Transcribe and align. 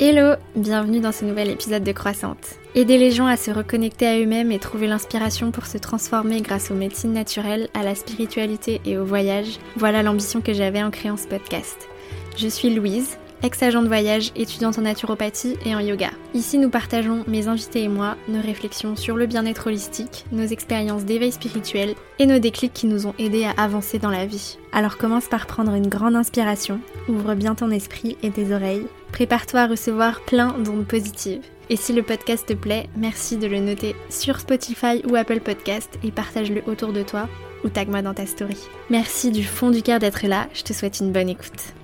Hello, 0.00 0.36
bienvenue 0.54 1.00
dans 1.00 1.10
ce 1.10 1.24
nouvel 1.24 1.50
épisode 1.50 1.82
de 1.82 1.90
Croissante. 1.90 2.54
Aider 2.76 2.98
les 2.98 3.10
gens 3.10 3.26
à 3.26 3.36
se 3.36 3.50
reconnecter 3.50 4.06
à 4.06 4.16
eux-mêmes 4.20 4.52
et 4.52 4.60
trouver 4.60 4.86
l'inspiration 4.86 5.50
pour 5.50 5.66
se 5.66 5.76
transformer 5.76 6.40
grâce 6.40 6.70
aux 6.70 6.76
médecines 6.76 7.12
naturelles, 7.12 7.68
à 7.74 7.82
la 7.82 7.96
spiritualité 7.96 8.80
et 8.84 8.96
au 8.96 9.04
voyage, 9.04 9.58
voilà 9.74 10.04
l'ambition 10.04 10.40
que 10.40 10.52
j'avais 10.52 10.84
en 10.84 10.92
créant 10.92 11.16
ce 11.16 11.26
podcast. 11.26 11.88
Je 12.36 12.46
suis 12.46 12.72
Louise, 12.72 13.18
ex-agent 13.42 13.82
de 13.82 13.88
voyage, 13.88 14.30
étudiante 14.36 14.78
en 14.78 14.82
naturopathie 14.82 15.56
et 15.66 15.74
en 15.74 15.80
yoga. 15.80 16.10
Ici, 16.32 16.58
nous 16.58 16.70
partageons, 16.70 17.24
mes 17.26 17.48
invités 17.48 17.82
et 17.82 17.88
moi, 17.88 18.14
nos 18.28 18.40
réflexions 18.40 18.94
sur 18.94 19.16
le 19.16 19.26
bien-être 19.26 19.66
holistique, 19.66 20.26
nos 20.30 20.46
expériences 20.46 21.06
d'éveil 21.06 21.32
spirituel 21.32 21.96
et 22.20 22.26
nos 22.26 22.38
déclics 22.38 22.72
qui 22.72 22.86
nous 22.86 23.08
ont 23.08 23.14
aidés 23.18 23.46
à 23.46 23.60
avancer 23.60 23.98
dans 23.98 24.10
la 24.10 24.26
vie. 24.26 24.58
Alors 24.70 24.96
commence 24.96 25.26
par 25.26 25.46
prendre 25.46 25.74
une 25.74 25.88
grande 25.88 26.14
inspiration, 26.14 26.78
ouvre 27.08 27.34
bien 27.34 27.56
ton 27.56 27.72
esprit 27.72 28.16
et 28.22 28.30
tes 28.30 28.54
oreilles 28.54 28.86
Prépare-toi 29.12 29.60
à 29.60 29.66
recevoir 29.66 30.20
plein 30.24 30.58
d'ondes 30.58 30.86
positives. 30.86 31.42
Et 31.70 31.76
si 31.76 31.92
le 31.92 32.02
podcast 32.02 32.46
te 32.46 32.52
plaît, 32.52 32.88
merci 32.96 33.36
de 33.36 33.46
le 33.46 33.58
noter 33.58 33.96
sur 34.10 34.40
Spotify 34.40 35.02
ou 35.08 35.16
Apple 35.16 35.40
Podcast 35.40 35.98
et 36.04 36.10
partage-le 36.10 36.62
autour 36.66 36.92
de 36.92 37.02
toi 37.02 37.28
ou 37.64 37.68
tag-moi 37.68 38.02
dans 38.02 38.14
ta 38.14 38.26
story. 38.26 38.56
Merci 38.90 39.30
du 39.30 39.44
fond 39.44 39.70
du 39.70 39.82
cœur 39.82 39.98
d'être 39.98 40.26
là, 40.26 40.48
je 40.54 40.62
te 40.62 40.72
souhaite 40.72 41.00
une 41.00 41.12
bonne 41.12 41.28
écoute. 41.28 41.74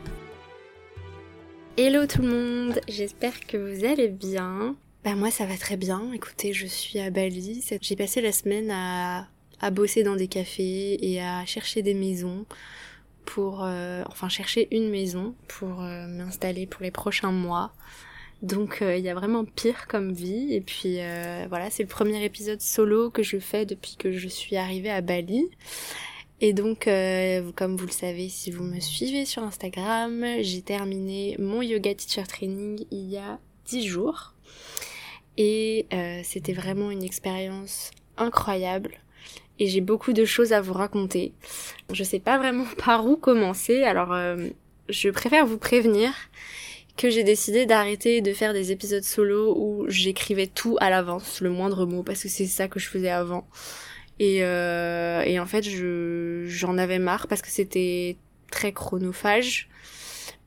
Hello 1.76 2.06
tout 2.06 2.22
le 2.22 2.28
monde, 2.28 2.80
j'espère 2.88 3.40
que 3.46 3.56
vous 3.56 3.84
allez 3.84 4.08
bien. 4.08 4.76
Bah 5.04 5.16
moi 5.16 5.30
ça 5.30 5.44
va 5.44 5.56
très 5.56 5.76
bien, 5.76 6.12
écoutez 6.14 6.52
je 6.52 6.66
suis 6.66 6.98
à 7.00 7.10
Bali, 7.10 7.64
j'ai 7.80 7.96
passé 7.96 8.20
la 8.20 8.32
semaine 8.32 8.70
à, 8.70 9.26
à 9.60 9.70
bosser 9.70 10.02
dans 10.02 10.16
des 10.16 10.28
cafés 10.28 10.98
et 11.04 11.20
à 11.20 11.44
chercher 11.44 11.82
des 11.82 11.94
maisons 11.94 12.46
pour 13.24 13.64
euh, 13.64 14.02
enfin 14.08 14.28
chercher 14.28 14.68
une 14.70 14.90
maison 14.90 15.34
pour 15.48 15.82
euh, 15.82 16.06
m'installer 16.06 16.66
pour 16.66 16.82
les 16.82 16.90
prochains 16.90 17.32
mois. 17.32 17.72
Donc 18.42 18.82
euh, 18.82 18.96
il 18.96 19.04
y 19.04 19.08
a 19.08 19.14
vraiment 19.14 19.44
pire 19.44 19.86
comme 19.88 20.12
vie 20.12 20.54
et 20.54 20.60
puis 20.60 20.98
voilà, 21.48 21.70
c'est 21.70 21.82
le 21.82 21.88
premier 21.88 22.22
épisode 22.24 22.60
solo 22.60 23.10
que 23.10 23.22
je 23.22 23.38
fais 23.38 23.64
depuis 23.66 23.96
que 23.96 24.12
je 24.12 24.28
suis 24.28 24.56
arrivée 24.56 24.90
à 24.90 25.00
Bali. 25.00 25.48
Et 26.40 26.52
donc 26.52 26.88
comme 27.56 27.76
vous 27.76 27.86
le 27.86 27.92
savez 27.92 28.28
si 28.28 28.50
vous 28.50 28.64
me 28.64 28.80
suivez 28.80 29.24
sur 29.24 29.42
Instagram, 29.42 30.24
j'ai 30.40 30.62
terminé 30.62 31.36
mon 31.38 31.62
yoga 31.62 31.94
teacher 31.94 32.24
training 32.24 32.84
il 32.90 33.08
y 33.08 33.16
a 33.16 33.38
10 33.66 33.86
jours. 33.86 34.34
Et 35.36 35.86
c'était 36.22 36.52
vraiment 36.52 36.90
une 36.90 37.02
expérience 37.02 37.90
incroyable 38.18 38.98
et 39.58 39.66
j'ai 39.66 39.80
beaucoup 39.80 40.12
de 40.12 40.24
choses 40.24 40.52
à 40.52 40.60
vous 40.60 40.72
raconter. 40.72 41.32
Je 41.92 42.04
sais 42.04 42.18
pas 42.18 42.38
vraiment 42.38 42.66
par 42.84 43.06
où 43.06 43.16
commencer, 43.16 43.82
alors 43.82 44.12
euh, 44.12 44.48
je 44.88 45.08
préfère 45.10 45.46
vous 45.46 45.58
prévenir 45.58 46.12
que 46.96 47.10
j'ai 47.10 47.24
décidé 47.24 47.66
d'arrêter 47.66 48.20
de 48.20 48.32
faire 48.32 48.52
des 48.52 48.70
épisodes 48.70 49.02
solo 49.02 49.54
où 49.56 49.84
j'écrivais 49.88 50.46
tout 50.46 50.76
à 50.80 50.90
l'avance, 50.90 51.40
le 51.40 51.50
moindre 51.50 51.86
mot, 51.86 52.02
parce 52.04 52.22
que 52.22 52.28
c'est 52.28 52.46
ça 52.46 52.68
que 52.68 52.78
je 52.78 52.88
faisais 52.88 53.10
avant. 53.10 53.46
Et, 54.20 54.44
euh, 54.44 55.40
en 55.40 55.46
fait, 55.46 55.62
je 55.62 56.44
j'en 56.46 56.78
avais 56.78 57.00
marre 57.00 57.26
parce 57.26 57.42
que 57.42 57.50
c'était 57.50 58.16
très 58.50 58.72
chronophage 58.72 59.68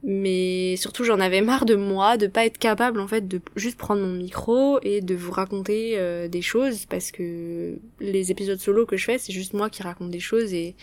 mais 0.03 0.75
surtout 0.77 1.03
j'en 1.03 1.19
avais 1.19 1.41
marre 1.41 1.65
de 1.65 1.75
moi 1.75 2.17
de 2.17 2.27
pas 2.27 2.45
être 2.45 2.57
capable 2.57 2.99
en 2.99 3.07
fait 3.07 3.27
de 3.27 3.41
juste 3.55 3.77
prendre 3.77 4.01
mon 4.01 4.13
micro 4.13 4.79
et 4.83 5.01
de 5.01 5.15
vous 5.15 5.31
raconter 5.31 5.93
euh, 5.97 6.27
des 6.27 6.41
choses 6.41 6.85
parce 6.85 7.11
que 7.11 7.77
les 7.99 8.31
épisodes 8.31 8.59
solo 8.59 8.85
que 8.85 8.95
je 8.95 9.05
fais 9.05 9.17
c'est 9.17 9.33
juste 9.33 9.53
moi 9.53 9.69
qui 9.69 9.81
raconte 9.81 10.11
des 10.11 10.19
choses 10.19 10.53
et 10.53 10.75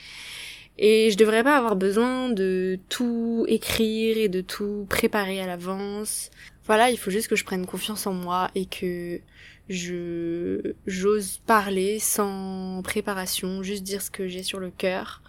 et 0.77 1.11
je 1.11 1.17
devrais 1.17 1.45
pas 1.45 1.57
avoir 1.57 1.77
besoin 1.77 2.31
de 2.31 2.79
tout 2.89 3.47
écrire 3.49 4.19
et 4.19 4.29
de 4.29 4.41
tout 4.41 4.87
préparer 4.89 5.41
à 5.41 5.47
l'avance. 5.47 6.31
Voilà, 6.67 6.91
il 6.91 6.99
faut 6.99 7.13
juste 7.13 7.29
que 7.29 7.37
je 7.37 7.45
prenne 7.45 7.65
confiance 7.65 8.07
en 8.09 8.13
moi 8.13 8.51
et 8.57 8.67
que 8.67 9.21
je 9.69 10.75
j'ose 10.87 11.41
parler 11.47 11.99
sans 12.01 12.83
préparation, 12.83 13.63
juste 13.63 13.85
dire 13.85 14.03
ce 14.03 14.11
que 14.11 14.27
j'ai 14.27 14.43
sur 14.43 14.59
le 14.59 14.71
cœur 14.71 15.23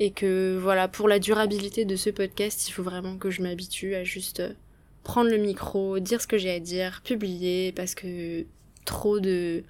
et 0.00 0.10
que 0.10 0.58
voilà, 0.58 0.88
pour 0.88 1.08
la 1.08 1.18
durabilité 1.18 1.84
de 1.84 1.94
ce 1.94 2.08
podcast, 2.08 2.68
il 2.68 2.72
faut 2.72 2.82
vraiment 2.82 3.18
que 3.18 3.30
je 3.30 3.42
m'habitue 3.42 3.94
à 3.94 4.02
juste 4.02 4.40
euh, 4.40 4.54
prendre 5.04 5.30
le 5.30 5.36
micro, 5.36 5.98
dire 6.00 6.22
ce 6.22 6.26
que 6.26 6.38
j'ai 6.38 6.50
à 6.50 6.58
dire, 6.58 7.02
publier, 7.04 7.70
parce 7.72 7.94
que 7.94 8.46
trop 8.86 9.20
de 9.20 9.62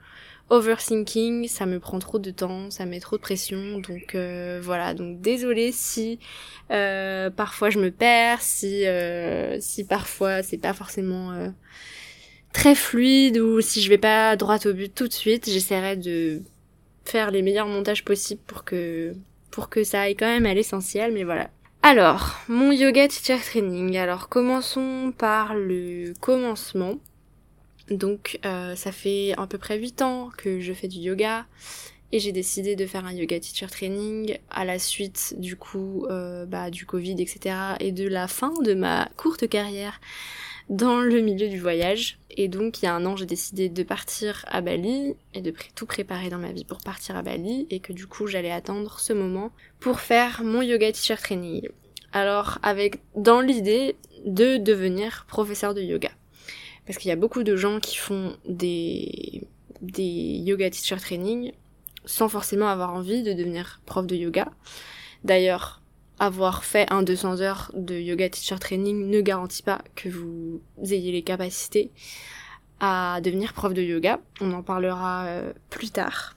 overthinking, 0.49 1.49
ça 1.49 1.67
me 1.67 1.81
prend 1.81 1.99
trop 1.99 2.21
de 2.21 2.31
temps, 2.31 2.71
ça 2.71 2.87
met 2.87 3.01
trop 3.01 3.17
de 3.17 3.23
pression, 3.23 3.79
donc 3.81 4.15
euh, 4.15 4.61
voilà, 4.63 4.95
donc 4.95 5.21
désolé 5.21 5.73
si 5.73 6.21
euh, 6.71 7.29
parfois 7.31 7.71
je 7.71 7.79
me 7.81 7.91
perds, 7.91 8.41
si 8.41 8.85
si 9.61 9.85
parfois 9.85 10.43
c'est 10.43 10.59
pas 10.59 10.75
forcément 10.75 11.53
très 12.53 12.75
fluide 12.75 13.39
ou 13.39 13.61
si 13.61 13.81
je 13.83 13.89
vais 13.89 13.99
pas 13.99 14.37
droit 14.37 14.59
au 14.67 14.73
but 14.73 14.93
tout 14.95 15.09
de 15.09 15.13
suite, 15.13 15.49
j'essaierai 15.49 15.97
de 15.97 16.43
faire 17.05 17.31
les 17.31 17.43
meilleurs 17.43 17.69
montages 17.69 18.05
possibles 18.05 18.43
pour 18.47 18.65
que 18.65 19.15
pour 19.51 19.69
que 19.69 19.85
ça 19.85 20.03
aille 20.03 20.17
quand 20.17 20.27
même 20.27 20.47
à 20.47 20.55
l'essentiel, 20.55 21.13
mais 21.13 21.25
voilà. 21.25 21.51
Alors, 21.83 22.39
mon 22.49 22.73
yoga 22.73 23.09
teacher 23.09 23.39
training. 23.39 23.97
Alors, 23.97 24.29
commençons 24.29 25.13
par 25.17 25.55
le 25.55 26.13
commencement. 26.21 26.97
Donc, 27.91 28.39
euh, 28.45 28.77
ça 28.77 28.93
fait 28.93 29.35
à 29.37 29.47
peu 29.47 29.59
près 29.59 29.79
8 29.79 30.03
ans 30.03 30.31
que 30.37 30.61
je 30.61 30.73
fais 30.73 30.89
du 30.89 30.99
yoga 30.99 31.47
et 32.13 32.19
j'ai 32.19 32.33
décidé 32.33 32.77
de 32.77 32.87
faire 32.87 33.07
un 33.07 33.13
yoga 33.13 33.39
teacher 33.41 33.67
training 33.67 34.37
à 34.51 34.65
la 34.65 34.79
suite 34.79 35.35
du 35.39 35.57
coup 35.57 36.07
euh, 36.11 36.45
bah, 36.45 36.71
du 36.71 36.85
Covid, 36.85 37.13
etc. 37.13 37.57
et 37.81 37.93
de 37.93 38.09
la 38.09 38.29
fin 38.29 38.53
de 38.63 38.75
ma 38.75 39.09
courte 39.17 39.49
carrière 39.49 40.01
dans 40.71 41.01
le 41.01 41.21
milieu 41.21 41.49
du 41.49 41.59
voyage. 41.59 42.19
Et 42.31 42.49
donc 42.49 42.81
il 42.81 42.87
y 42.87 42.89
a 42.89 42.95
un 42.95 43.05
an 43.05 43.17
j'ai 43.17 43.27
décidé 43.27 43.69
de 43.69 43.83
partir 43.83 44.45
à 44.49 44.61
Bali 44.63 45.15
et 45.35 45.43
de 45.43 45.53
tout 45.75 45.85
préparer 45.85 46.31
dans 46.31 46.39
ma 46.39 46.53
vie 46.53 46.65
pour 46.65 46.79
partir 46.79 47.17
à 47.17 47.23
Bali 47.23 47.67
et 47.71 47.81
que 47.81 47.93
du 47.93 48.07
coup 48.07 48.29
j'allais 48.29 48.53
attendre 48.53 49.01
ce 49.01 49.13
moment 49.13 49.51
pour 49.81 50.01
faire 50.01 50.43
mon 50.45 50.63
yoga 50.63 50.91
teacher 50.93 51.17
training. 51.17 51.69
Alors 52.13 52.59
avec 52.63 53.01
dans 53.17 53.41
l'idée 53.41 53.97
de 54.25 54.57
devenir 54.57 55.27
professeur 55.29 55.75
de 55.75 55.83
yoga. 55.83 56.11
Parce 56.87 56.99
qu'il 56.99 57.09
y 57.09 57.13
a 57.13 57.17
beaucoup 57.17 57.43
de 57.43 57.57
gens 57.57 57.81
qui 57.81 57.97
font 57.97 58.37
des, 58.49 59.47
des 59.83 60.03
yoga 60.03 60.71
teacher 60.71 60.97
training 60.97 61.53
sans 62.05 62.29
forcément 62.29 62.69
avoir 62.69 62.95
envie 62.95 63.23
de 63.23 63.33
devenir 63.33 63.81
prof 63.87 64.07
de 64.07 64.17
yoga. 64.17 64.51
D'ailleurs, 65.25 65.80
avoir 66.21 66.65
fait 66.65 66.87
un 66.93 67.03
200 67.03 67.41
heures 67.41 67.73
de 67.75 67.95
yoga 67.95 68.29
teacher 68.29 68.59
training 68.61 69.09
ne 69.09 69.21
garantit 69.23 69.63
pas 69.63 69.81
que 69.97 70.11
vous 70.11 70.61
ayez 70.83 71.13
les 71.13 71.23
capacités 71.23 71.91
à 72.79 73.21
devenir 73.23 73.55
prof 73.55 73.73
de 73.73 73.83
yoga. 73.83 74.21
On 74.41 74.53
en 74.53 74.63
parlera 74.63 75.25
euh, 75.27 75.53
plus 75.71 75.91
tard. 75.91 76.37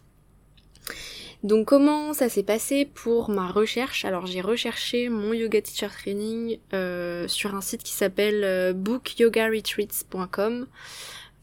Donc 1.43 1.67
comment 1.67 2.13
ça 2.13 2.29
s'est 2.29 2.43
passé 2.43 2.85
pour 2.85 3.29
ma 3.29 3.49
recherche? 3.51 4.05
Alors 4.05 4.25
j'ai 4.25 4.39
recherché 4.39 5.09
mon 5.09 5.33
yoga 5.33 5.61
teacher 5.61 5.89
training 5.89 6.59
euh, 6.73 7.27
sur 7.27 7.53
un 7.53 7.61
site 7.61 7.83
qui 7.83 7.91
s'appelle 7.91 8.45
euh, 8.45 8.71
bookyogaretreats.com 8.71 10.67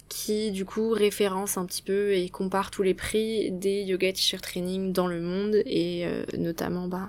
qui 0.09 0.51
du 0.51 0.65
coup 0.65 0.91
référence 0.91 1.59
un 1.59 1.67
petit 1.67 1.83
peu 1.83 2.15
et 2.15 2.31
compare 2.31 2.71
tous 2.71 2.83
les 2.83 2.95
prix 2.95 3.53
des 3.53 3.83
yoga 3.83 4.11
teacher 4.13 4.39
training 4.39 4.93
dans 4.93 5.07
le 5.07 5.21
monde 5.21 5.63
et 5.67 6.05
notamment 6.37 6.89
bah 6.89 7.09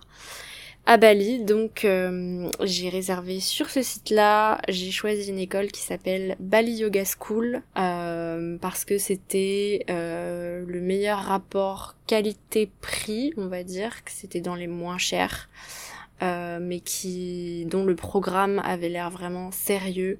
à 0.86 0.98
Bali. 0.98 1.44
Donc 1.44 1.86
euh, 1.86 2.50
j'ai 2.62 2.90
réservé 2.90 3.40
sur 3.40 3.70
ce 3.70 3.82
site-là. 3.82 4.60
J'ai 4.68 4.92
choisi 4.92 5.30
une 5.30 5.40
école 5.40 5.68
qui 5.68 5.82
s'appelle 5.82 6.36
Bali 6.40 6.74
Yoga 6.74 7.04
School 7.06 7.62
euh, 7.78 8.58
parce 8.60 8.86
que 8.86 8.98
c'était 8.98 9.86
euh, 9.90 10.64
le 10.68 10.82
meilleur 10.82 11.20
rapport 11.20 11.96
qualité-prix, 12.08 13.34
on 13.38 13.48
va 13.48 13.64
dire, 13.64 14.04
que 14.04 14.12
c'était 14.12 14.42
dans 14.42 14.56
les 14.56 14.68
moins 14.68 14.98
chers. 14.98 15.50
mais 16.22 16.82
qui 16.82 17.66
dont 17.66 17.84
le 17.84 17.96
programme 17.96 18.62
avait 18.64 18.90
l'air 18.90 19.10
vraiment 19.10 19.52
sérieux, 19.52 20.20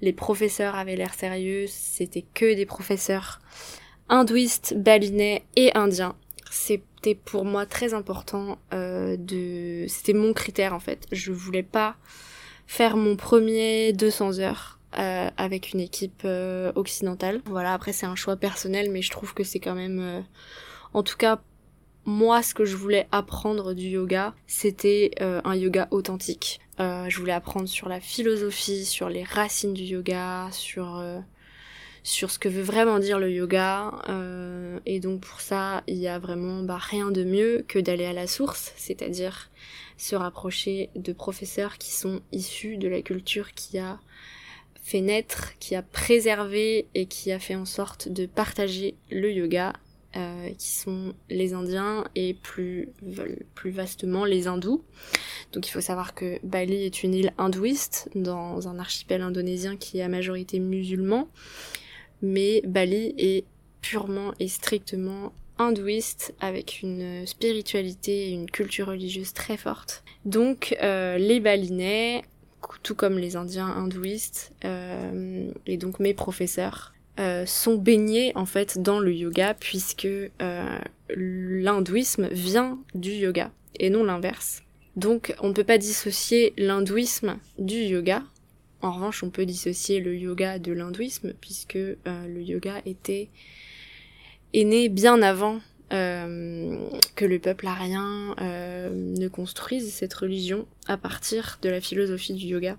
les 0.00 0.12
professeurs 0.12 0.76
avaient 0.76 0.96
l'air 0.96 1.14
sérieux, 1.14 1.66
c'était 1.66 2.24
que 2.34 2.54
des 2.54 2.66
professeurs 2.66 3.40
hindouistes, 4.08 4.74
balinais 4.76 5.42
et 5.56 5.76
indiens. 5.76 6.14
C'était 7.02 7.14
pour 7.14 7.46
moi 7.46 7.64
très 7.64 7.94
important 7.94 8.58
euh, 8.74 9.16
de 9.16 9.86
c'était 9.88 10.12
mon 10.12 10.34
critère 10.34 10.74
en 10.74 10.80
fait. 10.80 11.06
Je 11.12 11.32
voulais 11.32 11.62
pas 11.62 11.96
faire 12.66 12.98
mon 12.98 13.16
premier 13.16 13.94
200 13.94 14.38
heures 14.40 14.78
euh, 14.98 15.30
avec 15.38 15.72
une 15.72 15.80
équipe 15.80 16.22
euh, 16.26 16.72
occidentale. 16.74 17.40
Voilà 17.46 17.72
après 17.72 17.94
c'est 17.94 18.04
un 18.04 18.16
choix 18.16 18.36
personnel 18.36 18.90
mais 18.90 19.00
je 19.00 19.10
trouve 19.10 19.32
que 19.32 19.44
c'est 19.44 19.60
quand 19.60 19.74
même 19.74 20.24
en 20.92 21.02
tout 21.02 21.16
cas 21.16 21.40
moi 22.04 22.42
ce 22.42 22.52
que 22.52 22.66
je 22.66 22.76
voulais 22.76 23.08
apprendre 23.12 23.72
du 23.72 23.86
yoga 23.86 24.34
c'était 24.46 25.12
un 25.20 25.54
yoga 25.54 25.88
authentique. 25.90 26.60
Je 26.78 27.18
voulais 27.18 27.32
apprendre 27.32 27.66
sur 27.66 27.88
la 27.88 28.00
philosophie 28.00 28.84
sur 28.84 29.08
les 29.08 29.24
racines 29.24 29.72
du 29.72 29.84
yoga 29.84 30.48
sur 30.52 31.02
sur 32.02 32.30
ce 32.30 32.38
que 32.38 32.48
veut 32.48 32.62
vraiment 32.62 32.98
dire 32.98 33.18
le 33.18 33.30
yoga. 33.30 33.92
Euh, 34.08 34.78
et 34.86 35.00
donc 35.00 35.20
pour 35.20 35.40
ça, 35.40 35.82
il 35.86 35.96
y 35.96 36.08
a 36.08 36.18
vraiment 36.18 36.62
bah, 36.62 36.78
rien 36.78 37.10
de 37.10 37.24
mieux 37.24 37.64
que 37.68 37.78
d'aller 37.78 38.06
à 38.06 38.12
la 38.12 38.26
source, 38.26 38.72
c'est-à-dire 38.76 39.50
se 39.96 40.16
rapprocher 40.16 40.90
de 40.96 41.12
professeurs 41.12 41.78
qui 41.78 41.92
sont 41.92 42.22
issus 42.32 42.78
de 42.78 42.88
la 42.88 43.02
culture 43.02 43.52
qui 43.52 43.78
a 43.78 44.00
fait 44.82 45.02
naître, 45.02 45.58
qui 45.58 45.74
a 45.76 45.82
préservé 45.82 46.88
et 46.94 47.06
qui 47.06 47.32
a 47.32 47.38
fait 47.38 47.54
en 47.54 47.66
sorte 47.66 48.08
de 48.08 48.26
partager 48.26 48.94
le 49.10 49.30
yoga, 49.30 49.74
euh, 50.16 50.48
qui 50.58 50.70
sont 50.70 51.14
les 51.28 51.52
Indiens 51.52 52.04
et 52.16 52.34
plus, 52.34 52.88
plus 53.54 53.70
vastement 53.70 54.24
les 54.24 54.48
hindous. 54.48 54.82
Donc 55.52 55.68
il 55.68 55.70
faut 55.70 55.80
savoir 55.80 56.14
que 56.14 56.40
Bali 56.42 56.82
est 56.82 57.04
une 57.04 57.14
île 57.14 57.32
hindouiste 57.38 58.08
dans 58.16 58.66
un 58.66 58.80
archipel 58.80 59.22
indonésien 59.22 59.76
qui 59.76 59.98
est 59.98 60.02
à 60.02 60.08
majorité 60.08 60.58
musulman, 60.58 61.28
mais 62.22 62.62
Bali 62.66 63.14
est 63.18 63.44
purement 63.80 64.32
et 64.38 64.48
strictement 64.48 65.32
hindouiste 65.58 66.34
avec 66.40 66.80
une 66.82 67.26
spiritualité 67.26 68.28
et 68.28 68.30
une 68.30 68.50
culture 68.50 68.86
religieuse 68.86 69.32
très 69.32 69.56
forte. 69.56 70.02
Donc 70.24 70.76
euh, 70.82 71.18
les 71.18 71.40
Balinais 71.40 72.22
tout 72.82 72.94
comme 72.94 73.18
les 73.18 73.36
Indiens 73.36 73.66
hindouistes, 73.66 74.52
euh, 74.64 75.50
et 75.66 75.76
donc 75.76 76.00
mes 76.00 76.14
professeurs, 76.14 76.92
euh, 77.18 77.44
sont 77.44 77.74
baignés 77.74 78.32
en 78.34 78.46
fait 78.46 78.80
dans 78.80 78.98
le 78.98 79.12
yoga 79.12 79.54
puisque 79.54 80.06
euh, 80.06 80.78
l'hindouisme 81.14 82.28
vient 82.28 82.78
du 82.94 83.10
yoga 83.10 83.50
et 83.78 83.90
non 83.90 84.04
l'inverse. 84.04 84.62
Donc 84.96 85.34
on 85.40 85.48
ne 85.48 85.52
peut 85.52 85.64
pas 85.64 85.78
dissocier 85.78 86.54
l'hindouisme 86.56 87.36
du 87.58 87.76
yoga. 87.76 88.22
En 88.82 88.92
revanche, 88.92 89.22
on 89.22 89.30
peut 89.30 89.46
dissocier 89.46 90.00
le 90.00 90.16
yoga 90.16 90.58
de 90.58 90.72
l'hindouisme 90.72 91.34
puisque 91.40 91.74
le 91.74 92.40
yoga 92.42 92.80
était 92.86 93.28
est 94.52 94.64
né 94.64 94.88
bien 94.88 95.22
avant 95.22 95.60
euh, 95.92 96.88
que 97.16 97.24
le 97.24 97.40
peuple 97.40 97.66
arien 97.66 98.36
euh, 98.40 98.90
ne 98.92 99.26
construise 99.26 99.92
cette 99.92 100.14
religion 100.14 100.66
à 100.86 100.96
partir 100.96 101.58
de 101.62 101.68
la 101.68 101.80
philosophie 101.80 102.34
du 102.34 102.46
yoga. 102.46 102.76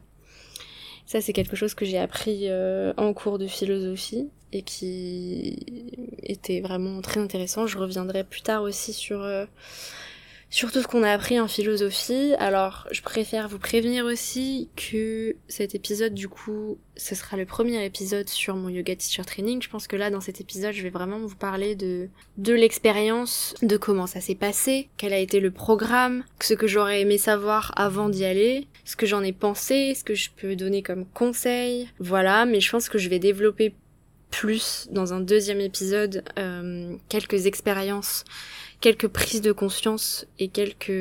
Ça, 1.06 1.20
c'est 1.20 1.34
quelque 1.34 1.58
chose 1.58 1.74
que 1.74 1.84
j'ai 1.84 1.98
appris 1.98 2.44
euh, 2.48 2.94
en 2.96 3.14
cours 3.14 3.38
de 3.38 3.48
philosophie 3.48 4.30
et 4.54 4.62
qui 4.62 5.60
était 6.24 6.62
vraiment 6.62 7.02
très 7.02 7.20
intéressant. 7.20 7.68
Je 7.68 7.78
reviendrai 7.78 8.24
plus 8.24 8.44
tard 8.44 8.64
aussi 8.64 8.94
sur 8.94 9.28
sur 10.52 10.70
tout 10.70 10.82
ce 10.82 10.88
qu'on 10.88 11.02
a 11.02 11.12
appris 11.12 11.40
en 11.40 11.48
philosophie. 11.48 12.34
Alors, 12.38 12.86
je 12.92 13.02
préfère 13.02 13.48
vous 13.48 13.58
prévenir 13.58 14.04
aussi 14.04 14.70
que 14.76 15.38
cet 15.48 15.76
épisode, 15.76 16.14
du 16.14 16.28
coup, 16.28 16.78
ce 16.98 17.16
sera 17.16 17.38
le 17.38 17.46
premier 17.46 17.84
épisode 17.86 18.28
sur 18.28 18.58
mon 18.58 18.68
yoga 18.68 18.94
teacher 18.98 19.24
training. 19.24 19.62
Je 19.62 19.70
pense 19.70 19.88
que 19.88 19.96
là, 19.96 20.10
dans 20.10 20.20
cet 20.20 20.42
épisode, 20.42 20.74
je 20.74 20.84
vais 20.84 20.90
vraiment 20.90 21.20
vous 21.20 21.38
parler 21.38 21.76
de, 21.76 22.10
de 22.38 22.54
l'expérience, 22.54 23.56
de 23.62 23.78
comment 23.78 24.08
ça 24.08 24.20
s'est 24.20 24.36
passé, 24.36 24.90
quel 24.98 25.14
a 25.14 25.20
été 25.20 25.40
le 25.40 25.52
programme, 25.52 26.26
ce 26.42 26.54
que 26.54 26.68
j'aurais 26.68 27.00
aimé 27.00 27.18
savoir 27.18 27.72
avant 27.78 28.10
d'y 28.10 28.26
aller, 28.26 28.68
ce 28.84 28.98
que 28.98 29.06
j'en 29.06 29.24
ai 29.24 29.32
pensé, 29.32 29.96
ce 29.96 30.04
que 30.04 30.16
je 30.16 30.32
peux 30.36 30.58
donner 30.58 30.84
comme 30.84 31.06
conseil. 31.06 31.88
Voilà, 32.00 32.46
mais 32.46 32.60
je 32.60 32.70
pense 32.70 32.90
que 32.90 32.98
je 32.98 33.08
vais 33.08 33.20
développer 33.20 33.74
plus 34.32 34.88
dans 34.92 35.14
un 35.14 35.20
deuxième 35.22 35.62
épisode 35.62 36.24
euh, 36.40 36.96
quelques 37.10 37.46
expériences 37.46 38.26
quelques 38.82 39.08
prises 39.08 39.42
de 39.42 39.52
conscience 39.52 40.26
et 40.40 40.50
quelques 40.50 40.92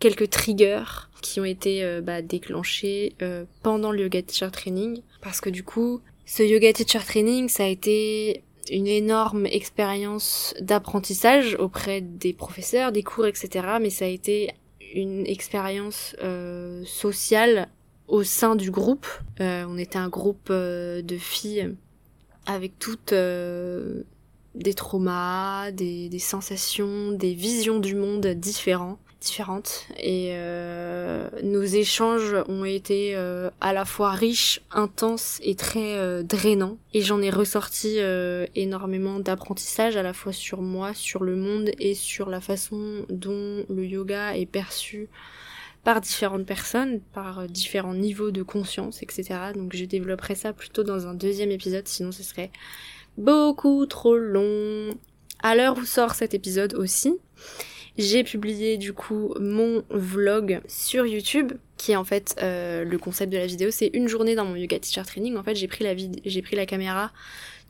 quelques 0.00 0.28
triggers 0.28 1.08
qui 1.22 1.40
ont 1.40 1.44
été 1.44 1.82
euh, 1.82 2.02
bah, 2.02 2.20
déclenchés 2.20 3.14
euh, 3.22 3.44
pendant 3.62 3.92
le 3.92 4.02
yoga 4.02 4.20
teacher 4.20 4.50
training 4.50 5.00
parce 5.22 5.40
que 5.40 5.48
du 5.48 5.62
coup 5.62 6.02
ce 6.26 6.42
yoga 6.42 6.72
teacher 6.72 6.98
training 6.98 7.48
ça 7.48 7.64
a 7.64 7.68
été 7.68 8.42
une 8.70 8.86
énorme 8.86 9.46
expérience 9.46 10.54
d'apprentissage 10.60 11.54
auprès 11.58 12.00
des 12.00 12.32
professeurs, 12.32 12.92
des 12.92 13.02
cours, 13.02 13.26
etc. 13.26 13.76
Mais 13.78 13.90
ça 13.90 14.06
a 14.06 14.08
été 14.08 14.54
une 14.94 15.26
expérience 15.26 16.16
euh, 16.22 16.82
sociale 16.86 17.68
au 18.08 18.22
sein 18.22 18.56
du 18.56 18.70
groupe. 18.70 19.06
on 19.38 19.76
était 19.76 19.98
un 19.98 20.08
groupe 20.08 20.50
de 20.50 21.16
filles 21.18 21.74
avec 22.46 22.78
toutes 22.78 23.12
des 24.54 24.74
traumas, 24.74 25.70
des, 25.72 26.18
sensations, 26.18 27.12
des 27.12 27.34
visions 27.34 27.78
du 27.78 27.94
monde 27.94 28.26
différents, 28.26 28.98
différentes. 29.20 29.86
Et 29.98 30.30
euh, 30.32 31.28
nos 31.42 31.62
échanges 31.62 32.36
ont 32.48 32.64
été 32.64 33.16
euh, 33.16 33.50
à 33.60 33.72
la 33.72 33.84
fois 33.84 34.12
riches, 34.12 34.60
intenses 34.70 35.40
et 35.42 35.56
très 35.56 35.98
euh, 35.98 36.22
drainants. 36.22 36.76
Et 36.92 37.00
j'en 37.00 37.20
ai 37.20 37.30
ressorti 37.30 37.98
énormément 38.54 39.18
d'apprentissage 39.18 39.96
à 39.96 40.02
la 40.02 40.12
fois 40.12 40.32
sur 40.32 40.62
moi, 40.62 40.94
sur 40.94 41.24
le 41.24 41.36
monde 41.36 41.70
et 41.78 41.94
sur 41.94 42.30
la 42.30 42.40
façon 42.40 43.04
dont 43.08 43.64
le 43.68 43.84
yoga 43.84 44.36
est 44.36 44.46
perçu 44.46 45.08
par 45.82 46.00
différentes 46.00 46.46
personnes, 46.46 47.00
par 47.12 47.46
différents 47.46 47.92
niveaux 47.92 48.30
de 48.30 48.42
conscience, 48.42 49.02
etc. 49.02 49.52
Donc 49.54 49.76
je 49.76 49.84
développerai 49.84 50.34
ça 50.34 50.54
plutôt 50.54 50.82
dans 50.82 51.06
un 51.06 51.14
deuxième 51.14 51.50
épisode, 51.50 51.86
sinon 51.86 52.10
ce 52.10 52.22
serait 52.22 52.50
beaucoup 53.18 53.86
trop 53.86 54.16
long. 54.16 54.94
À 55.42 55.54
l'heure 55.54 55.76
où 55.76 55.84
sort 55.84 56.14
cet 56.14 56.34
épisode 56.34 56.74
aussi, 56.74 57.14
j'ai 57.98 58.24
publié 58.24 58.76
du 58.76 58.92
coup 58.92 59.34
mon 59.38 59.84
vlog 59.90 60.60
sur 60.66 61.06
YouTube, 61.06 61.52
qui 61.76 61.92
est 61.92 61.96
en 61.96 62.04
fait 62.04 62.34
euh, 62.42 62.84
le 62.84 62.98
concept 62.98 63.32
de 63.32 63.38
la 63.38 63.46
vidéo, 63.46 63.70
c'est 63.70 63.90
une 63.92 64.08
journée 64.08 64.34
dans 64.34 64.44
mon 64.44 64.56
yoga 64.56 64.78
teacher 64.78 65.02
training. 65.06 65.36
En 65.36 65.42
fait, 65.42 65.54
j'ai 65.54 65.68
pris 65.68 65.84
la 65.84 65.94
j'ai 65.96 66.42
pris 66.42 66.56
la 66.56 66.66
caméra 66.66 67.12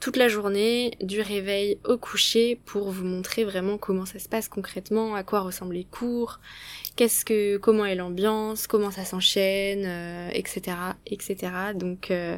toute 0.04 0.18
la 0.18 0.28
journée, 0.28 0.98
du 1.00 1.22
réveil 1.22 1.78
au 1.82 1.96
coucher, 1.96 2.60
pour 2.66 2.90
vous 2.90 3.06
montrer 3.06 3.42
vraiment 3.42 3.78
comment 3.78 4.04
ça 4.04 4.18
se 4.18 4.28
passe 4.28 4.48
concrètement, 4.48 5.14
à 5.14 5.22
quoi 5.22 5.40
ressemblent 5.40 5.72
les 5.72 5.86
cours, 5.86 6.40
qu'est-ce 6.94 7.24
que, 7.24 7.56
comment 7.56 7.86
est 7.86 7.94
l'ambiance, 7.94 8.66
comment 8.66 8.90
ça 8.90 9.06
s'enchaîne, 9.06 9.86
etc., 10.34 10.60
euh, 10.68 10.92
etc. 11.06 11.52
Donc, 11.74 12.10
euh, 12.10 12.36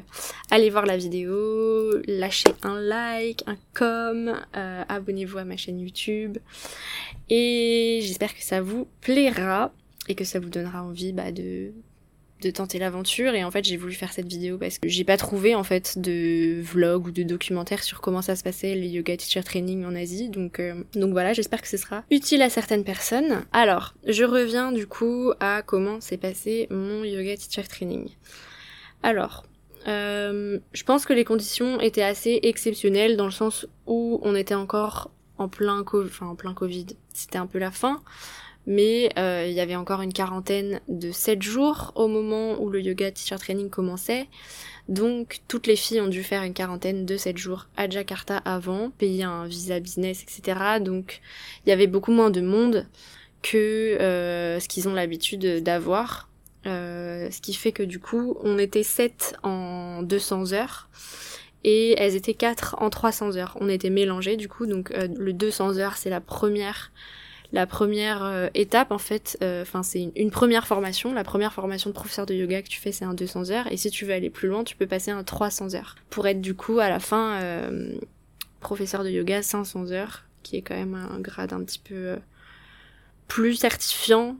allez 0.52 0.70
voir 0.70 0.86
la 0.86 0.96
vidéo, 0.96 2.00
lâchez 2.06 2.50
un 2.62 2.78
like, 2.78 3.42
un 3.48 3.56
com, 3.74 4.40
euh, 4.56 4.84
abonnez-vous 4.88 5.38
à 5.38 5.44
ma 5.44 5.56
chaîne 5.56 5.80
YouTube, 5.80 6.38
et 7.28 7.98
j'espère 8.04 8.32
que 8.32 8.44
ça 8.44 8.60
vous 8.60 8.86
plaira 9.00 9.72
et 10.08 10.14
que 10.14 10.22
ça 10.22 10.38
vous 10.38 10.50
donnera 10.50 10.84
envie 10.84 11.12
bah, 11.12 11.32
de 11.32 11.72
de 12.42 12.50
tenter 12.50 12.78
l'aventure. 12.78 13.34
Et 13.34 13.44
en 13.44 13.50
fait 13.50 13.64
j'ai 13.64 13.76
voulu 13.76 13.94
faire 13.94 14.12
cette 14.12 14.28
vidéo 14.28 14.58
parce 14.58 14.78
que 14.78 14.88
j'ai 14.88 15.04
pas 15.04 15.16
trouvé 15.16 15.54
en 15.54 15.64
fait 15.64 15.98
de 15.98 16.60
vlog 16.60 17.06
ou 17.06 17.10
de 17.10 17.22
documentaire 17.22 17.82
sur 17.82 18.00
comment 18.00 18.22
ça 18.22 18.36
se 18.36 18.42
passait 18.42 18.74
les 18.74 18.88
yoga 18.88 19.16
teacher 19.16 19.42
training 19.42 19.84
en 19.84 19.94
Asie. 19.94 20.28
Donc 20.28 20.60
euh, 20.60 20.82
donc 20.94 21.12
voilà 21.12 21.32
j'espère 21.32 21.62
que 21.62 21.68
ce 21.68 21.76
sera 21.76 22.04
utile 22.10 22.42
à 22.42 22.50
certaines 22.50 22.84
personnes. 22.84 23.44
Alors 23.52 23.94
je 24.06 24.24
reviens 24.24 24.72
du 24.72 24.86
coup 24.86 25.32
à 25.40 25.62
comment 25.62 26.00
s'est 26.00 26.18
passé 26.18 26.66
mon 26.70 27.04
yoga 27.04 27.36
teacher 27.36 27.66
training. 27.66 28.08
Alors 29.02 29.44
euh, 29.88 30.58
je 30.72 30.82
pense 30.82 31.06
que 31.06 31.12
les 31.12 31.24
conditions 31.24 31.80
étaient 31.80 32.02
assez 32.02 32.40
exceptionnelles 32.42 33.16
dans 33.16 33.26
le 33.26 33.30
sens 33.30 33.66
où 33.86 34.18
on 34.22 34.34
était 34.34 34.54
encore 34.54 35.10
en 35.38 35.48
plein 35.48 35.84
enfin 35.92 36.26
en 36.26 36.34
plein 36.34 36.54
Covid. 36.54 36.86
C'était 37.12 37.38
un 37.38 37.46
peu 37.46 37.58
la 37.58 37.70
fin 37.70 38.02
mais 38.66 39.10
euh, 39.16 39.46
il 39.48 39.54
y 39.54 39.60
avait 39.60 39.76
encore 39.76 40.02
une 40.02 40.12
quarantaine 40.12 40.80
de 40.88 41.12
7 41.12 41.40
jours 41.40 41.92
au 41.94 42.08
moment 42.08 42.60
où 42.60 42.68
le 42.68 42.80
yoga 42.80 43.10
teacher 43.12 43.36
training 43.36 43.70
commençait. 43.70 44.26
Donc 44.88 45.40
toutes 45.48 45.66
les 45.66 45.76
filles 45.76 46.00
ont 46.00 46.08
dû 46.08 46.22
faire 46.22 46.42
une 46.42 46.54
quarantaine 46.54 47.06
de 47.06 47.16
7 47.16 47.36
jours 47.36 47.68
à 47.76 47.88
Jakarta 47.88 48.38
avant, 48.38 48.90
payer 48.90 49.22
un 49.22 49.46
visa 49.46 49.78
business, 49.78 50.22
etc. 50.22 50.80
Donc 50.80 51.20
il 51.64 51.70
y 51.70 51.72
avait 51.72 51.86
beaucoup 51.86 52.12
moins 52.12 52.30
de 52.30 52.40
monde 52.40 52.86
que 53.42 53.56
euh, 54.00 54.58
ce 54.58 54.68
qu'ils 54.68 54.88
ont 54.88 54.94
l'habitude 54.94 55.62
d'avoir. 55.62 56.28
Euh, 56.66 57.30
ce 57.30 57.40
qui 57.40 57.54
fait 57.54 57.70
que 57.70 57.84
du 57.84 58.00
coup 58.00 58.36
on 58.42 58.58
était 58.58 58.82
7 58.82 59.36
en 59.44 60.02
200 60.02 60.52
heures 60.52 60.88
et 61.62 61.94
elles 61.96 62.16
étaient 62.16 62.34
4 62.34 62.76
en 62.80 62.90
300 62.90 63.36
heures. 63.36 63.56
On 63.60 63.68
était 63.68 63.90
mélangés 63.90 64.36
du 64.36 64.48
coup, 64.48 64.66
donc 64.66 64.92
le 64.92 65.32
200 65.32 65.78
heures 65.78 65.96
c'est 65.96 66.10
la 66.10 66.20
première 66.20 66.90
la 67.52 67.66
première 67.66 68.24
euh, 68.24 68.48
étape 68.54 68.90
en 68.90 68.98
fait, 68.98 69.38
euh, 69.42 69.62
enfin 69.62 69.82
c'est 69.82 70.12
une, 70.16 70.30
première 70.30 70.66
formation. 70.66 71.12
La 71.12 71.24
première 71.24 71.52
formation 71.52 71.90
de 71.90 71.94
professeur 71.94 72.26
de 72.26 72.34
yoga 72.34 72.62
que 72.62 72.68
tu 72.68 72.80
fais 72.80 72.92
c'est 72.92 73.04
un 73.04 73.14
200 73.14 73.50
heures 73.50 73.70
et 73.70 73.76
si 73.76 73.90
tu 73.90 74.04
veux 74.04 74.12
aller 74.12 74.30
plus 74.30 74.48
loin 74.48 74.64
tu 74.64 74.76
peux 74.76 74.86
passer 74.86 75.10
un 75.10 75.22
300 75.22 75.74
heures 75.74 75.96
pour 76.10 76.26
être 76.26 76.40
du 76.40 76.54
coup 76.54 76.78
à 76.78 76.88
la 76.88 77.00
fin 77.00 77.40
euh, 77.40 77.92
professeur 78.60 79.04
de 79.04 79.10
yoga 79.10 79.42
500 79.42 79.90
heures 79.92 80.24
qui 80.42 80.56
est 80.56 80.62
quand 80.62 80.76
même 80.76 80.94
un 80.94 81.18
grade 81.20 81.52
un 81.52 81.62
petit 81.62 81.80
peu 81.80 82.16
plus 83.28 83.54
certifiant 83.54 84.36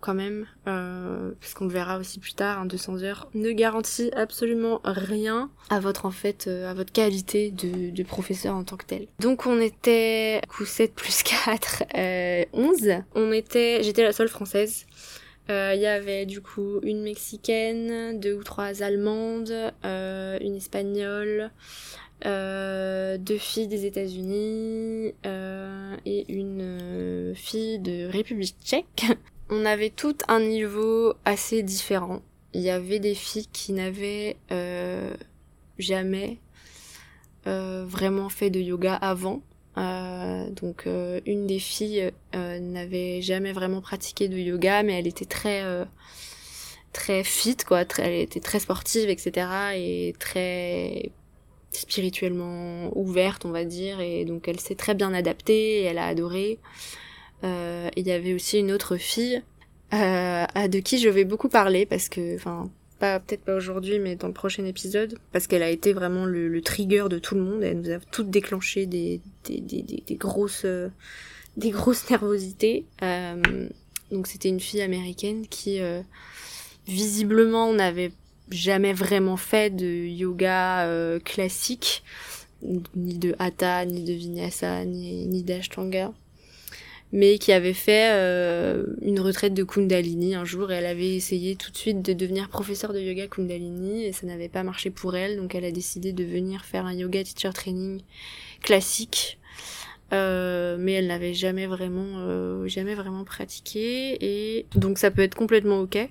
quand 0.00 0.14
même, 0.14 0.46
euh, 0.66 1.32
parce 1.40 1.54
qu'on 1.54 1.66
le 1.66 1.72
verra 1.72 1.98
aussi 1.98 2.18
plus 2.18 2.34
tard, 2.34 2.60
un 2.60 2.66
200 2.66 3.02
heures 3.02 3.28
ne 3.34 3.50
garantit 3.52 4.10
absolument 4.16 4.80
rien 4.84 5.50
à 5.70 5.80
votre 5.80 6.06
en 6.06 6.10
fait, 6.10 6.46
euh, 6.46 6.70
à 6.70 6.74
votre 6.74 6.92
qualité 6.92 7.50
de, 7.50 8.02
professeur 8.02 8.54
en 8.54 8.64
tant 8.64 8.76
que 8.76 8.86
tel. 8.86 9.06
Donc 9.20 9.46
on 9.46 9.60
était 9.60 10.40
coup 10.48 10.64
7 10.64 10.94
plus 10.94 11.22
4, 11.22 11.84
euh, 11.96 12.44
11. 12.52 13.02
On 13.14 13.32
était, 13.32 13.82
j'étais 13.82 14.02
la 14.02 14.12
seule 14.12 14.28
française. 14.28 14.86
Euh, 15.50 15.72
il 15.74 15.80
y 15.80 15.86
avait 15.86 16.26
du 16.26 16.42
coup 16.42 16.78
une 16.82 17.02
mexicaine, 17.02 18.20
deux 18.20 18.34
ou 18.34 18.42
trois 18.42 18.82
allemandes, 18.82 19.72
euh, 19.84 20.38
une 20.42 20.56
espagnole, 20.56 21.50
deux 22.24 23.38
filles 23.38 23.68
des 23.68 23.86
États-Unis 23.86 25.14
euh, 25.26 25.96
et 26.04 26.24
une 26.32 27.34
fille 27.34 27.78
de 27.78 28.06
République 28.08 28.56
tchèque. 28.64 29.06
On 29.50 29.64
avait 29.64 29.90
tout 29.90 30.16
un 30.28 30.40
niveau 30.40 31.14
assez 31.24 31.62
différent. 31.62 32.20
il 32.52 32.60
y 32.60 32.70
avait 32.70 32.98
des 32.98 33.14
filles 33.14 33.46
qui 33.52 33.72
n'avaient 33.72 34.36
jamais 35.78 36.38
vraiment 37.44 38.28
fait 38.28 38.50
de 38.50 38.60
yoga 38.60 38.94
avant. 38.94 39.40
donc 39.76 40.86
une 41.24 41.46
des 41.46 41.58
filles 41.58 42.10
n'avait 42.34 43.22
jamais 43.22 43.52
vraiment 43.52 43.80
pratiqué 43.80 44.28
de 44.28 44.36
yoga, 44.36 44.82
mais 44.82 44.98
elle 44.98 45.06
était 45.06 45.24
très 45.24 45.62
très 46.92 47.24
fit 47.24 47.56
quoi, 47.56 47.84
elle 47.98 48.14
était 48.14 48.40
très 48.40 48.60
sportive 48.60 49.08
etc. 49.08 49.46
et 49.76 50.14
très 50.18 51.10
spirituellement 51.70 52.90
ouverte, 52.96 53.44
on 53.44 53.50
va 53.50 53.64
dire, 53.64 54.00
et 54.00 54.24
donc 54.24 54.48
elle 54.48 54.60
s'est 54.60 54.74
très 54.74 54.94
bien 54.94 55.12
adaptée, 55.12 55.80
et 55.80 55.82
elle 55.84 55.98
a 55.98 56.06
adoré. 56.06 56.58
Euh, 57.44 57.88
il 57.96 58.06
y 58.06 58.12
avait 58.12 58.34
aussi 58.34 58.58
une 58.58 58.72
autre 58.72 58.96
fille 58.96 59.42
euh, 59.94 60.46
de 60.68 60.80
qui 60.80 60.98
je 60.98 61.08
vais 61.08 61.24
beaucoup 61.24 61.48
parler 61.48 61.86
parce 61.86 62.08
que, 62.08 62.34
enfin, 62.34 62.68
pas 62.98 63.20
peut-être 63.20 63.42
pas 63.42 63.54
aujourd'hui, 63.54 63.98
mais 63.98 64.16
dans 64.16 64.26
le 64.26 64.34
prochain 64.34 64.64
épisode, 64.64 65.18
parce 65.32 65.46
qu'elle 65.46 65.62
a 65.62 65.70
été 65.70 65.92
vraiment 65.92 66.24
le, 66.26 66.60
trigger 66.62 67.06
de 67.08 67.18
tout 67.18 67.34
le 67.34 67.42
monde. 67.42 67.62
Elle 67.62 67.80
nous 67.80 67.90
a 67.90 67.98
toutes 67.98 68.30
déclenché 68.30 68.86
des 68.86 69.20
des, 69.44 69.60
des, 69.60 69.82
des, 69.82 70.14
grosses 70.16 70.64
euh, 70.64 70.88
des 71.56 71.70
grosses 71.70 72.10
nervosités. 72.10 72.84
Euh, 73.02 73.68
donc 74.10 74.26
c'était 74.26 74.48
une 74.48 74.60
fille 74.60 74.82
américaine 74.82 75.46
qui 75.48 75.80
visiblement 76.86 77.72
n'avait 77.72 78.12
jamais 78.50 78.92
vraiment 78.92 79.36
fait 79.36 79.74
de 79.74 79.86
yoga 79.86 80.86
euh, 80.86 81.18
classique, 81.20 82.02
ni 82.62 83.18
de 83.18 83.34
hatha, 83.38 83.84
ni 83.84 84.04
de 84.04 84.12
vinyasa, 84.12 84.84
ni, 84.84 85.26
ni 85.26 85.42
d'ashtanga, 85.42 86.12
mais 87.12 87.38
qui 87.38 87.52
avait 87.52 87.74
fait 87.74 88.10
euh, 88.12 88.84
une 89.02 89.20
retraite 89.20 89.54
de 89.54 89.62
kundalini 89.64 90.34
un 90.34 90.44
jour. 90.44 90.70
Et 90.72 90.74
elle 90.74 90.86
avait 90.86 91.14
essayé 91.14 91.56
tout 91.56 91.70
de 91.70 91.76
suite 91.76 92.02
de 92.02 92.12
devenir 92.12 92.48
professeure 92.48 92.92
de 92.92 93.00
yoga 93.00 93.26
kundalini. 93.26 94.04
Et 94.04 94.12
ça 94.12 94.26
n'avait 94.26 94.48
pas 94.48 94.62
marché 94.62 94.90
pour 94.90 95.16
elle, 95.16 95.36
donc 95.36 95.54
elle 95.54 95.64
a 95.64 95.72
décidé 95.72 96.12
de 96.12 96.24
venir 96.24 96.64
faire 96.64 96.86
un 96.86 96.94
yoga 96.94 97.22
teacher 97.22 97.50
training 97.52 98.00
classique. 98.62 99.38
Euh, 100.14 100.78
mais 100.80 100.94
elle 100.94 101.08
n'avait 101.08 101.34
jamais 101.34 101.66
vraiment 101.66 102.66
jamais 102.66 102.94
vraiment 102.94 103.24
pratiqué. 103.24 104.16
Et 104.24 104.66
donc 104.74 104.98
ça 104.98 105.10
peut 105.10 105.22
être 105.22 105.34
complètement 105.34 105.80
ok. 105.80 105.96
euh, 105.96 106.06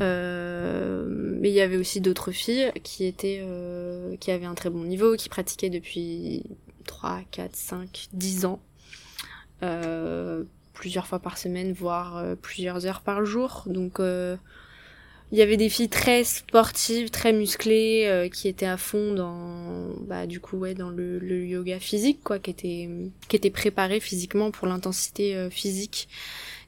mais 0.00 1.50
il 1.50 1.54
y 1.54 1.60
avait 1.60 1.76
aussi 1.76 2.00
d'autres 2.00 2.32
filles 2.32 2.72
qui 2.82 3.04
étaient, 3.04 3.40
euh, 3.42 4.16
qui 4.16 4.30
avaient 4.30 4.46
un 4.46 4.54
très 4.54 4.70
bon 4.70 4.84
niveau, 4.84 5.16
qui 5.16 5.28
pratiquaient 5.28 5.70
depuis 5.70 6.44
3, 6.86 7.20
4, 7.30 7.56
5, 7.56 8.08
10 8.12 8.44
ans, 8.44 8.60
euh, 9.62 10.44
plusieurs 10.74 11.06
fois 11.06 11.18
par 11.18 11.38
semaine, 11.38 11.72
voire 11.72 12.36
plusieurs 12.42 12.86
heures 12.86 13.00
par 13.00 13.24
jour. 13.24 13.64
Donc 13.66 14.00
il 15.32 15.38
y 15.38 15.42
avait 15.42 15.56
des 15.56 15.68
filles 15.68 15.88
très 15.88 16.24
sportives, 16.24 17.10
très 17.10 17.32
musclées, 17.32 18.28
qui 18.32 18.48
étaient 18.48 18.66
à 18.66 18.76
fond 18.76 19.14
dans, 19.14 19.94
bah, 20.00 20.26
du 20.26 20.40
coup, 20.40 20.56
ouais, 20.56 20.74
dans 20.74 20.90
le, 20.90 21.18
le, 21.18 21.46
yoga 21.46 21.78
physique, 21.78 22.20
quoi, 22.24 22.38
qui 22.38 22.50
étaient, 22.50 22.88
qui 23.28 23.36
étaient 23.36 23.50
préparées 23.50 24.00
physiquement 24.00 24.50
pour 24.50 24.66
l'intensité 24.66 25.48
physique 25.50 26.08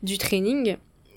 du 0.03 0.17
training, 0.19 0.77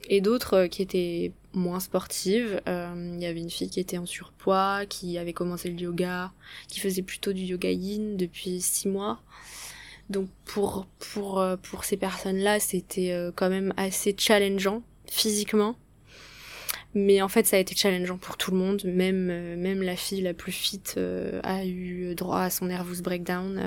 et 0.09 0.21
d'autres 0.21 0.67
qui 0.67 0.81
étaient 0.81 1.31
moins 1.55 1.79
sportive. 1.79 2.61
Euh, 2.67 3.13
il 3.15 3.21
y 3.21 3.25
avait 3.25 3.39
une 3.39 3.49
fille 3.49 3.69
qui 3.69 3.79
était 3.79 3.97
en 3.97 4.05
surpoids, 4.05 4.85
qui 4.87 5.17
avait 5.17 5.33
commencé 5.33 5.69
le 5.69 5.79
yoga, 5.79 6.31
qui 6.67 6.79
faisait 6.79 7.01
plutôt 7.01 7.33
du 7.33 7.41
yoga 7.41 7.71
yin 7.71 8.17
depuis 8.17 8.61
six 8.61 8.87
mois. 8.87 9.19
Donc 10.09 10.29
pour 10.45 10.85
pour 11.13 11.39
euh, 11.39 11.57
pour 11.57 11.83
ces 11.83 11.97
personnes-là, 11.97 12.59
c'était 12.59 13.11
euh, 13.11 13.31
quand 13.35 13.49
même 13.49 13.73
assez 13.77 14.15
challengeant 14.17 14.83
physiquement. 15.09 15.75
Mais 16.97 17.21
en 17.21 17.27
fait, 17.27 17.45
ça 17.45 17.57
a 17.57 17.59
été 17.59 17.75
challengeant 17.75 18.17
pour 18.17 18.37
tout 18.37 18.51
le 18.51 18.57
monde. 18.57 18.83
Même 18.85 19.57
même 19.57 19.81
la 19.81 19.97
fille 19.97 20.21
la 20.21 20.33
plus 20.33 20.53
fit 20.53 20.81
a 21.43 21.65
eu 21.65 22.15
droit 22.15 22.39
à 22.39 22.49
son 22.49 22.67
nervous 22.67 23.01
breakdown 23.03 23.59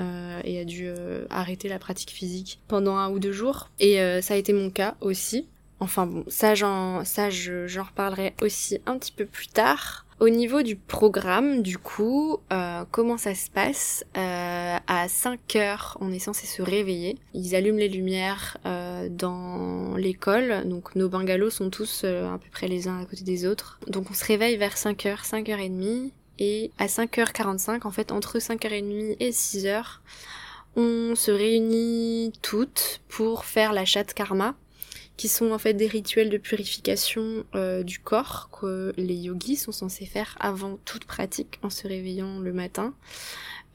et 0.43 0.59
a 0.59 0.65
dû 0.65 0.89
arrêter 1.29 1.69
la 1.69 1.77
pratique 1.77 2.09
physique 2.09 2.59
pendant 2.67 2.95
un 2.97 3.11
ou 3.11 3.19
deux 3.19 3.31
jours. 3.31 3.69
Et 3.79 3.97
ça 4.23 4.33
a 4.33 4.37
été 4.37 4.51
mon 4.51 4.71
cas 4.71 4.95
aussi. 4.99 5.45
Enfin 5.79 6.05
bon, 6.05 6.23
ça 6.27 6.55
j'en 6.55 7.05
ça 7.05 7.29
j'en 7.29 7.83
reparlerai 7.83 8.33
aussi 8.41 8.79
un 8.85 8.97
petit 8.97 9.11
peu 9.11 9.25
plus 9.25 9.47
tard. 9.47 10.05
Au 10.19 10.27
niveau 10.27 10.63
du 10.63 10.75
programme, 10.75 11.61
du 11.61 11.77
coup, 11.77 12.39
euh, 12.51 12.83
comment 12.91 13.17
ça 13.17 13.33
se 13.35 13.49
passe? 13.49 14.03
Euh, 14.17 14.77
À 14.85 15.07
5 15.07 15.55
heures, 15.55 15.97
on 16.01 16.11
est 16.11 16.19
censé 16.19 16.45
se 16.45 16.61
réveiller. 16.61 17.17
Ils 17.33 17.55
allument 17.55 17.77
les 17.77 17.87
lumières 17.87 18.57
euh, 18.65 19.07
dans 19.09 19.95
l'école, 19.95 20.67
donc 20.67 20.93
nos 20.95 21.07
bungalows 21.07 21.51
sont 21.51 21.69
tous 21.69 22.03
à 22.03 22.37
peu 22.37 22.49
près 22.51 22.67
les 22.67 22.89
uns 22.89 22.99
à 22.99 23.05
côté 23.05 23.23
des 23.23 23.45
autres. 23.45 23.79
Donc 23.87 24.11
on 24.11 24.13
se 24.13 24.25
réveille 24.25 24.57
vers 24.57 24.75
5 24.75 25.05
heures, 25.05 25.23
5 25.23 25.47
heures 25.47 25.59
et 25.59 25.69
demie, 25.69 26.11
et 26.37 26.71
à 26.79 26.87
5h45, 26.87 27.85
en 27.85 27.91
fait, 27.91 28.11
entre 28.11 28.39
5h30 28.39 29.15
et 29.19 29.29
6h, 29.31 29.99
on 30.75 31.15
se 31.15 31.31
réunit 31.31 32.33
toutes 32.41 33.01
pour 33.07 33.45
faire 33.45 33.71
la 33.73 33.85
chatte 33.85 34.13
karma 34.13 34.55
qui 35.19 35.27
sont 35.27 35.51
en 35.51 35.57
fait 35.57 35.73
des 35.73 35.87
rituels 35.87 36.29
de 36.29 36.37
purification 36.37 37.43
euh, 37.53 37.83
du 37.83 37.99
corps 37.99 38.49
que 38.57 38.93
les 38.95 39.15
yogis 39.15 39.57
sont 39.57 39.73
censés 39.73 40.05
faire 40.05 40.37
avant 40.39 40.79
toute 40.85 41.03
pratique 41.03 41.59
en 41.61 41.69
se 41.69 41.89
réveillant 41.89 42.39
le 42.39 42.53
matin. 42.53 42.93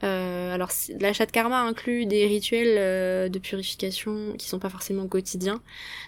Euh, 0.03 0.51
alors 0.51 0.71
l'achat 0.99 1.27
de 1.27 1.31
karma 1.31 1.61
inclut 1.61 2.07
des 2.07 2.25
rituels 2.25 2.77
euh, 2.79 3.29
de 3.29 3.37
purification 3.37 4.33
qui 4.39 4.47
sont 4.47 4.57
pas 4.57 4.71
forcément 4.71 5.07
quotidiens, 5.07 5.61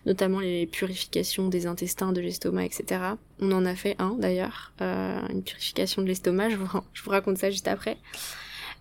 notamment 0.08 0.40
les 0.40 0.66
purifications 0.66 1.50
des 1.50 1.68
intestins, 1.68 2.14
de 2.14 2.22
l'estomac, 2.22 2.66
etc. 2.66 3.00
On 3.40 3.52
en 3.52 3.64
a 3.68 3.76
fait 3.76 3.96
un 4.00 4.16
d'ailleurs, 4.18 4.74
une 4.80 5.44
purification 5.44 6.02
de 6.02 6.08
l'estomac, 6.08 6.50
je 6.50 6.56
vous 6.56 7.12
raconte 7.12 7.38
ça 7.38 7.52
juste 7.52 7.68
après. 7.68 8.00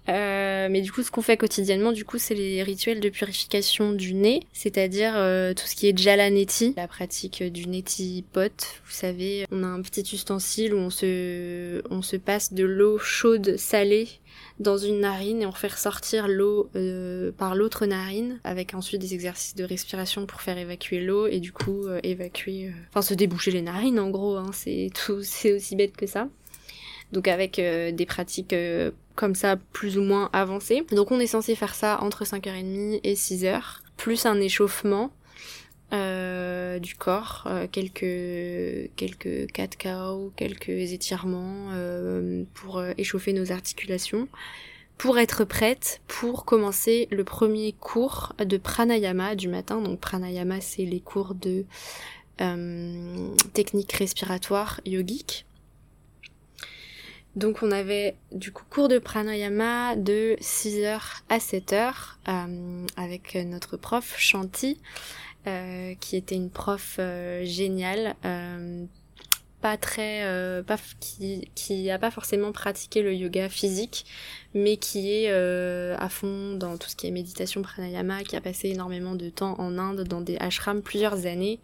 Euh, 0.08 0.68
mais 0.70 0.80
du 0.80 0.92
coup, 0.92 1.02
ce 1.02 1.10
qu'on 1.10 1.22
fait 1.22 1.36
quotidiennement, 1.36 1.92
du 1.92 2.04
coup, 2.04 2.18
c'est 2.18 2.34
les 2.34 2.62
rituels 2.62 3.00
de 3.00 3.08
purification 3.08 3.92
du 3.92 4.14
nez, 4.14 4.40
c'est-à-dire 4.52 5.14
euh, 5.16 5.54
tout 5.54 5.66
ce 5.66 5.75
qui 5.75 5.88
est 5.88 5.98
jalaneti, 5.98 6.75
la 6.76 6.88
pratique 6.88 7.42
du 7.42 7.66
neti 7.68 8.25
pot. 8.32 8.80
Vous 8.84 8.92
savez, 8.92 9.46
on 9.50 9.62
a 9.62 9.66
un 9.66 9.82
petit 9.82 10.06
ustensile 10.12 10.75
où 10.75 10.78
on 10.78 10.90
se, 10.90 11.82
on 11.90 12.02
se 12.02 12.16
passe 12.16 12.52
de 12.52 12.64
l'eau 12.64 12.98
chaude 12.98 13.56
salée 13.56 14.08
dans 14.58 14.76
une 14.76 15.00
narine 15.00 15.42
et 15.42 15.46
on 15.46 15.52
fait 15.52 15.72
ressortir 15.72 16.28
l'eau 16.28 16.68
euh, 16.76 17.32
par 17.32 17.54
l'autre 17.54 17.86
narine 17.86 18.38
avec 18.44 18.75
ensuite 18.75 19.00
des 19.00 19.14
exercices 19.14 19.54
de 19.54 19.64
respiration 19.64 20.26
pour 20.26 20.40
faire 20.40 20.58
évacuer 20.58 21.00
l'eau 21.00 21.26
et 21.26 21.40
du 21.40 21.52
coup 21.52 21.86
évacuer 22.02 22.72
enfin 22.90 23.02
se 23.02 23.14
déboucher 23.14 23.50
les 23.50 23.62
narines 23.62 23.98
en 23.98 24.10
gros 24.10 24.36
hein, 24.36 24.50
c'est 24.52 24.90
tout 24.94 25.18
c'est 25.22 25.54
aussi 25.54 25.76
bête 25.76 25.96
que 25.96 26.06
ça 26.06 26.28
donc 27.12 27.28
avec 27.28 27.56
des 27.56 28.06
pratiques 28.06 28.54
comme 29.16 29.34
ça 29.34 29.56
plus 29.56 29.98
ou 29.98 30.02
moins 30.02 30.30
avancé. 30.32 30.84
Donc 30.92 31.10
on 31.10 31.18
est 31.18 31.26
censé 31.26 31.54
faire 31.54 31.75
ça 31.75 31.98
entre 32.02 32.25
5h30 32.25 33.00
et 33.02 33.14
6h, 33.14 33.60
plus 33.96 34.26
un 34.26 34.40
échauffement 34.40 35.10
euh, 35.92 36.80
du 36.80 36.96
corps, 36.96 37.44
euh, 37.46 37.68
quelques 37.70 38.90
quelques 38.96 39.50
4 39.52 39.78
KO, 39.78 40.32
quelques 40.36 40.68
étirements 40.68 41.70
euh, 41.72 42.44
pour 42.54 42.82
échauffer 42.98 43.32
nos 43.32 43.52
articulations, 43.52 44.26
pour 44.98 45.18
être 45.18 45.44
prête 45.44 46.00
pour 46.08 46.44
commencer 46.44 47.06
le 47.12 47.22
premier 47.22 47.72
cours 47.72 48.34
de 48.44 48.56
pranayama 48.56 49.36
du 49.36 49.48
matin. 49.48 49.80
Donc 49.80 50.00
pranayama 50.00 50.60
c'est 50.60 50.84
les 50.84 51.00
cours 51.00 51.34
de 51.34 51.64
technique 53.54 53.92
respiratoire 53.92 54.80
yogique. 54.84 55.46
Donc 57.37 57.62
on 57.62 57.71
avait 57.71 58.16
du 58.33 58.50
coup 58.50 58.64
cours 58.69 58.88
de 58.88 58.99
pranayama 58.99 59.95
de 59.95 60.37
6h 60.40 60.99
à 61.28 61.38
7h 61.38 61.93
euh, 62.28 62.87
avec 62.97 63.35
notre 63.35 63.76
prof 63.76 64.14
Shanti 64.16 64.81
euh, 65.47 65.95
qui 66.00 66.16
était 66.16 66.35
une 66.35 66.50
prof 66.50 66.97
euh, 66.99 67.45
géniale 67.45 68.16
pas 69.61 69.76
très 69.76 70.23
pas 70.66 70.76
qui 71.00 71.50
qui 71.55 71.90
a 71.90 71.99
pas 71.99 72.11
forcément 72.11 72.52
pratiqué 72.52 73.02
le 73.02 73.14
yoga 73.14 73.49
physique 73.49 74.07
mais 74.55 74.76
qui 74.76 75.12
est 75.12 75.31
à 75.31 76.09
fond 76.09 76.55
dans 76.55 76.78
tout 76.78 76.88
ce 76.88 76.97
qui 76.97 77.07
est 77.07 77.11
méditation 77.11 77.62
pranayama 77.62 78.23
qui 78.23 78.37
a 78.37 78.40
passé 78.40 78.69
énormément 78.69 79.14
de 79.14 79.28
temps 79.28 79.59
en 79.59 79.76
Inde 79.78 80.05
dans 80.05 80.21
des 80.21 80.37
ashrams 80.38 80.83
plusieurs 80.83 81.26
années 81.26 81.61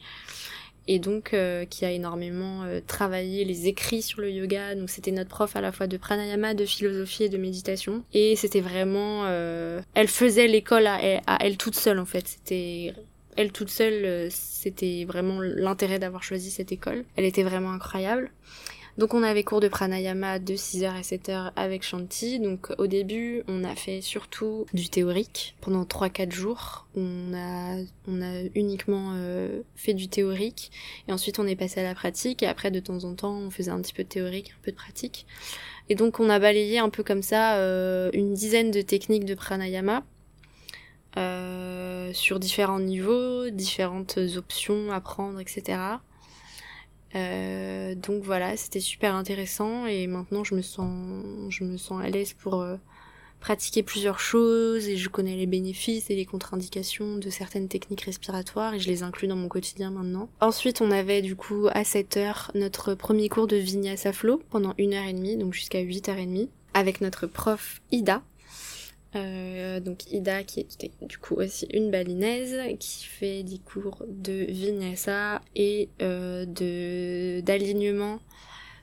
et 0.89 0.99
donc 0.99 1.35
euh, 1.35 1.65
qui 1.65 1.85
a 1.85 1.91
énormément 1.91 2.65
euh, 2.65 2.81
travaillé 2.87 3.45
les 3.45 3.67
écrits 3.67 4.03
sur 4.03 4.21
le 4.21 4.31
yoga. 4.31 4.75
Donc 4.75 4.91
c'était 4.91 5.11
notre 5.11 5.31
prof 5.31 5.55
à 5.57 5.61
la 5.61 5.73
fois 5.73 5.87
de 5.87 5.97
pranayama, 5.97 6.55
de 6.55 6.65
philosophie 6.65 7.25
et 7.25 7.29
de 7.29 7.39
méditation. 7.39 8.05
Et 8.13 8.37
c'était 8.37 8.61
vraiment, 8.61 9.25
euh, 9.27 9.81
elle 9.95 10.09
faisait 10.09 10.47
l'école 10.47 10.87
à, 10.87 10.99
à, 11.27 11.39
elle 11.41 11.57
toute 11.57 11.77
seule 11.77 11.99
en 11.99 12.07
fait. 12.07 12.27
C'était 12.27 12.95
elle 13.37 13.53
toute 13.53 13.71
seule, 13.71 14.31
c'était 14.31 15.05
vraiment 15.07 15.41
l'intérêt 15.41 15.99
d'avoir 15.99 16.23
choisi 16.23 16.51
cette 16.51 16.71
école. 16.71 17.05
Elle 17.17 17.25
était 17.25 17.43
vraiment 17.43 17.73
incroyable. 17.73 18.31
Donc 18.99 19.15
on 19.15 19.23
avait 19.23 19.43
cours 19.43 19.61
de 19.61 19.69
pranayama 19.69 20.39
de 20.39 20.55
6h 20.55 20.87
à 20.87 21.01
7h 21.01 21.53
avec 21.57 21.83
Shanti. 21.83 22.39
Donc 22.41 22.73
au 22.77 22.87
début, 22.87 23.43
on 23.49 23.65
a 23.65 23.75
fait 23.75 24.03
surtout 24.03 24.67
du 24.75 24.89
théorique 24.91 25.57
pendant 25.63 25.85
3-4 25.85 26.31
jours. 26.31 26.87
On 26.95 27.33
a, 27.35 27.77
on 28.07 28.21
a 28.21 28.43
uniquement 28.55 29.13
euh, 29.15 29.63
fait 29.77 29.95
du 29.95 30.09
théorique 30.09 30.71
et 31.09 31.13
ensuite 31.13 31.39
on 31.39 31.47
est 31.47 31.57
passé 31.57 31.81
à 31.81 31.85
la 31.85 31.95
pratique 31.95 32.43
et 32.43 32.47
après 32.47 32.71
de 32.71 32.81
temps 32.81 33.05
en 33.05 33.15
temps 33.15 33.35
on 33.35 33.51
faisait 33.51 33.71
un 33.71 33.81
petit 33.81 33.95
peu 33.95 34.05
de 34.05 34.09
théorique, 34.09 34.53
un 34.59 34.63
peu 34.63 34.71
de 34.73 34.77
pratique. 34.77 35.27
Et 35.89 35.95
donc 35.95 36.21
on 36.21 36.29
a 36.29 36.39
balayé 36.39 36.79
un 36.79 36.91
peu 36.91 37.03
comme 37.03 37.23
ça 37.23 37.57
euh, 37.57 38.11
une 38.13 38.35
dizaine 38.35 38.71
de 38.71 38.83
techniques 38.83 39.25
de 39.25 39.35
pranayama 39.35 40.05
euh, 41.17 42.13
sur 42.13 42.39
différents 42.39 42.81
niveaux, 42.81 43.49
différentes 43.49 44.19
options 44.37 44.93
à 44.93 45.01
prendre, 45.01 45.41
etc. 45.41 45.79
Euh, 47.15 47.95
donc 47.95 48.23
voilà, 48.23 48.57
c'était 48.57 48.81
super 48.81 49.15
intéressant 49.15 49.87
et 49.87 50.07
maintenant 50.07 50.45
je 50.45 50.55
me 50.55 50.63
sens, 50.63 50.91
je 51.51 51.65
me 51.65 51.77
sens 51.77 52.03
à 52.03 52.09
l'aise 52.09 52.33
pour 52.33 52.63
euh, 52.63 52.77
pratiquer 53.41 53.83
plusieurs 53.83 54.19
choses 54.19 54.89
et 54.89 54.97
je 54.97 55.09
connais 55.09 55.37
les 55.37 55.47
bénéfices 55.47 56.11
et 56.11 56.15
les 56.15 56.25
contre-indications 56.25 57.19
de 57.19 57.29
certaines 57.29 57.69
techniques 57.69 58.03
respiratoires 58.03 58.75
et 58.75 58.81
je 58.81 58.89
les 58.89 59.03
inclus 59.03 59.29
dans 59.29 59.37
mon 59.37 59.49
quotidien 59.49 59.91
maintenant. 59.91 60.29
Ensuite, 60.41 60.81
on 60.81 60.91
avait 60.91 61.23
du 61.23 61.37
coup 61.37 61.69
à 61.73 61.85
7 61.85 62.17
heures 62.17 62.51
notre 62.55 62.95
premier 62.95 63.29
cours 63.29 63.47
de 63.47 63.57
Vinyasa 63.57 64.13
Flow 64.13 64.41
pendant 64.51 64.75
une 64.79 64.95
heure 64.95 65.07
et 65.07 65.13
demie, 65.13 65.37
donc 65.37 65.53
jusqu'à 65.53 65.83
8h30 65.83 66.49
avec 66.75 67.01
notre 67.03 67.27
prof 67.27 67.83
Ida 67.91 68.23
euh, 69.15 69.81
donc 69.81 70.11
Ida 70.11 70.43
qui 70.43 70.61
est 70.61 70.91
du 71.03 71.19
coup 71.19 71.35
aussi 71.35 71.67
une 71.73 71.91
balinaise 71.91 72.57
qui 72.79 73.05
fait 73.05 73.43
des 73.43 73.59
cours 73.59 74.05
de 74.09 74.47
vinyasa 74.49 75.43
et 75.55 75.91
euh, 76.01 76.47
de 76.47 77.41
d'alignement, 77.43 78.21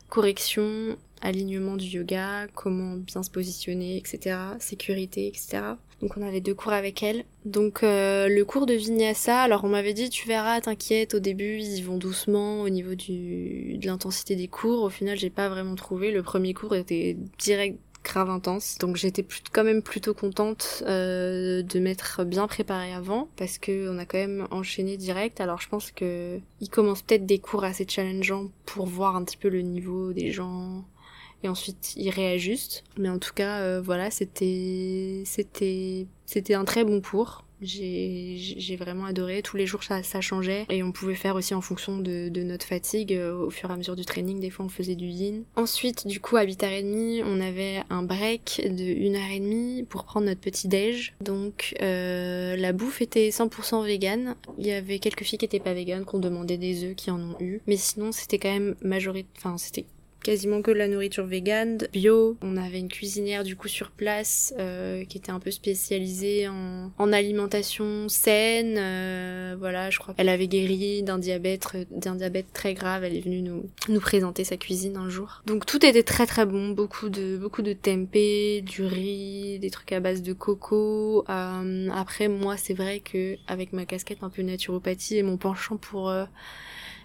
correction, 0.08 0.98
alignement 1.22 1.78
du 1.78 1.86
yoga, 1.86 2.48
comment 2.54 2.96
bien 2.96 3.24
se 3.24 3.32
positionner, 3.32 3.98
etc. 3.98 4.38
Sécurité, 4.60 5.28
etc. 5.28 5.62
Donc 6.02 6.16
on 6.16 6.22
avait 6.22 6.42
deux 6.42 6.54
cours 6.54 6.74
avec 6.74 7.02
elle. 7.02 7.26
Donc 7.46 7.82
euh, 7.82 8.28
le 8.28 8.46
cours 8.46 8.68
de 8.68 8.74
vinyasa, 8.74 9.42
alors 9.42 9.64
on 9.64 9.70
m'avait 9.70 9.94
dit 9.94 10.12
tu 10.12 10.28
verras, 10.28 10.62
t'inquiète, 10.62 11.16
au 11.16 11.20
début 11.20 11.58
ils 11.58 11.82
vont 11.82 11.98
doucement 11.98 12.62
au 12.62 12.70
niveau 12.70 12.94
de 12.94 13.86
l'intensité 13.86 14.36
des 14.36 14.48
cours. 14.48 14.84
Au 14.84 14.90
final 14.90 15.18
j'ai 15.18 15.32
pas 15.32 15.50
vraiment 15.50 15.76
trouvé. 15.76 16.12
Le 16.12 16.22
premier 16.22 16.54
cours 16.54 16.76
était 16.76 17.18
direct 17.40 17.80
grave 18.04 18.30
intense. 18.30 18.78
Donc 18.80 18.96
j'étais 18.96 19.26
quand 19.52 19.64
même 19.64 19.82
plutôt 19.82 20.14
contente 20.14 20.84
euh, 20.88 21.62
de 21.62 21.80
m'être 21.80 22.24
bien 22.24 22.48
préparée 22.48 22.94
avant 22.94 23.30
parce 23.38 23.58
que 23.58 23.90
on 23.90 23.98
a 23.98 24.06
quand 24.06 24.18
même 24.18 24.48
enchaîné 24.52 24.98
direct. 24.98 25.42
Alors 25.42 25.62
je 25.62 25.70
pense 25.70 25.92
que 25.92 26.40
il 26.62 26.70
commence 26.70 27.02
peut-être 27.02 27.26
des 27.26 27.40
cours 27.40 27.64
assez 27.64 27.86
challengeants 27.88 28.50
pour 28.66 28.86
voir 28.86 29.16
un 29.16 29.24
petit 29.24 29.38
peu 29.38 29.50
le 29.50 29.62
niveau 29.62 30.14
des 30.14 30.32
gens 30.32 30.86
et 31.44 31.50
ensuite 31.50 31.94
il 31.96 32.10
réajuste. 32.10 32.84
Mais 32.98 33.10
en 33.10 33.20
tout 33.20 33.34
cas 33.34 33.60
euh, 33.60 33.82
voilà 33.82 34.12
c'était 34.12 35.24
c'était 35.26 36.08
c'était 36.26 36.54
un 36.54 36.66
très 36.66 36.84
bon 36.84 37.02
cours. 37.02 37.44
J'ai 37.62 38.76
vraiment 38.78 39.06
adoré. 39.06 39.42
Tous 39.42 39.58
les 39.58 39.66
jours, 39.66 39.84
ça, 39.84 40.04
ça, 40.04 40.22
changeait. 40.22 40.66
Et 40.70 40.84
on 40.84 40.92
pouvait 40.92 41.16
faire 41.16 41.36
aussi 41.36 41.54
en 41.54 41.62
fonction 41.62 41.98
de, 41.98 42.30
de, 42.30 42.44
notre 42.44 42.66
fatigue. 42.66 43.14
Euh, 43.14 43.46
au 43.46 43.50
fur 43.50 43.70
et 43.70 43.74
à 43.74 43.78
mesure 43.78 43.96
du 43.96 44.06
training, 44.06 44.40
des 44.40 44.50
fois, 44.50 44.66
on 44.66 44.70
faisait 44.70 44.96
du 44.96 45.08
yin. 45.08 45.44
Ensuite, 45.56 46.08
du 46.08 46.20
coup, 46.20 46.38
à 46.38 46.46
8h30, 46.46 47.24
on 47.26 47.42
avait 47.42 47.84
un 47.90 48.04
break 48.04 48.62
de 48.66 48.84
1h30 48.84 49.86
pour 49.86 50.04
prendre 50.06 50.28
notre 50.28 50.42
petit 50.42 50.68
déj. 50.68 51.14
Donc, 51.22 51.76
euh, 51.82 52.56
la 52.56 52.74
bouffe 52.74 53.02
était 53.02 53.30
100% 53.30 53.86
vegan. 53.86 54.36
Il 54.58 54.66
y 54.66 54.72
avait 54.72 55.00
quelques 55.00 55.24
filles 55.24 55.40
qui 55.40 55.46
étaient 55.46 55.60
pas 55.60 55.74
vegan, 55.74 56.06
qu'on 56.06 56.20
demandait 56.20 56.58
des 56.58 56.84
œufs, 56.84 56.96
qui 56.96 57.12
en 57.12 57.20
ont 57.20 57.36
eu. 57.40 57.62
Mais 57.68 57.78
sinon, 57.78 58.12
c'était 58.12 58.40
quand 58.40 58.52
même 58.52 58.76
majorité... 58.82 59.28
Enfin, 59.38 59.58
c'était 59.58 59.86
quasiment 60.24 60.62
que 60.62 60.72
de 60.72 60.78
la 60.78 60.88
nourriture 60.88 61.26
végane, 61.26 61.78
bio. 61.92 62.38
On 62.42 62.58
avait 62.58 62.80
une 62.80 62.90
cuisinière 62.90 63.44
du 63.44 63.56
coup 63.56 63.68
sur 63.68 63.92
place 63.92 64.54
euh, 64.60 65.06
qui 65.06 65.18
était 65.18 65.32
un 65.32 65.40
peu 65.40 65.52
spécialisée 65.52 66.48
en, 66.48 66.92
en 66.98 67.14
alimentation 67.14 68.10
saine. 68.10 68.76
Euh, 68.78 69.56
voilà, 69.58 69.90
je 69.90 70.00
crois 70.00 70.14
qu'elle 70.14 70.30
avait 70.30 70.48
guéri 70.48 71.04
d'un 71.04 71.18
diabète, 71.18 71.68
d'un 71.92 72.16
diabète 72.16 72.52
très 72.54 72.74
grave. 72.74 73.04
Elle 73.04 73.16
est 73.16 73.22
venue 73.22 73.42
nous 73.42 73.70
nous 73.88 74.00
présenter 74.00 74.44
sa 74.44 74.58
cuisine 74.58 74.98
un 74.98 75.10
jour. 75.10 75.42
Donc 75.46 75.66
tout 75.66 75.86
était 75.86 76.04
très 76.04 76.26
très 76.26 76.46
bon, 76.46 76.70
beaucoup 76.70 77.10
de 77.10 77.38
beaucoup 77.38 77.62
de 77.62 77.74
tempeh, 77.74 78.62
du 78.62 78.84
riz, 78.84 79.60
des 79.60 79.70
trucs 79.70 79.92
à 79.92 80.00
base 80.00 80.22
de 80.22 80.34
coco. 80.34 81.26
Euh, 81.30 81.90
après 81.94 82.28
moi 82.28 82.58
c'est 82.58 82.74
vrai 82.74 83.00
que 83.00 83.38
avec 83.48 83.74
ma 83.74 83.86
casquette 83.86 84.20
un 84.22 84.30
peu 84.30 84.42
naturopathie 84.42 85.18
et 85.18 85.24
mon 85.24 85.38
penchant 85.38 85.78
pour 85.78 86.10
euh, 86.10 86.26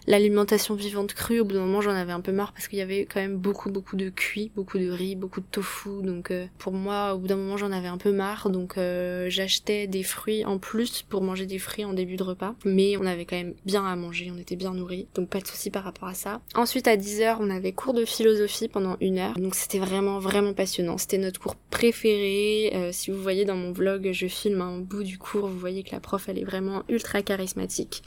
l'alimentation 0.06 0.74
vivante 0.74 1.14
crue, 1.14 1.40
au 1.40 1.44
bout 1.44 1.54
d'un 1.54 1.60
moment 1.60 1.80
j'en 1.80 1.92
avais 1.92 2.12
un 2.12 2.20
peu 2.20 2.32
marre 2.32 2.52
parce 2.52 2.68
qu'il 2.68 2.78
y 2.78 2.82
avait 2.82 3.06
quand 3.06 3.20
même 3.20 3.36
beaucoup 3.36 3.70
beaucoup 3.70 3.96
de 3.96 4.10
cuit, 4.10 4.50
beaucoup 4.54 4.78
de 4.78 4.88
riz, 4.88 5.16
beaucoup 5.16 5.40
de 5.40 5.46
tofu. 5.46 6.02
Donc 6.02 6.30
euh, 6.30 6.46
pour 6.58 6.72
moi 6.72 7.14
au 7.14 7.18
bout 7.18 7.26
d'un 7.26 7.36
moment 7.36 7.56
j'en 7.56 7.72
avais 7.72 7.88
un 7.88 7.98
peu 7.98 8.12
marre. 8.12 8.50
Donc 8.50 8.76
euh, 8.76 9.26
j'achetais 9.28 9.86
des 9.86 10.02
fruits 10.02 10.44
en 10.44 10.58
plus 10.58 11.02
pour 11.02 11.22
manger 11.22 11.46
des 11.46 11.58
fruits 11.58 11.84
en 11.84 11.92
début 11.92 12.16
de 12.16 12.22
repas. 12.22 12.54
Mais 12.64 12.96
on 12.96 13.06
avait 13.06 13.24
quand 13.24 13.36
même 13.36 13.54
bien 13.64 13.84
à 13.84 13.96
manger, 13.96 14.30
on 14.34 14.38
était 14.38 14.56
bien 14.56 14.72
nourris. 14.72 15.06
Donc 15.14 15.28
pas 15.28 15.40
de 15.40 15.46
souci 15.46 15.70
par 15.70 15.84
rapport 15.84 16.08
à 16.08 16.14
ça. 16.14 16.40
Ensuite 16.54 16.88
à 16.88 16.96
10h 16.96 17.36
on 17.40 17.50
avait 17.50 17.72
cours 17.72 17.94
de 17.94 18.04
philosophie 18.04 18.68
pendant 18.68 18.96
une 19.00 19.18
heure. 19.18 19.38
Donc 19.38 19.54
c'était 19.54 19.78
vraiment 19.78 20.18
vraiment 20.18 20.52
passionnant. 20.52 20.98
C'était 20.98 21.18
notre 21.18 21.40
cours 21.40 21.56
préféré. 21.70 22.72
Euh, 22.74 22.90
si 22.92 23.10
vous 23.10 23.20
voyez 23.20 23.44
dans 23.44 23.56
mon 23.56 23.72
vlog 23.72 24.10
je 24.12 24.26
filme 24.26 24.60
un 24.60 24.78
bout 24.78 25.02
du 25.02 25.18
cours, 25.18 25.48
vous 25.48 25.58
voyez 25.58 25.82
que 25.82 25.92
la 25.92 26.00
prof 26.00 26.28
elle 26.28 26.38
est 26.38 26.44
vraiment 26.44 26.82
ultra 26.88 27.22
charismatique. 27.22 28.02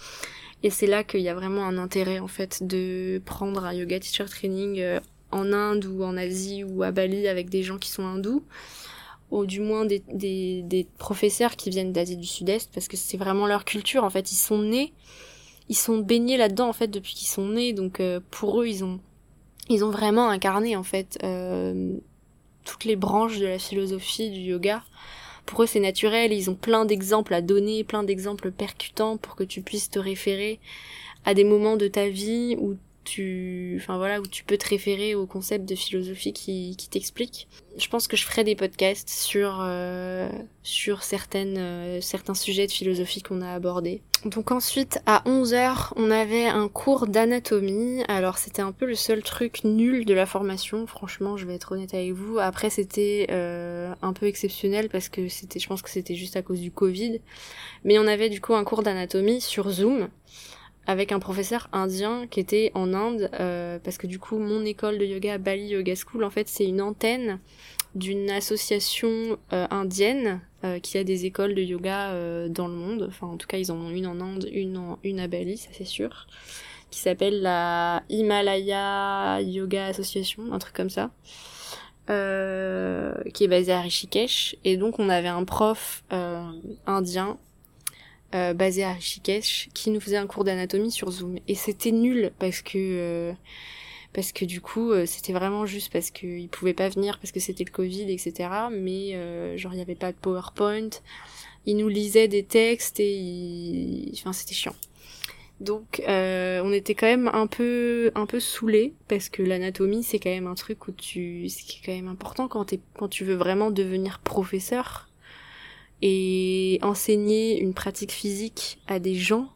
Et 0.63 0.69
c'est 0.69 0.87
là 0.87 1.03
qu'il 1.03 1.21
y 1.21 1.29
a 1.29 1.35
vraiment 1.35 1.65
un 1.65 1.77
intérêt 1.77 2.19
en 2.19 2.27
fait 2.27 2.65
de 2.65 3.21
prendre 3.25 3.63
un 3.63 3.73
yoga 3.73 3.99
teacher 3.99 4.25
training 4.25 4.79
euh, 4.79 4.99
en 5.31 5.53
Inde 5.53 5.85
ou 5.85 6.03
en 6.03 6.17
Asie 6.17 6.63
ou 6.63 6.83
à 6.83 6.91
Bali 6.91 7.27
avec 7.27 7.49
des 7.49 7.63
gens 7.63 7.77
qui 7.77 7.89
sont 7.89 8.05
hindous 8.05 8.43
ou 9.29 9.45
du 9.45 9.59
moins 9.59 9.85
des, 9.85 10.01
des, 10.07 10.87
professeurs 10.97 11.57
qui 11.57 11.69
viennent 11.69 11.91
d'Asie 11.91 12.15
du 12.15 12.25
Sud-Est 12.25 12.71
parce 12.73 12.87
que 12.87 12.95
c'est 12.95 13.17
vraiment 13.17 13.45
leur 13.45 13.65
culture 13.65 14.03
en 14.03 14.09
fait. 14.09 14.31
Ils 14.31 14.37
sont 14.37 14.61
nés 14.61 14.93
ils 15.69 15.75
sont 15.75 15.97
baignés 15.97 16.37
là-dedans 16.37 16.69
en 16.69 16.73
fait 16.73 16.87
depuis 16.87 17.13
qu'ils 17.13 17.27
sont 17.27 17.49
nés. 17.49 17.73
Donc 17.73 17.99
euh, 17.99 18.19
pour 18.31 18.61
eux 18.61 18.67
ils 18.67 18.83
ont 18.83 18.99
ils 19.69 19.83
ont 19.83 19.89
vraiment 19.89 20.29
incarné 20.29 20.75
en 20.75 20.83
fait 20.83 21.19
euh, 21.23 21.97
toutes 22.63 22.85
les 22.85 22.95
branches 22.95 23.39
de 23.39 23.45
la 23.45 23.59
philosophie 23.59 24.31
du 24.31 24.39
yoga 24.39 24.83
pour 25.47 25.63
eux 25.63 25.65
c'est 25.65 25.79
naturel, 25.79 26.31
ils 26.31 26.51
ont 26.51 26.55
plein 26.55 26.85
d'exemples 26.85 27.33
à 27.33 27.41
donner, 27.41 27.83
plein 27.83 28.03
d'exemples 28.03 28.51
percutants 28.51 29.17
pour 29.17 29.35
que 29.35 29.43
tu 29.43 29.61
puisses 29.61 29.89
te 29.89 29.97
référer 29.97 30.59
à 31.25 31.33
des 31.33 31.43
moments 31.43 31.77
de 31.77 31.87
ta 31.87 32.09
vie 32.09 32.55
où 32.59 32.75
enfin 33.77 33.97
voilà, 33.97 34.19
où 34.19 34.27
tu 34.27 34.43
peux 34.43 34.57
te 34.57 34.67
référer 34.67 35.15
au 35.15 35.25
concept 35.25 35.67
de 35.67 35.75
philosophie 35.75 36.33
qui, 36.33 36.75
t'explique. 36.89 37.47
Je 37.77 37.87
pense 37.87 38.07
que 38.07 38.17
je 38.17 38.23
ferai 38.23 38.43
des 38.43 38.55
podcasts 38.55 39.09
sur 39.09 39.59
euh, 39.61 40.29
sur 40.63 41.03
certaines 41.03 41.57
euh, 41.57 42.01
certains 42.01 42.33
sujets 42.33 42.65
de 42.65 42.71
philosophie 42.71 43.21
qu'on 43.21 43.41
a 43.41 43.51
abordés. 43.51 44.01
Donc 44.25 44.51
ensuite 44.51 44.99
à 45.05 45.21
11h, 45.25 45.91
on 45.95 46.09
avait 46.09 46.47
un 46.47 46.67
cours 46.67 47.07
d'anatomie. 47.07 48.03
Alors 48.07 48.37
c'était 48.37 48.61
un 48.61 48.71
peu 48.71 48.85
le 48.85 48.95
seul 48.95 49.21
truc 49.21 49.63
nul 49.63 50.05
de 50.05 50.13
la 50.13 50.25
formation, 50.25 50.87
franchement, 50.87 51.37
je 51.37 51.45
vais 51.45 51.55
être 51.55 51.71
honnête 51.73 51.93
avec 51.93 52.13
vous. 52.13 52.39
Après 52.39 52.69
c'était 52.69 53.27
euh, 53.29 53.93
un 54.01 54.13
peu 54.13 54.25
exceptionnel 54.25 54.89
parce 54.89 55.09
que 55.09 55.27
je 55.27 55.67
pense 55.67 55.81
que 55.81 55.89
c'était 55.89 56.15
juste 56.15 56.35
à 56.35 56.41
cause 56.41 56.61
du 56.61 56.71
Covid. 56.71 57.21
Mais 57.83 57.99
on 57.99 58.07
avait 58.07 58.29
du 58.29 58.41
coup 58.41 58.55
un 58.55 58.63
cours 58.63 58.83
d'anatomie 58.83 59.41
sur 59.41 59.69
Zoom 59.69 60.09
avec 60.87 61.11
un 61.11 61.19
professeur 61.19 61.67
indien 61.73 62.27
qui 62.27 62.39
était 62.39 62.71
en 62.73 62.93
Inde, 62.93 63.29
euh, 63.39 63.77
parce 63.83 63.97
que 63.97 64.07
du 64.07 64.19
coup 64.19 64.39
mon 64.39 64.63
école 64.63 64.97
de 64.97 65.05
yoga, 65.05 65.37
Bali 65.37 65.67
Yoga 65.67 65.93
School, 65.95 66.23
en 66.23 66.29
fait 66.29 66.47
c'est 66.47 66.65
une 66.65 66.81
antenne 66.81 67.39
d'une 67.93 68.29
association 68.29 69.37
euh, 69.53 69.67
indienne 69.69 70.39
euh, 70.63 70.79
qui 70.79 70.97
a 70.97 71.03
des 71.03 71.25
écoles 71.25 71.55
de 71.55 71.61
yoga 71.61 72.13
dans 72.49 72.67
le 72.67 72.73
monde. 72.73 73.05
Enfin 73.09 73.27
en 73.27 73.37
tout 73.37 73.47
cas 73.47 73.57
ils 73.57 73.71
en 73.71 73.75
ont 73.75 73.89
une 73.89 74.07
en 74.07 74.21
Inde, 74.21 74.47
une, 74.51 74.77
en, 74.77 74.97
une 75.03 75.19
à 75.19 75.27
Bali, 75.27 75.57
ça 75.57 75.69
c'est 75.73 75.85
sûr, 75.85 76.25
qui 76.89 76.99
s'appelle 76.99 77.41
la 77.41 78.03
Himalaya 78.09 79.41
Yoga 79.41 79.87
Association, 79.87 80.53
un 80.53 80.59
truc 80.59 80.73
comme 80.73 80.89
ça. 80.89 81.11
qui 82.07 82.13
est 83.43 83.49
basée 83.49 83.73
à 83.73 83.81
Rishikesh 83.81 84.55
et 84.63 84.77
donc 84.77 84.99
on 84.99 85.09
avait 85.09 85.27
un 85.27 85.43
prof 85.43 86.05
indien 86.85 87.37
euh, 88.35 88.53
basé 88.53 88.83
à 88.83 88.91
Rishikesh 88.91 89.69
qui 89.73 89.89
nous 89.89 90.01
faisait 90.01 90.17
un 90.17 90.27
cours 90.27 90.43
d'anatomie 90.43 90.91
sur 90.91 91.09
Zoom. 91.11 91.37
Et 91.47 91.55
c'était 91.55 91.91
nul 91.91 92.33
parce 92.39 92.61
que 92.61 92.77
euh, 92.77 93.33
parce 94.11 94.33
que 94.33 94.43
du 94.43 94.59
coup 94.59 94.91
euh, 94.91 95.05
c'était 95.05 95.31
vraiment 95.31 95.65
juste 95.65 95.93
parce 95.93 96.11
qu'il 96.11 96.49
pouvait 96.49 96.73
pas 96.73 96.89
venir 96.89 97.19
parce 97.19 97.31
que 97.31 97.39
c'était 97.39 97.63
le 97.63 97.71
Covid 97.71 98.11
etc 98.11 98.49
mais 98.69 99.57
genre 99.57 99.73
il 99.73 99.79
y 99.79 99.81
avait 99.81 99.95
pas 99.95 100.11
de 100.11 100.17
PowerPoint. 100.17 100.89
Il 101.65 101.77
nous 101.77 101.87
lisait 101.87 102.27
des 102.27 102.43
textes 102.43 102.99
et 102.99 103.13
il... 103.15 104.11
enfin 104.15 104.33
c'était 104.33 104.55
chiant. 104.55 104.75
Donc 105.61 106.03
on 106.05 106.73
était 106.73 106.95
quand 106.95 107.07
même 107.07 107.29
un 107.29 107.47
peu 107.47 108.11
un 108.13 108.25
peu 108.25 108.41
saoulé 108.41 108.93
parce 109.07 109.29
que 109.29 109.41
l'anatomie 109.41 110.03
c'est 110.03 110.19
quand 110.19 110.29
même 110.29 110.47
un 110.47 110.55
truc 110.55 110.89
où 110.89 110.91
tu 110.91 111.47
c'est 111.47 111.63
quand 111.85 111.93
même 111.93 112.09
important 112.09 112.49
quand 112.49 112.73
quand 112.93 113.07
tu 113.07 113.23
veux 113.23 113.35
vraiment 113.35 113.71
devenir 113.71 114.19
professeur 114.19 115.07
et 116.01 116.79
enseigner 116.81 117.59
une 117.61 117.73
pratique 117.73 118.11
physique 118.11 118.79
à 118.87 118.99
des 118.99 119.15
gens, 119.15 119.49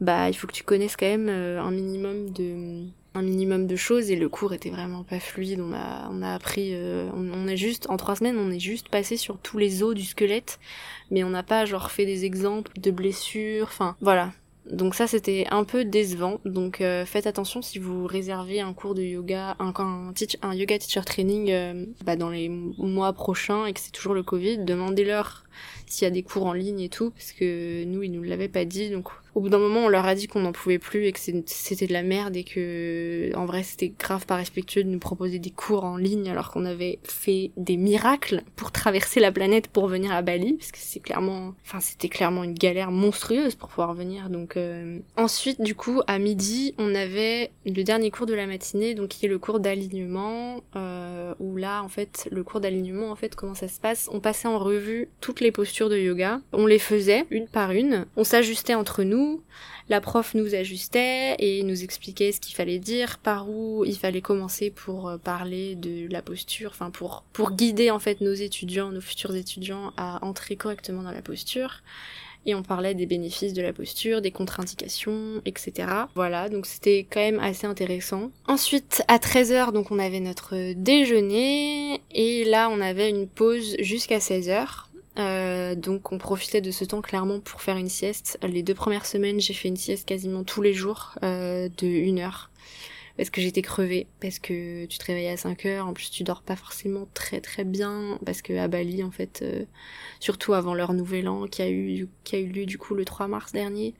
bah 0.00 0.28
il 0.28 0.34
faut 0.34 0.46
que 0.46 0.52
tu 0.52 0.64
connaisses 0.64 0.96
quand 0.96 1.06
même 1.06 1.28
euh, 1.28 1.60
un 1.60 1.70
minimum 1.70 2.30
de 2.30 2.86
un 3.16 3.22
minimum 3.22 3.66
de 3.66 3.76
choses 3.76 4.10
et 4.10 4.16
le 4.16 4.28
cours 4.28 4.52
était 4.52 4.70
vraiment 4.70 5.02
pas 5.02 5.20
fluide. 5.20 5.60
On 5.60 5.72
a, 5.72 6.08
on 6.10 6.22
a 6.22 6.34
appris, 6.34 6.72
euh, 6.74 7.08
on, 7.14 7.48
est 7.48 7.56
juste, 7.56 7.88
en 7.88 7.96
trois 7.96 8.14
semaines, 8.14 8.36
on 8.38 8.50
est 8.50 8.60
juste 8.60 8.90
passé 8.90 9.16
sur 9.16 9.38
tous 9.38 9.58
les 9.58 9.82
os 9.82 9.94
du 9.94 10.04
squelette, 10.04 10.58
mais 11.10 11.24
on 11.24 11.30
n'a 11.30 11.42
pas 11.42 11.64
genre 11.64 11.90
fait 11.90 12.04
des 12.04 12.26
exemples 12.26 12.78
de 12.78 12.90
blessures, 12.90 13.68
enfin 13.68 13.96
voilà. 14.00 14.32
Donc 14.70 14.94
ça 14.94 15.06
c'était 15.06 15.46
un 15.50 15.64
peu 15.64 15.84
décevant. 15.84 16.40
Donc 16.44 16.80
euh, 16.80 17.06
faites 17.06 17.26
attention 17.26 17.62
si 17.62 17.78
vous 17.78 18.06
réservez 18.06 18.60
un 18.60 18.72
cours 18.72 18.94
de 18.94 19.02
yoga, 19.02 19.56
un, 19.58 19.72
un, 19.78 20.12
un 20.42 20.54
yoga 20.54 20.78
teacher 20.78 21.02
training 21.04 21.50
euh, 21.50 21.86
bah, 22.04 22.16
dans 22.16 22.30
les 22.30 22.48
mois 22.48 23.12
prochains 23.12 23.66
et 23.66 23.72
que 23.72 23.80
c'est 23.80 23.92
toujours 23.92 24.14
le 24.14 24.22
Covid, 24.22 24.58
demandez-leur 24.58 25.44
s'il 25.86 26.04
y 26.04 26.08
a 26.08 26.10
des 26.10 26.22
cours 26.22 26.46
en 26.46 26.52
ligne 26.52 26.80
et 26.80 26.88
tout, 26.88 27.10
parce 27.10 27.32
que 27.32 27.84
nous 27.84 28.02
ils 28.02 28.10
nous 28.10 28.22
l'avaient 28.22 28.48
pas 28.48 28.64
dit. 28.64 28.90
Donc 28.90 29.08
au 29.36 29.40
bout 29.40 29.50
d'un 29.50 29.58
moment, 29.58 29.80
on 29.80 29.88
leur 29.88 30.06
a 30.06 30.14
dit 30.14 30.28
qu'on 30.28 30.40
n'en 30.40 30.52
pouvait 30.52 30.78
plus 30.78 31.04
et 31.04 31.12
que 31.12 31.18
c'était 31.18 31.86
de 31.86 31.92
la 31.92 32.02
merde 32.02 32.34
et 32.38 32.42
que, 32.42 33.30
en 33.36 33.44
vrai, 33.44 33.62
c'était 33.62 33.92
grave 33.98 34.24
pas 34.24 34.36
respectueux 34.36 34.82
de 34.82 34.88
nous 34.88 34.98
proposer 34.98 35.38
des 35.38 35.50
cours 35.50 35.84
en 35.84 35.98
ligne 35.98 36.30
alors 36.30 36.50
qu'on 36.50 36.64
avait 36.64 37.00
fait 37.04 37.50
des 37.58 37.76
miracles 37.76 38.42
pour 38.56 38.72
traverser 38.72 39.20
la 39.20 39.30
planète 39.30 39.68
pour 39.68 39.88
venir 39.88 40.10
à 40.12 40.22
Bali, 40.22 40.54
parce 40.54 40.72
que 40.72 40.78
c'est 40.80 41.00
clairement, 41.00 41.52
enfin, 41.66 41.80
c'était 41.80 42.08
clairement 42.08 42.44
une 42.44 42.54
galère 42.54 42.90
monstrueuse 42.90 43.56
pour 43.56 43.68
pouvoir 43.68 43.92
venir. 43.92 44.30
Donc, 44.30 44.56
euh, 44.56 45.00
ensuite, 45.18 45.60
du 45.60 45.74
coup, 45.74 46.00
à 46.06 46.18
midi, 46.18 46.74
on 46.78 46.94
avait 46.94 47.50
le 47.66 47.82
dernier 47.82 48.10
cours 48.10 48.24
de 48.24 48.32
la 48.32 48.46
matinée, 48.46 48.94
donc 48.94 49.08
qui 49.08 49.26
est 49.26 49.28
le 49.28 49.38
cours 49.38 49.60
d'alignement, 49.60 50.62
euh, 50.76 51.34
où 51.40 51.58
là, 51.58 51.82
en 51.82 51.88
fait, 51.88 52.26
le 52.32 52.42
cours 52.42 52.60
d'alignement, 52.60 53.10
en 53.10 53.16
fait, 53.16 53.36
comment 53.36 53.54
ça 53.54 53.68
se 53.68 53.80
passe? 53.80 54.08
On 54.14 54.20
passait 54.20 54.48
en 54.48 54.58
revue 54.58 55.10
toutes 55.20 55.40
les 55.40 55.52
postures 55.52 55.90
de 55.90 55.98
yoga, 55.98 56.40
on 56.54 56.64
les 56.64 56.78
faisait 56.78 57.26
une 57.30 57.48
par 57.48 57.72
une, 57.72 58.06
on 58.16 58.24
s'ajustait 58.24 58.72
entre 58.72 59.02
nous 59.02 59.25
la 59.88 60.00
prof 60.00 60.34
nous 60.34 60.54
ajustait 60.54 61.36
et 61.38 61.62
nous 61.62 61.84
expliquait 61.84 62.32
ce 62.32 62.40
qu'il 62.40 62.54
fallait 62.54 62.78
dire, 62.78 63.18
par 63.18 63.48
où 63.48 63.84
il 63.84 63.96
fallait 63.96 64.20
commencer 64.20 64.70
pour 64.70 65.08
euh, 65.08 65.18
parler 65.18 65.74
de 65.76 66.10
la 66.10 66.22
posture, 66.22 66.70
enfin 66.72 66.90
pour 66.90 67.24
pour 67.32 67.52
guider 67.52 67.90
en 67.90 67.98
fait 67.98 68.20
nos 68.20 68.34
étudiants, 68.34 68.90
nos 68.90 69.00
futurs 69.00 69.34
étudiants 69.34 69.92
à 69.96 70.24
entrer 70.24 70.56
correctement 70.56 71.02
dans 71.02 71.12
la 71.12 71.22
posture. 71.22 71.82
Et 72.48 72.54
on 72.54 72.62
parlait 72.62 72.94
des 72.94 73.06
bénéfices 73.06 73.54
de 73.54 73.62
la 73.62 73.72
posture, 73.72 74.22
des 74.22 74.30
contre-indications, 74.30 75.42
etc. 75.44 75.88
Voilà, 76.14 76.48
donc 76.48 76.66
c'était 76.66 77.04
quand 77.10 77.20
même 77.20 77.40
assez 77.40 77.66
intéressant. 77.66 78.30
Ensuite, 78.46 79.02
à 79.08 79.18
13h, 79.18 79.72
donc 79.72 79.90
on 79.90 79.98
avait 79.98 80.20
notre 80.20 80.72
déjeuner, 80.74 82.00
et 82.12 82.44
là 82.44 82.68
on 82.70 82.80
avait 82.80 83.10
une 83.10 83.26
pause 83.26 83.74
jusqu'à 83.80 84.18
16h. 84.18 84.85
Euh, 85.18 85.74
donc 85.74 86.12
on 86.12 86.18
profitait 86.18 86.60
de 86.60 86.70
ce 86.70 86.84
temps 86.84 87.00
clairement 87.00 87.40
pour 87.40 87.62
faire 87.62 87.76
une 87.76 87.88
sieste. 87.88 88.38
Les 88.42 88.62
deux 88.62 88.74
premières 88.74 89.06
semaines, 89.06 89.40
j'ai 89.40 89.54
fait 89.54 89.68
une 89.68 89.76
sieste 89.76 90.06
quasiment 90.06 90.44
tous 90.44 90.62
les 90.62 90.74
jours 90.74 91.14
euh, 91.22 91.68
de 91.78 91.86
une 91.86 92.18
heure 92.18 92.50
parce 93.16 93.30
que 93.30 93.40
j'étais 93.40 93.62
crevée, 93.62 94.06
parce 94.20 94.38
que 94.38 94.84
tu 94.86 94.98
te 94.98 95.32
à 95.32 95.36
5 95.36 95.64
heures, 95.66 95.86
en 95.86 95.94
plus 95.94 96.10
tu 96.10 96.22
dors 96.22 96.42
pas 96.42 96.56
forcément 96.56 97.08
très 97.14 97.40
très 97.40 97.64
bien, 97.64 98.18
parce 98.26 98.42
que 98.42 98.52
à 98.58 98.68
Bali 98.68 99.02
en 99.02 99.10
fait, 99.10 99.40
euh, 99.42 99.64
surtout 100.20 100.52
avant 100.52 100.74
leur 100.74 100.92
nouvel 100.92 101.28
an 101.28 101.46
qui 101.46 101.62
a 101.62 101.70
eu 101.70 102.08
qui 102.24 102.36
a 102.36 102.38
eu 102.38 102.48
lieu 102.48 102.66
du 102.66 102.78
coup 102.78 102.94
le 102.94 103.04
3 103.04 103.28
mars 103.28 103.52
dernier, 103.52 103.94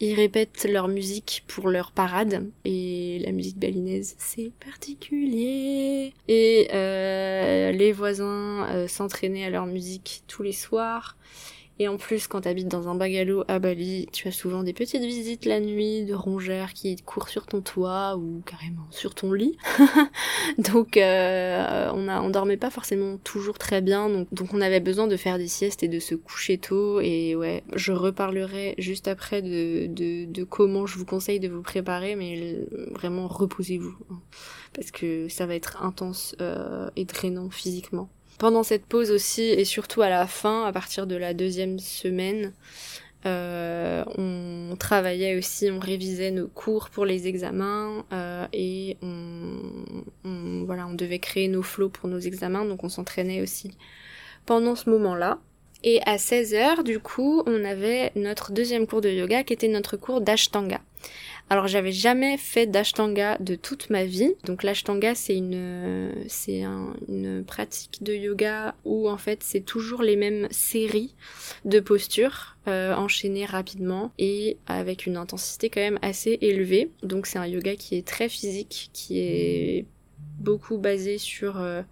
ils 0.00 0.14
répètent 0.14 0.66
leur 0.68 0.88
musique 0.88 1.44
pour 1.46 1.68
leur 1.68 1.92
parade. 1.92 2.50
Et 2.64 3.20
la 3.24 3.32
musique 3.32 3.58
balinaise 3.58 4.16
c'est 4.18 4.52
particulier. 4.64 6.12
Et 6.28 6.68
euh, 6.72 7.72
les 7.72 7.92
voisins 7.92 8.66
euh, 8.70 8.88
s'entraînaient 8.88 9.44
à 9.44 9.50
leur 9.50 9.66
musique 9.66 10.22
tous 10.26 10.42
les 10.42 10.52
soirs 10.52 11.16
et 11.80 11.88
en 11.88 11.96
plus, 11.96 12.28
quand 12.28 12.42
t'habites 12.42 12.68
dans 12.68 12.88
un 12.88 12.94
bungalow 12.94 13.42
à 13.48 13.58
Bali, 13.58 14.06
tu 14.12 14.28
as 14.28 14.32
souvent 14.32 14.62
des 14.62 14.72
petites 14.72 15.02
visites 15.02 15.44
la 15.44 15.58
nuit 15.58 16.04
de 16.04 16.14
rongeurs 16.14 16.72
qui 16.72 16.94
courent 16.96 17.28
sur 17.28 17.46
ton 17.46 17.62
toit 17.62 18.16
ou 18.16 18.42
carrément 18.46 18.86
sur 18.90 19.14
ton 19.16 19.32
lit. 19.32 19.58
donc, 20.58 20.96
euh, 20.96 21.90
on, 21.92 22.06
a, 22.06 22.20
on 22.20 22.30
dormait 22.30 22.56
pas 22.56 22.70
forcément 22.70 23.16
toujours 23.18 23.58
très 23.58 23.80
bien, 23.80 24.08
donc, 24.08 24.52
on 24.52 24.60
avait 24.60 24.78
besoin 24.78 25.08
de 25.08 25.16
faire 25.16 25.36
des 25.36 25.48
siestes 25.48 25.82
et 25.82 25.88
de 25.88 25.98
se 25.98 26.14
coucher 26.14 26.58
tôt. 26.58 27.00
Et 27.00 27.34
ouais, 27.34 27.64
je 27.74 27.90
reparlerai 27.90 28.76
juste 28.78 29.08
après 29.08 29.42
de, 29.42 29.86
de, 29.86 30.26
de 30.26 30.44
comment 30.44 30.86
je 30.86 30.96
vous 30.96 31.06
conseille 31.06 31.40
de 31.40 31.48
vous 31.48 31.62
préparer, 31.62 32.14
mais 32.14 32.56
vraiment 32.92 33.26
reposez-vous. 33.26 33.96
Hein, 34.10 34.20
parce 34.74 34.90
que 34.90 35.28
ça 35.28 35.46
va 35.46 35.54
être 35.54 35.82
intense 35.82 36.36
euh, 36.40 36.88
et 36.94 37.04
drainant 37.04 37.50
physiquement. 37.50 38.10
Pendant 38.38 38.62
cette 38.62 38.86
pause 38.86 39.10
aussi, 39.10 39.42
et 39.42 39.64
surtout 39.64 40.02
à 40.02 40.08
la 40.08 40.26
fin, 40.26 40.64
à 40.64 40.72
partir 40.72 41.06
de 41.06 41.14
la 41.14 41.34
deuxième 41.34 41.78
semaine, 41.78 42.52
euh, 43.26 44.04
on 44.18 44.76
travaillait 44.76 45.36
aussi, 45.36 45.70
on 45.70 45.78
révisait 45.78 46.30
nos 46.30 46.48
cours 46.48 46.90
pour 46.90 47.06
les 47.06 47.26
examens 47.26 48.04
euh, 48.12 48.46
et 48.52 48.98
on, 49.02 50.64
voilà, 50.66 50.86
on 50.86 50.94
devait 50.94 51.20
créer 51.20 51.48
nos 51.48 51.62
flots 51.62 51.88
pour 51.88 52.08
nos 52.08 52.18
examens, 52.18 52.66
donc 52.66 52.84
on 52.84 52.90
s'entraînait 52.90 53.40
aussi 53.40 53.70
pendant 54.44 54.74
ce 54.74 54.90
moment-là. 54.90 55.38
Et 55.86 56.00
à 56.06 56.16
16h, 56.16 56.82
du 56.82 56.98
coup, 56.98 57.42
on 57.46 57.64
avait 57.64 58.10
notre 58.16 58.52
deuxième 58.52 58.86
cours 58.86 59.02
de 59.02 59.10
yoga 59.10 59.44
qui 59.44 59.52
était 59.52 59.68
notre 59.68 59.96
cours 59.96 60.20
d'ashtanga. 60.22 60.80
Alors 61.50 61.68
j'avais 61.68 61.92
jamais 61.92 62.38
fait 62.38 62.66
d'ashtanga 62.66 63.36
de 63.38 63.54
toute 63.54 63.90
ma 63.90 64.04
vie. 64.04 64.32
Donc 64.44 64.62
l'ashtanga 64.62 65.14
c'est 65.14 65.36
une 65.36 66.24
c'est 66.26 66.62
une 67.08 67.44
pratique 67.44 68.02
de 68.02 68.14
yoga 68.14 68.74
où 68.84 69.08
en 69.08 69.18
fait 69.18 69.42
c'est 69.42 69.60
toujours 69.60 70.02
les 70.02 70.16
mêmes 70.16 70.48
séries 70.50 71.14
de 71.64 71.80
postures 71.80 72.56
euh, 72.66 72.94
enchaînées 72.94 73.44
rapidement 73.44 74.12
et 74.18 74.56
avec 74.66 75.04
une 75.06 75.16
intensité 75.18 75.68
quand 75.68 75.80
même 75.80 75.98
assez 76.00 76.38
élevée. 76.40 76.90
Donc 77.02 77.26
c'est 77.26 77.38
un 77.38 77.46
yoga 77.46 77.76
qui 77.76 77.96
est 77.96 78.06
très 78.06 78.30
physique, 78.30 78.90
qui 78.92 79.20
est 79.20 79.86
beaucoup 80.38 80.78
basé 80.78 81.18
sur 81.18 81.60
euh, 81.60 81.82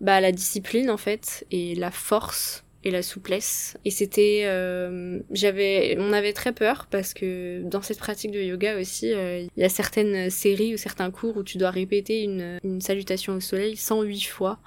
bah, 0.00 0.20
la 0.20 0.32
discipline 0.32 0.90
en 0.90 0.96
fait 0.96 1.46
et 1.50 1.74
la 1.74 1.90
force 1.90 2.64
la 2.90 3.02
souplesse. 3.02 3.76
Et 3.84 3.90
c'était, 3.90 4.42
euh, 4.44 5.20
j'avais, 5.30 5.96
on 5.98 6.12
avait 6.12 6.32
très 6.32 6.52
peur 6.52 6.86
parce 6.90 7.14
que 7.14 7.62
dans 7.62 7.82
cette 7.82 7.98
pratique 7.98 8.30
de 8.30 8.40
yoga 8.40 8.78
aussi, 8.78 9.12
euh, 9.12 9.46
il 9.56 9.60
y 9.60 9.64
a 9.64 9.68
certaines 9.68 10.30
séries 10.30 10.74
ou 10.74 10.76
certains 10.76 11.10
cours 11.10 11.36
où 11.36 11.42
tu 11.42 11.58
dois 11.58 11.70
répéter 11.70 12.22
une, 12.22 12.58
une 12.64 12.80
salutation 12.80 13.34
au 13.34 13.40
soleil 13.40 13.76
108 13.76 14.24
fois. 14.24 14.58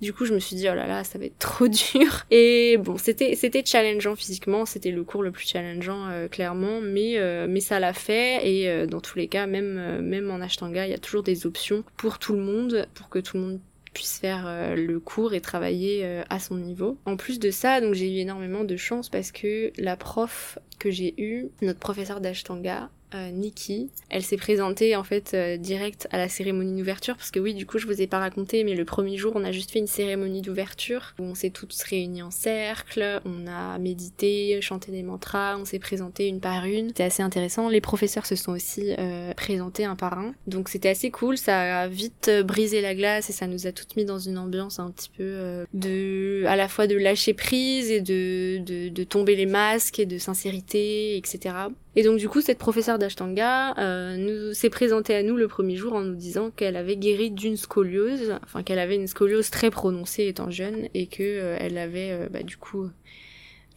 Du 0.00 0.12
coup, 0.12 0.24
je 0.24 0.34
me 0.34 0.38
suis 0.38 0.56
dit 0.56 0.68
oh 0.70 0.74
là 0.74 0.86
là, 0.86 1.04
ça 1.04 1.18
va 1.18 1.26
être 1.26 1.38
trop 1.38 1.68
dur. 1.68 2.24
Et 2.30 2.76
bon, 2.78 2.96
c'était 2.96 3.34
c'était 3.36 3.64
challengeant 3.64 4.16
physiquement, 4.16 4.66
c'était 4.66 4.90
le 4.90 5.04
cours 5.04 5.22
le 5.22 5.30
plus 5.30 5.46
challengeant 5.46 6.08
euh, 6.08 6.28
clairement, 6.28 6.80
mais 6.80 7.18
mais 7.48 7.60
ça 7.60 7.80
l'a 7.80 7.92
fait 7.92 8.48
et 8.48 8.86
dans 8.86 9.00
tous 9.00 9.18
les 9.18 9.28
cas, 9.28 9.46
même 9.46 10.00
même 10.00 10.30
en 10.30 10.40
Ashtanga, 10.40 10.86
il 10.86 10.90
y 10.90 10.94
a 10.94 10.98
toujours 10.98 11.22
des 11.22 11.46
options 11.46 11.84
pour 11.96 12.18
tout 12.18 12.34
le 12.34 12.40
monde, 12.40 12.86
pour 12.94 13.08
que 13.08 13.18
tout 13.18 13.36
le 13.36 13.42
monde 13.42 13.60
puisse 13.92 14.18
faire 14.18 14.44
euh, 14.46 14.74
le 14.76 15.00
cours 15.00 15.34
et 15.34 15.40
travailler 15.40 16.04
euh, 16.04 16.22
à 16.30 16.38
son 16.38 16.56
niveau. 16.56 16.98
En 17.06 17.16
plus 17.16 17.38
de 17.38 17.50
ça, 17.50 17.80
donc 17.80 17.94
j'ai 17.94 18.12
eu 18.12 18.18
énormément 18.18 18.64
de 18.64 18.76
chance 18.76 19.08
parce 19.08 19.32
que 19.32 19.72
la 19.78 19.96
prof 19.96 20.58
que 20.78 20.90
j'ai 20.90 21.14
eue, 21.18 21.48
notre 21.62 21.78
professeur 21.78 22.20
d'Ashtanga, 22.20 22.90
euh, 23.14 23.30
Nikki. 23.30 23.90
Elle 24.08 24.22
s'est 24.22 24.36
présentée 24.36 24.96
en 24.96 25.04
fait 25.04 25.32
euh, 25.34 25.56
direct 25.56 26.08
à 26.10 26.18
la 26.18 26.28
cérémonie 26.28 26.78
d'ouverture 26.78 27.16
parce 27.16 27.30
que 27.30 27.40
oui 27.40 27.54
du 27.54 27.66
coup 27.66 27.78
je 27.78 27.86
vous 27.86 28.00
ai 28.00 28.06
pas 28.06 28.18
raconté 28.18 28.64
mais 28.64 28.74
le 28.74 28.84
premier 28.84 29.16
jour 29.16 29.32
on 29.34 29.44
a 29.44 29.52
juste 29.52 29.70
fait 29.70 29.78
une 29.78 29.86
cérémonie 29.86 30.42
d'ouverture 30.42 31.14
où 31.18 31.24
on 31.24 31.34
s'est 31.34 31.50
toutes 31.50 31.74
réunies 31.82 32.22
en 32.22 32.30
cercle, 32.30 33.20
on 33.24 33.46
a 33.46 33.78
médité, 33.78 34.60
chanté 34.60 34.92
des 34.92 35.02
mantras, 35.02 35.56
on 35.58 35.64
s'est 35.64 35.78
présenté 35.78 36.28
une 36.28 36.40
par 36.40 36.64
une. 36.64 36.88
C'était 36.88 37.04
assez 37.04 37.22
intéressant. 37.22 37.68
Les 37.68 37.80
professeurs 37.80 38.26
se 38.26 38.36
sont 38.36 38.52
aussi 38.52 38.94
euh, 38.98 39.32
présentés 39.34 39.84
un 39.84 39.96
par 39.96 40.18
un. 40.18 40.34
Donc 40.46 40.68
c'était 40.68 40.88
assez 40.88 41.10
cool, 41.10 41.36
ça 41.36 41.82
a 41.82 41.88
vite 41.88 42.30
brisé 42.44 42.80
la 42.80 42.94
glace 42.94 43.30
et 43.30 43.32
ça 43.32 43.46
nous 43.46 43.66
a 43.66 43.72
toutes 43.72 43.96
mis 43.96 44.04
dans 44.04 44.18
une 44.18 44.38
ambiance 44.38 44.78
un 44.78 44.90
petit 44.90 45.10
peu 45.16 45.64
de 45.74 46.44
à 46.46 46.56
la 46.56 46.68
fois 46.68 46.86
de 46.86 46.96
lâcher 46.96 47.34
prise 47.34 47.90
et 47.90 48.00
de, 48.00 48.58
de, 48.58 48.88
de 48.88 49.04
tomber 49.04 49.36
les 49.36 49.46
masques 49.46 49.98
et 49.98 50.06
de 50.06 50.18
sincérité, 50.18 51.16
etc. 51.16 51.54
Et 51.96 52.04
donc 52.04 52.18
du 52.18 52.28
coup, 52.28 52.40
cette 52.40 52.58
professeure 52.58 52.98
d'Ashtanga 52.98 53.74
euh, 53.78 54.16
nous 54.16 54.54
s'est 54.54 54.70
présentée 54.70 55.14
à 55.14 55.22
nous 55.22 55.36
le 55.36 55.48
premier 55.48 55.76
jour 55.76 55.94
en 55.94 56.02
nous 56.02 56.14
disant 56.14 56.50
qu'elle 56.50 56.76
avait 56.76 56.96
guéri 56.96 57.30
d'une 57.30 57.56
scoliose, 57.56 58.38
enfin 58.44 58.62
qu'elle 58.62 58.78
avait 58.78 58.94
une 58.94 59.08
scoliose 59.08 59.50
très 59.50 59.70
prononcée 59.70 60.26
étant 60.26 60.50
jeune 60.50 60.88
et 60.94 61.08
que 61.08 61.22
euh, 61.22 61.56
elle 61.58 61.78
avait 61.78 62.12
euh, 62.12 62.28
bah, 62.30 62.44
du 62.44 62.56
coup 62.56 62.88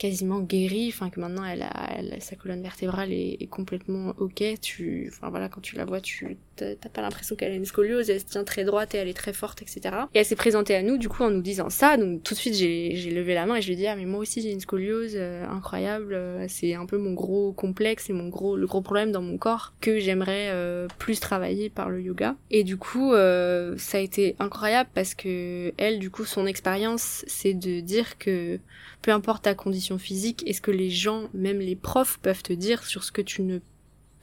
quasiment 0.04 0.42
guérie, 0.42 0.90
enfin 0.90 1.10
que 1.10 1.22
maintenant 1.22 1.46
elle 1.46 1.62
a, 1.62 2.20
sa 2.20 2.36
colonne 2.36 2.62
vertébrale 2.62 3.14
est, 3.14 3.48
complètement 3.50 4.14
ok. 4.18 4.44
Tu, 4.62 5.10
enfin 5.14 5.30
voilà, 5.30 5.48
quand 5.48 5.62
tu 5.62 5.78
la 5.78 5.86
vois, 5.86 6.02
tu 6.02 6.38
t'as 6.58 6.76
pas 6.76 7.02
l'impression 7.02 7.36
qu'elle 7.36 7.54
a 7.54 7.56
une 7.56 7.66
scoliose, 7.66 8.10
elle 8.10 8.20
se 8.20 8.26
tient 8.26 8.44
très 8.44 8.66
droite 8.66 8.94
et 8.94 8.98
elle 8.98 9.08
est 9.08 9.14
très 9.14 9.32
forte, 9.32 9.62
etc. 9.62 9.96
Et 10.14 10.20
elle 10.20 10.26
s'est 10.26 10.36
présentée 10.36 10.76
à 10.76 10.84
nous 10.84 10.98
du 10.98 11.08
coup 11.08 11.24
en 11.24 11.30
nous 11.30 11.42
disant 11.42 11.70
ça, 11.70 11.96
donc 11.96 12.22
tout 12.22 12.34
de 12.34 12.40
suite 12.40 12.54
j'ai 12.54 13.12
levé 13.12 13.34
la 13.34 13.46
main 13.46 13.56
et 13.56 13.62
je 13.62 13.68
lui 13.68 13.74
ai 13.74 13.78
dit 13.78 13.88
ah 13.88 13.96
mais 13.96 14.06
moi 14.06 14.20
aussi 14.20 14.42
j'ai 14.42 14.52
une 14.52 14.60
scoliose 14.60 15.14
euh, 15.16 15.48
incroyable, 15.48 16.14
euh, 16.14 16.46
c'est 16.50 16.74
un 16.74 16.86
peu 16.86 16.98
mon 16.98 17.14
gros 17.14 17.54
complexe 17.54 18.10
et 18.10 18.14
mon 18.14 18.28
gros 18.28 18.58
le 18.58 18.68
gros 18.68 18.82
problème 18.82 19.14
dans 19.14 19.22
mon 19.22 19.38
corps 19.38 19.74
que 19.80 20.00
j'aimerais 20.00 20.50
euh, 20.52 20.88
plus 21.00 21.22
travailler 21.22 21.70
par 21.70 21.90
le 21.90 22.02
yoga. 22.02 22.36
Et 22.52 22.66
du 22.66 22.76
coup 22.76 23.14
ça 23.14 23.98
a 23.98 24.02
été 24.02 24.36
incroyable 24.40 24.90
parce 24.94 25.16
que 25.16 25.74
elle 25.78 26.00
du 26.00 26.10
coup 26.10 26.26
son 26.26 26.46
expérience 26.46 27.24
c'est 27.26 27.54
de 27.54 27.80
dire 27.80 28.18
que 28.18 28.60
peu 29.04 29.12
importe 29.12 29.44
ta 29.44 29.54
condition 29.54 30.00
physique 30.00 30.42
et 30.48 30.54
ce 30.54 30.62
que 30.62 30.72
les 30.72 30.90
gens, 30.90 31.30
même 31.36 31.60
les 31.60 31.76
profs, 31.76 32.18
peuvent 32.18 32.42
te 32.42 32.54
dire 32.54 32.84
sur 32.84 33.04
ce 33.04 33.12
que 33.12 33.22
tu 33.22 33.44
ne 33.44 33.60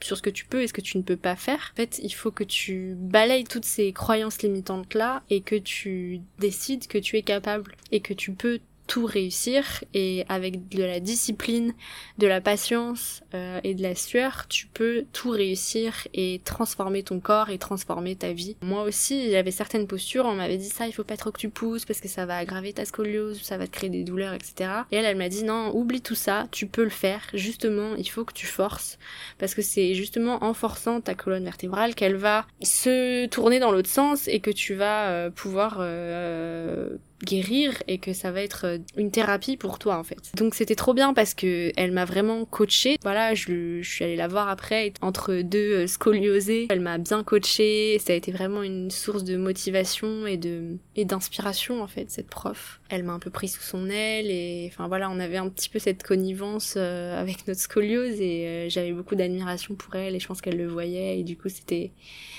sur 0.03 0.17
ce 0.17 0.23
que 0.23 0.31
tu 0.31 0.45
peux 0.45 0.63
et 0.63 0.67
ce 0.67 0.73
que 0.73 0.81
tu 0.81 0.97
ne 0.97 1.03
peux 1.03 1.15
pas 1.15 1.35
faire? 1.35 1.69
En 1.73 1.75
fait, 1.75 1.99
il 2.03 2.09
faut 2.09 2.31
que 2.31 2.43
tu 2.43 2.95
balayes 2.97 3.43
toutes 3.43 3.65
ces 3.65 3.93
croyances 3.93 4.41
limitantes 4.41 4.95
là 4.95 5.21
et 5.29 5.41
que 5.41 5.55
tu 5.55 6.21
décides 6.39 6.87
que 6.87 6.97
tu 6.97 7.17
es 7.17 7.21
capable 7.21 7.75
et 7.91 8.01
que 8.01 8.15
tu 8.15 8.31
peux 8.33 8.59
tout 8.91 9.05
réussir 9.05 9.85
et 9.93 10.25
avec 10.27 10.67
de 10.67 10.83
la 10.83 10.99
discipline, 10.99 11.73
de 12.17 12.27
la 12.27 12.41
patience 12.41 13.23
euh, 13.33 13.61
et 13.63 13.73
de 13.73 13.81
la 13.81 13.95
sueur, 13.95 14.47
tu 14.49 14.67
peux 14.67 15.05
tout 15.13 15.29
réussir 15.29 16.09
et 16.13 16.41
transformer 16.43 17.01
ton 17.01 17.21
corps 17.21 17.51
et 17.51 17.57
transformer 17.57 18.17
ta 18.17 18.33
vie. 18.33 18.57
Moi 18.61 18.83
aussi, 18.83 19.31
j'avais 19.31 19.51
certaines 19.51 19.87
postures, 19.87 20.25
on 20.25 20.33
m'avait 20.33 20.57
dit 20.57 20.67
ça, 20.67 20.87
il 20.87 20.91
faut 20.91 21.05
pas 21.05 21.15
trop 21.15 21.31
que 21.31 21.39
tu 21.39 21.47
pousses 21.47 21.85
parce 21.85 22.01
que 22.01 22.09
ça 22.09 22.25
va 22.25 22.35
aggraver 22.35 22.73
ta 22.73 22.83
scoliose, 22.83 23.41
ça 23.41 23.57
va 23.57 23.65
te 23.65 23.71
créer 23.71 23.89
des 23.89 24.03
douleurs, 24.03 24.33
etc. 24.33 24.69
Et 24.91 24.97
elle, 24.97 25.05
elle 25.05 25.15
m'a 25.15 25.29
dit 25.29 25.45
non, 25.45 25.73
oublie 25.73 26.01
tout 26.01 26.15
ça, 26.15 26.49
tu 26.51 26.67
peux 26.67 26.83
le 26.83 26.89
faire. 26.89 27.21
Justement, 27.33 27.95
il 27.95 28.09
faut 28.09 28.25
que 28.25 28.33
tu 28.33 28.45
forces 28.45 28.99
parce 29.37 29.55
que 29.55 29.61
c'est 29.61 29.93
justement 29.93 30.43
en 30.43 30.53
forçant 30.53 30.99
ta 30.99 31.15
colonne 31.15 31.45
vertébrale 31.45 31.95
qu'elle 31.95 32.17
va 32.17 32.45
se 32.61 33.25
tourner 33.27 33.59
dans 33.59 33.71
l'autre 33.71 33.89
sens 33.89 34.27
et 34.27 34.41
que 34.41 34.51
tu 34.51 34.73
vas 34.73 35.11
euh, 35.11 35.29
pouvoir 35.29 35.77
euh, 35.79 36.97
guérir 37.23 37.81
et 37.87 37.97
que 37.97 38.13
ça 38.13 38.31
va 38.31 38.41
être 38.41 38.65
euh, 38.65 38.77
une 38.97 39.11
thérapie 39.11 39.57
pour 39.57 39.79
toi 39.79 39.97
en 39.97 40.03
fait. 40.03 40.31
Donc 40.35 40.55
c'était 40.55 40.75
trop 40.75 40.93
bien 40.93 41.13
parce 41.13 41.33
que 41.33 41.71
elle 41.77 41.91
m'a 41.91 42.05
vraiment 42.05 42.45
coachée. 42.45 42.97
Voilà, 43.03 43.33
je, 43.33 43.81
je, 43.81 43.89
suis 43.89 44.03
allée 44.03 44.15
la 44.15 44.27
voir 44.27 44.49
après 44.49 44.93
entre 45.01 45.41
deux 45.41 45.73
euh, 45.73 45.87
scoliosés. 45.87 46.67
Elle 46.69 46.81
m'a 46.81 46.97
bien 46.97 47.23
coachée. 47.23 47.99
Ça 47.99 48.13
a 48.13 48.15
été 48.15 48.31
vraiment 48.31 48.63
une 48.63 48.91
source 48.91 49.23
de 49.23 49.37
motivation 49.37 50.25
et 50.27 50.37
de 50.37 50.77
et 50.95 51.05
d'inspiration 51.05 51.81
en 51.81 51.87
fait 51.87 52.09
cette 52.09 52.29
prof. 52.29 52.80
Elle 52.91 53.03
m'a 53.03 53.13
un 53.13 53.19
peu 53.19 53.29
pris 53.29 53.47
sous 53.47 53.61
son 53.61 53.89
aile 53.89 54.29
et 54.29 54.69
enfin 54.71 54.87
voilà, 54.87 55.09
on 55.09 55.19
avait 55.19 55.37
un 55.37 55.49
petit 55.49 55.69
peu 55.69 55.79
cette 55.79 56.03
connivence 56.03 56.75
euh, 56.77 57.19
avec 57.19 57.47
notre 57.47 57.61
scoliose 57.61 58.19
et 58.19 58.67
j'avais 58.69 58.91
beaucoup 58.91 59.15
d'admiration 59.15 59.75
pour 59.75 59.95
elle 59.95 60.15
et 60.15 60.19
je 60.19 60.27
pense 60.27 60.41
qu'elle 60.41 60.57
le 60.57 60.67
voyait 60.67 61.19
et 61.19 61.23
du 61.23 61.37
coup 61.37 61.49
c'était 61.49 61.91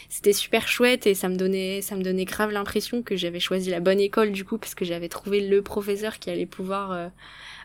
c'était 0.08 0.34
super 0.34 0.68
chouette 0.68 1.06
et 1.06 1.14
ça 1.14 1.30
me 1.30 1.36
donnait 1.36 1.80
ça 1.80 1.96
me 1.96 2.02
donnait 2.02 2.26
grave 2.26 2.50
l'impression 2.50 3.02
que 3.02 3.16
j'avais 3.16 3.40
choisi 3.40 3.70
la 3.70 3.80
bonne 3.80 4.00
école 4.00 4.30
du 4.30 4.44
coup 4.44 4.58
parce 4.58 4.74
que 4.74 4.84
j'avais 4.84 5.08
trouvé 5.08 5.40
le 5.40 5.62
professeur 5.62 6.18
qui 6.18 6.28
allait 6.28 6.46
pouvoir 6.46 6.92
euh, 6.92 7.08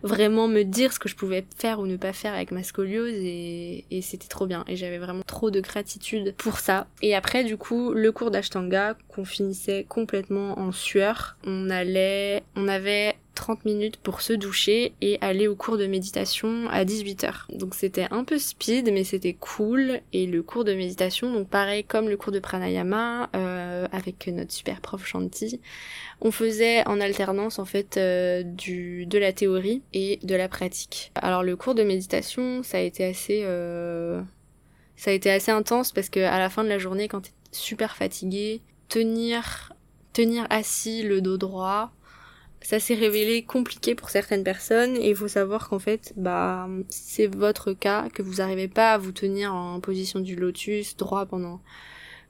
vraiment 0.04 0.48
me 0.48 0.64
dire 0.64 0.94
ce 0.94 1.00
que 1.00 1.10
je 1.10 1.16
pouvais 1.16 1.46
faire 1.58 1.80
ou 1.80 1.86
ne 1.86 1.98
pas 1.98 2.14
faire 2.14 2.34
avec 2.34 2.52
ma 2.52 2.64
scoliose 2.64 3.14
et, 3.14 3.86
c'était 4.02 4.28
trop 4.28 4.46
bien. 4.46 4.64
Et 4.68 4.76
j'avais 4.76 5.00
vraiment 5.00 5.24
trop 5.26 5.52
de 5.52 5.60
gratitude 5.60 6.34
pour 6.38 6.60
ça. 6.60 6.88
Et 7.02 7.16
après 7.16 7.44
du 7.44 7.58
coup 7.58 7.92
le 7.94 8.12
cours 8.12 8.32
d'ashtanga 8.32 8.96
qu'on 9.10 9.26
finissait 9.26 9.86
complètement 9.88 10.60
en 10.60 10.72
sueur 10.72 11.38
on 11.46 11.70
allait 11.70 12.44
on 12.56 12.68
avait 12.68 13.16
30 13.38 13.66
minutes 13.66 13.98
pour 13.98 14.22
se 14.22 14.34
doucher 14.34 14.94
et 15.00 15.20
aller 15.22 15.48
au 15.48 15.56
cours 15.56 15.78
de 15.78 15.86
méditation 15.86 16.68
à 16.70 16.84
18h. 16.84 17.56
Donc 17.56 17.76
c'était 17.76 18.08
un 18.10 18.24
peu 18.24 18.40
speed 18.40 18.92
mais 18.92 19.04
c'était 19.04 19.34
cool 19.34 20.02
et 20.12 20.26
le 20.26 20.42
cours 20.42 20.64
de 20.64 20.74
méditation 20.74 21.32
donc 21.32 21.48
pareil 21.48 21.84
comme 21.84 22.10
le 22.10 22.18
cours 22.18 22.34
de 22.34 22.40
pranayama 22.40 23.30
euh, 23.36 23.88
avec 23.92 24.28
notre 24.28 24.52
super 24.52 24.82
prof 24.82 25.06
Shanti, 25.06 25.62
on 26.20 26.32
faisait 26.32 26.86
en 26.88 27.00
alternance 27.00 27.60
en 27.60 27.66
fait 27.66 27.98
euh, 27.98 28.42
du 28.42 29.06
de 29.06 29.20
la 29.20 29.32
théorie 29.34 29.84
et 29.94 30.20
de 30.24 30.36
la 30.36 30.50
pratique. 30.50 31.12
Alors 31.16 31.44
le 31.44 31.56
cours 31.56 31.76
de 31.76 31.84
méditation 31.84 32.64
ça 32.64 32.80
a 32.80 32.82
été 32.82 33.06
assez 33.06 33.42
euh, 33.44 34.20
ça 34.96 35.12
a 35.12 35.14
été 35.14 35.30
assez 35.30 35.52
intense 35.52 35.92
parce 35.92 36.10
que 36.10 36.20
à 36.20 36.40
la 36.40 36.50
fin 36.50 36.64
de 36.64 36.70
la 36.70 36.80
journée 36.80 37.08
quand 37.08 37.22
t'es 37.22 37.32
super 37.52 37.96
fatigué 37.96 38.62
tenir 38.90 39.74
tenir 40.14 40.48
assis 40.50 41.04
le 41.04 41.22
dos 41.22 41.38
droit 41.38 41.92
ça 42.62 42.80
s'est 42.80 42.96
révélé 42.96 43.44
compliqué 43.44 43.96
pour 43.96 44.10
certaines 44.10 44.44
personnes 44.44 44.98
et 44.98 45.10
il 45.10 45.16
faut 45.16 45.28
savoir 45.28 45.70
qu'en 45.70 45.80
fait, 45.80 46.14
bah, 46.18 46.68
c'est 46.90 47.28
votre 47.28 47.74
cas, 47.74 48.10
que 48.14 48.22
vous 48.22 48.36
n'arrivez 48.36 48.68
pas 48.68 48.94
à 48.94 48.98
vous 48.98 49.12
tenir 49.12 49.54
en 49.54 49.80
position 49.80 50.20
du 50.20 50.36
lotus 50.36 50.98
droit 50.98 51.26
pendant 51.26 51.62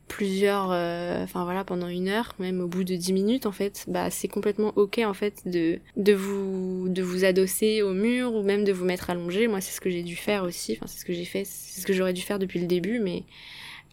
plusieurs, 0.08 0.72
euh, 0.72 1.24
enfin 1.24 1.44
voilà, 1.44 1.64
pendant 1.64 1.88
une 1.88 2.08
heure, 2.08 2.34
même 2.40 2.62
au 2.62 2.68
bout 2.68 2.84
de 2.84 2.96
dix 2.96 3.14
minutes 3.14 3.46
en 3.46 3.52
fait, 3.52 3.86
bah 3.88 4.10
c'est 4.10 4.28
complètement 4.28 4.74
ok 4.76 5.00
en 5.00 5.14
fait 5.14 5.42
de 5.46 5.80
de 5.98 6.14
vous 6.14 6.88
de 6.90 7.02
vous 7.02 7.26
adosser 7.26 7.82
au 7.82 7.94
mur 7.94 8.34
ou 8.34 8.42
même 8.42 8.64
de 8.64 8.72
vous 8.72 8.86
mettre 8.86 9.10
allongé. 9.10 9.48
Moi 9.48 9.62
c'est 9.62 9.76
ce 9.76 9.82
que 9.82 9.90
j'ai 9.90 10.04
dû 10.04 10.16
faire 10.16 10.44
aussi, 10.44 10.74
enfin 10.74 10.88
c'est 10.88 11.00
ce 11.00 11.06
que 11.06 11.14
j'ai 11.14 11.26
fait, 11.26 11.44
c'est 11.46 11.82
ce 11.82 11.86
que 11.86 11.94
j'aurais 11.94 12.14
dû 12.14 12.22
faire 12.22 12.40
depuis 12.40 12.60
le 12.60 12.68
début, 12.68 13.00
mais 13.00 13.24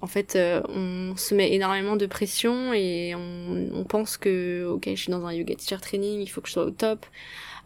en 0.04 0.06
fait, 0.06 0.36
euh, 0.36 0.60
on 0.68 1.16
se 1.16 1.34
met 1.34 1.54
énormément 1.54 1.96
de 1.96 2.04
pression 2.04 2.74
et 2.74 3.14
on, 3.14 3.84
pense 3.84 4.18
que, 4.18 4.66
ok, 4.66 4.82
je 4.86 4.96
suis 4.96 5.10
dans 5.10 5.24
un 5.24 5.32
yoga 5.32 5.54
teacher 5.54 5.80
training, 5.80 6.20
il 6.20 6.26
faut 6.26 6.42
que 6.42 6.48
je 6.48 6.52
sois 6.52 6.66
au 6.66 6.70
top. 6.70 7.06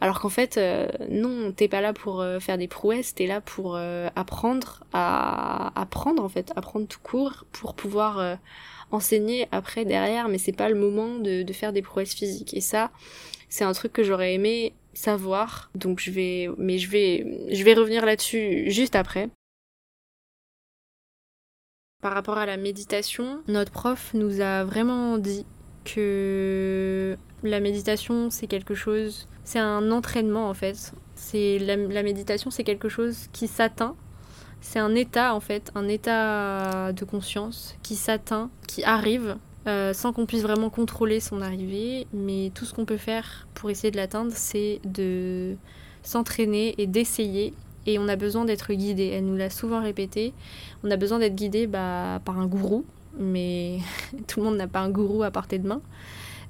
Alors 0.00 0.20
qu'en 0.20 0.28
fait, 0.28 0.56
euh, 0.56 0.86
non, 1.10 1.50
t'es 1.50 1.66
pas 1.66 1.80
là 1.80 1.92
pour 1.92 2.20
euh, 2.20 2.38
faire 2.38 2.56
des 2.56 2.68
prouesses, 2.68 3.12
t'es 3.12 3.26
là 3.26 3.40
pour 3.40 3.76
apprendre 4.14 4.84
à 4.92 5.72
apprendre 5.74 6.22
en 6.22 6.28
fait, 6.28 6.52
apprendre 6.54 6.86
tout 6.86 7.00
court 7.02 7.44
pour 7.50 7.74
pouvoir 7.74 8.38
enseigner 8.92 9.48
après 9.50 9.84
derrière. 9.84 10.28
Mais 10.28 10.38
c'est 10.38 10.52
pas 10.52 10.68
le 10.68 10.76
moment 10.76 11.18
de, 11.18 11.44
faire 11.52 11.72
des 11.72 11.82
prouesses 11.82 12.14
physiques. 12.14 12.54
Et 12.54 12.60
ça, 12.60 12.92
c'est 13.48 13.64
un 13.64 13.72
truc 13.72 13.92
que 13.92 14.04
j'aurais 14.04 14.34
aimé 14.34 14.74
savoir. 14.94 15.72
Donc 15.74 15.98
je 15.98 16.12
vais, 16.12 16.48
mais 16.56 16.78
je 16.78 16.88
vais 16.88 17.74
revenir 17.74 18.06
là-dessus 18.06 18.70
juste 18.70 18.94
après. 18.94 19.28
Par 22.00 22.14
rapport 22.14 22.38
à 22.38 22.46
la 22.46 22.56
méditation, 22.56 23.40
notre 23.48 23.72
prof 23.72 24.12
nous 24.14 24.40
a 24.40 24.62
vraiment 24.62 25.18
dit 25.18 25.44
que 25.84 27.16
la 27.42 27.58
méditation 27.58 28.30
c'est 28.30 28.46
quelque 28.46 28.76
chose, 28.76 29.26
c'est 29.42 29.58
un 29.58 29.90
entraînement 29.90 30.48
en 30.48 30.54
fait. 30.54 30.92
C'est 31.16 31.58
la, 31.58 32.02
méditation 32.04 32.52
c'est 32.52 32.62
quelque 32.62 32.88
chose 32.88 33.26
qui 33.32 33.48
s'atteint. 33.48 33.96
C'est 34.60 34.78
un 34.78 34.94
état 34.94 35.34
en 35.34 35.40
fait, 35.40 35.72
un 35.74 35.88
état 35.88 36.92
de 36.92 37.04
conscience 37.04 37.74
qui 37.82 37.96
s'atteint, 37.96 38.48
qui 38.68 38.84
arrive 38.84 39.36
euh, 39.66 39.92
sans 39.92 40.12
qu'on 40.12 40.24
puisse 40.24 40.42
vraiment 40.42 40.70
contrôler 40.70 41.18
son 41.18 41.42
arrivée. 41.42 42.06
Mais 42.12 42.52
tout 42.54 42.64
ce 42.64 42.74
qu'on 42.74 42.84
peut 42.84 42.96
faire 42.96 43.48
pour 43.54 43.70
essayer 43.70 43.90
de 43.90 43.96
l'atteindre, 43.96 44.30
c'est 44.36 44.80
de 44.84 45.56
s'entraîner 46.04 46.76
et 46.78 46.86
d'essayer 46.86 47.54
et 47.88 47.98
on 47.98 48.06
a 48.06 48.16
besoin 48.16 48.44
d'être 48.44 48.72
guidé. 48.74 49.06
Elle 49.14 49.24
nous 49.24 49.36
l'a 49.36 49.48
souvent 49.48 49.82
répété. 49.82 50.34
On 50.84 50.90
a 50.90 50.96
besoin 50.96 51.18
d'être 51.18 51.34
guidé 51.34 51.66
bah, 51.66 52.20
par 52.24 52.38
un 52.38 52.46
gourou, 52.46 52.84
mais 53.18 53.78
tout 54.28 54.40
le 54.40 54.46
monde 54.46 54.56
n'a 54.56 54.68
pas 54.68 54.80
un 54.80 54.90
gourou 54.90 55.22
à 55.22 55.30
portée 55.30 55.58
de 55.58 55.66
main. 55.66 55.80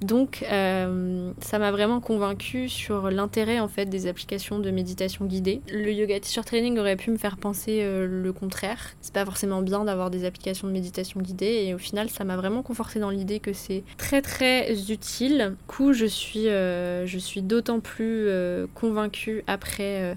Donc 0.01 0.45
euh, 0.51 1.33
ça 1.41 1.59
m'a 1.59 1.73
vraiment 1.73 2.01
convaincu 2.01 2.69
sur 2.69 3.11
l'intérêt 3.11 3.59
en 3.59 3.67
fait 3.67 3.87
des 3.87 4.07
applications 4.07 4.61
de 4.61 4.71
méditation 4.71 5.25
guidée. 5.25 5.61
Le 5.73 5.93
yoga 5.93 6.21
teacher 6.21 6.43
training 6.43 6.79
aurait 6.79 6.95
pu 6.95 7.11
me 7.11 7.17
faire 7.17 7.37
penser 7.37 7.81
euh, 7.83 8.07
le 8.07 8.33
contraire. 8.33 8.95
C'est 9.01 9.13
pas 9.13 9.25
forcément 9.25 9.61
bien 9.61 9.85
d'avoir 9.85 10.11
des 10.11 10.25
applications 10.25 10.69
de 10.69 10.73
méditation 10.73 11.21
guidée 11.21 11.65
et 11.67 11.75
au 11.75 11.79
final 11.79 12.11
ça 12.11 12.23
m'a 12.23 12.37
vraiment 12.37 12.63
conforté 12.63 13.01
dans 13.01 13.11
l'idée 13.11 13.41
que 13.41 13.53
c'est 13.53 13.83
très 13.97 14.23
très 14.23 14.73
utile. 14.89 15.57
Du 15.59 15.67
coup 15.67 15.93
je 15.93 16.07
suis, 16.07 16.49
euh, 16.49 17.05
je 17.07 17.19
suis 17.19 17.43
d'autant 17.43 17.81
plus 17.81 18.29
convaincue 18.75 19.43
après 19.49 20.17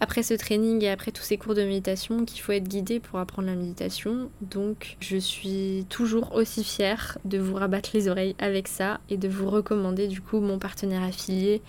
après 0.00 0.22
ce 0.22 0.34
training 0.34 0.82
et 0.84 0.90
après 0.90 1.10
tous 1.10 1.22
ces 1.22 1.36
cours 1.36 1.54
de 1.54 1.62
méditation 1.62 2.24
qu'il 2.24 2.40
faut 2.40 2.52
être 2.52 2.68
guidé 2.68 3.00
pour 3.00 3.18
apprendre 3.18 3.48
la 3.48 3.54
méditation. 3.54 4.30
Donc 4.40 4.96
je 5.00 5.16
suis 5.16 5.86
toujours 5.88 6.34
aussi 6.34 6.64
fière 6.64 7.18
de 7.24 7.38
vous 7.38 7.54
rabattre 7.54 7.90
les 7.94 8.08
oreilles 8.08 8.36
avec 8.38 8.68
ça 8.68 9.00
et 9.10 9.16
de 9.16 9.28
vous 9.28 9.50
recommander 9.50 10.06
du 10.06 10.20
coup 10.20 10.40
mon 10.40 10.58
partenaire 10.58 11.02
affilié 11.02 11.62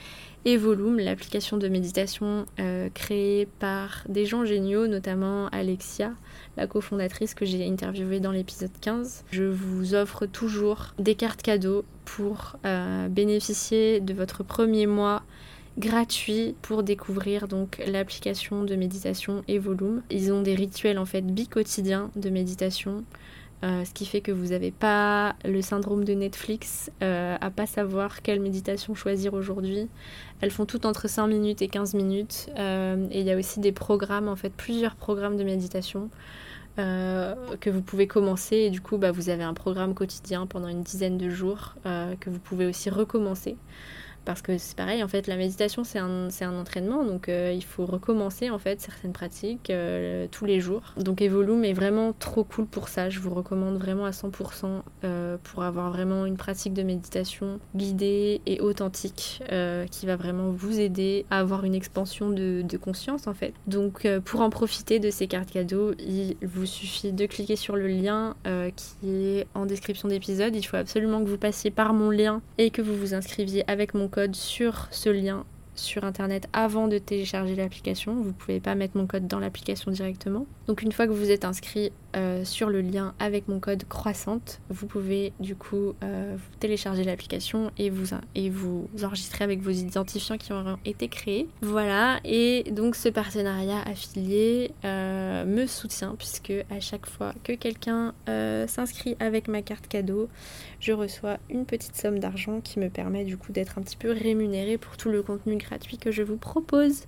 Evolume, 0.46 1.00
l'application 1.00 1.58
de 1.58 1.68
méditation 1.68 2.46
euh, 2.60 2.88
créée 2.94 3.46
par 3.60 4.04
des 4.08 4.26
gens 4.26 4.46
géniaux, 4.46 4.88
notamment 4.88 5.48
Alexia, 5.50 6.14
la 6.56 6.66
cofondatrice 6.66 7.34
que 7.34 7.46
j'ai 7.46 7.68
interviewée 7.68 8.22
dans 8.22 8.32
l'épisode 8.32 8.72
15. 8.80 9.26
Je 9.32 9.44
vous 9.44 9.96
offre 9.96 10.26
toujours 10.26 10.94
des 10.98 11.16
cartes 11.16 11.42
cadeaux 11.42 11.84
pour 12.06 12.56
euh, 12.66 13.10
bénéficier 13.10 14.00
de 14.00 14.14
votre 14.14 14.44
premier 14.44 14.88
mois 14.88 15.24
gratuit 15.80 16.56
pour 16.62 16.84
découvrir 16.84 17.48
donc 17.48 17.82
l'application 17.88 18.64
de 18.64 18.76
méditation 18.76 19.44
et 19.48 19.58
volume. 19.58 20.02
Ils 20.12 20.32
ont 20.32 20.42
des 20.42 20.54
rituels 20.54 21.00
en 21.00 21.06
fait 21.06 21.22
bi-quotidiens 21.22 22.12
de 22.16 22.30
méditation. 22.30 23.04
Euh, 23.62 23.84
ce 23.84 23.94
qui 23.94 24.06
fait 24.06 24.22
que 24.22 24.32
vous 24.32 24.48
n'avez 24.48 24.72
pas 24.72 25.36
le 25.44 25.62
syndrome 25.62 26.06
de 26.06 26.14
Netflix 26.14 26.92
euh, 27.04 27.36
à 27.42 27.50
pas 27.50 27.66
savoir 27.66 28.22
quelle 28.22 28.40
méditation 28.40 28.96
choisir 28.96 29.34
aujourd'hui. 29.34 29.90
Elles 30.40 30.52
font 30.52 30.66
toutes 30.66 30.86
entre 30.86 31.10
5 31.10 31.28
minutes 31.28 31.62
et 31.62 31.68
15 31.68 31.94
minutes. 31.94 32.50
Euh, 32.58 33.06
et 33.12 33.20
il 33.20 33.26
y 33.26 33.32
a 33.32 33.38
aussi 33.38 33.60
des 33.60 33.74
programmes, 33.74 34.30
en 34.30 34.38
fait, 34.38 34.52
plusieurs 34.52 34.96
programmes 34.96 35.38
de 35.38 35.44
méditation 35.44 36.10
que 36.78 37.70
vous 37.70 37.82
pouvez 37.82 38.08
commencer. 38.08 38.56
Et 38.56 38.70
du 38.70 38.80
coup, 38.80 38.98
bah, 38.98 39.12
vous 39.12 39.28
avez 39.28 39.44
un 39.44 39.54
programme 39.54 39.94
quotidien 39.94 40.46
pendant 40.46 40.70
une 40.70 40.82
dizaine 40.82 41.18
de 41.18 41.30
jours 41.30 41.76
que 41.84 42.30
vous 42.30 42.40
pouvez 42.40 42.66
aussi 42.68 42.90
recommencer. 42.90 43.58
Parce 44.26 44.42
que 44.42 44.58
c'est 44.58 44.76
pareil, 44.76 45.04
en 45.04 45.08
fait, 45.08 45.28
la 45.28 45.38
méditation, 45.38 45.84
c'est 45.84 46.00
un, 46.00 46.28
un, 46.42 46.60
entraînement, 46.60 47.04
donc 47.04 47.30
euh, 47.30 47.52
il 47.54 47.64
faut 47.64 47.86
recommencer, 47.86 48.50
en 48.50 48.60
fait, 48.60 48.82
certaines 48.82 49.14
pratiques 49.14 49.70
euh, 49.70 50.28
tous 50.32 50.46
les 50.46 50.60
jours. 50.60 50.94
Donc 50.98 51.22
Evolume 51.22 51.64
est 51.64 51.74
vraiment 51.74 52.14
trop 52.14 52.44
cool 52.44 52.66
pour 52.66 52.90
ça, 52.90 53.10
je 53.10 53.20
vous 53.20 53.34
recommande 53.34 53.78
vraiment 53.78 54.06
à 54.06 54.12
100% 54.12 54.82
euh, 55.04 55.38
pour 55.44 55.64
avoir 55.64 55.92
vraiment 55.92 56.26
une 56.26 56.38
pratique 56.38 56.74
de 56.74 56.84
méditation 56.84 57.60
guidée 57.76 58.42
et 58.46 58.60
authentique, 58.62 59.42
qui 59.92 60.06
va 60.06 60.16
vraiment 60.16 60.52
vous 60.52 60.80
aider 60.80 61.26
à 61.30 61.40
avoir 61.40 61.64
une 61.64 61.76
expansion 61.76 62.30
de, 62.30 62.62
de 62.62 62.78
conscience, 62.78 63.28
en 63.28 63.34
fait. 63.34 63.54
Donc 63.68 64.08
pour 64.26 64.42
en 64.42 64.50
profiter 64.50 65.00
de 65.00 65.10
ces 65.10 65.28
cartes 65.28 65.52
cadeaux, 65.52 65.94
il 66.00 66.36
vous 66.42 66.66
suffit 66.66 67.12
de 67.12 67.26
cliquer 67.26 67.56
sur 67.56 67.76
le 67.76 67.88
lien 67.88 68.36
qui 68.76 69.38
est 69.38 69.48
en 69.54 69.66
description 69.66 70.08
d'épisode. 70.08 70.56
Il 70.56 70.64
faut 70.64 70.78
absolument 70.78 71.24
que 71.24 71.30
vous 71.30 71.38
passiez 71.38 71.72
par 71.72 71.94
mon 71.94 72.10
lien 72.10 72.42
et 72.58 72.70
que 72.70 72.82
vous 72.82 72.96
vous 72.96 73.14
inscriviez 73.14 73.64
avec 73.70 73.94
mon 73.94 74.08
code 74.10 74.36
sur 74.36 74.88
ce 74.92 75.10
lien 75.10 75.46
sur 75.80 76.04
internet 76.04 76.48
avant 76.54 76.88
de 76.88 76.98
télécharger 76.98 77.56
l'application. 77.56 78.16
Vous 78.22 78.34
pouvez 78.34 78.60
pas 78.60 78.76
mettre 78.76 78.98
mon 78.98 79.08
code 79.08 79.28
dans 79.28 79.40
l'application 79.40 79.92
directement. 79.92 80.46
Donc 80.68 80.82
une 80.82 80.92
fois 80.92 81.08
que 81.08 81.12
vous 81.12 81.32
êtes 81.32 81.46
inscrit 81.46 81.92
euh, 82.16 82.44
sur 82.44 82.70
le 82.70 82.82
lien 82.82 83.14
avec 83.20 83.48
mon 83.48 83.60
code 83.60 83.84
croissante, 83.88 84.60
vous 84.70 84.88
pouvez 84.88 85.32
du 85.40 85.56
coup 85.56 85.94
euh, 86.04 86.36
télécharger 86.60 87.04
l'application 87.04 87.72
et 87.78 87.90
vous, 87.90 88.16
et 88.36 88.50
vous 88.50 88.88
enregistrer 89.04 89.44
avec 89.44 89.62
vos 89.62 89.72
identifiants 89.72 90.38
qui 90.38 90.54
auront 90.54 90.78
été 90.86 91.08
créés. 91.08 91.48
Voilà, 91.62 92.20
et 92.26 92.64
donc 92.72 92.96
ce 92.96 93.10
partenariat 93.10 93.82
affilié 93.86 94.72
euh, 94.86 95.46
me 95.46 95.66
soutient 95.66 96.16
puisque 96.18 96.54
à 96.70 96.80
chaque 96.80 97.06
fois 97.06 97.34
que 97.44 97.54
quelqu'un 97.54 98.14
s'inscrit 98.68 99.16
avec 99.20 99.48
ma 99.48 99.62
carte 99.62 99.88
cadeau, 99.88 100.30
je 100.80 100.94
reçois 100.94 101.38
une 101.50 101.66
petite 101.66 101.96
somme 101.96 102.20
d'argent 102.20 102.62
qui 102.62 102.80
me 102.80 102.90
permet 102.90 103.24
du 103.24 103.38
coup 103.38 103.52
d'être 103.52 103.78
un 103.78 103.82
petit 103.82 103.98
peu 103.98 104.12
rémunérée 104.12 104.78
pour 104.78 104.98
tout 104.98 105.10
le 105.10 105.22
contenu 105.22 105.58
gratuit 105.58 105.98
que 105.98 106.12
je 106.12 106.24
vous 106.24 106.38
propose. 106.38 107.04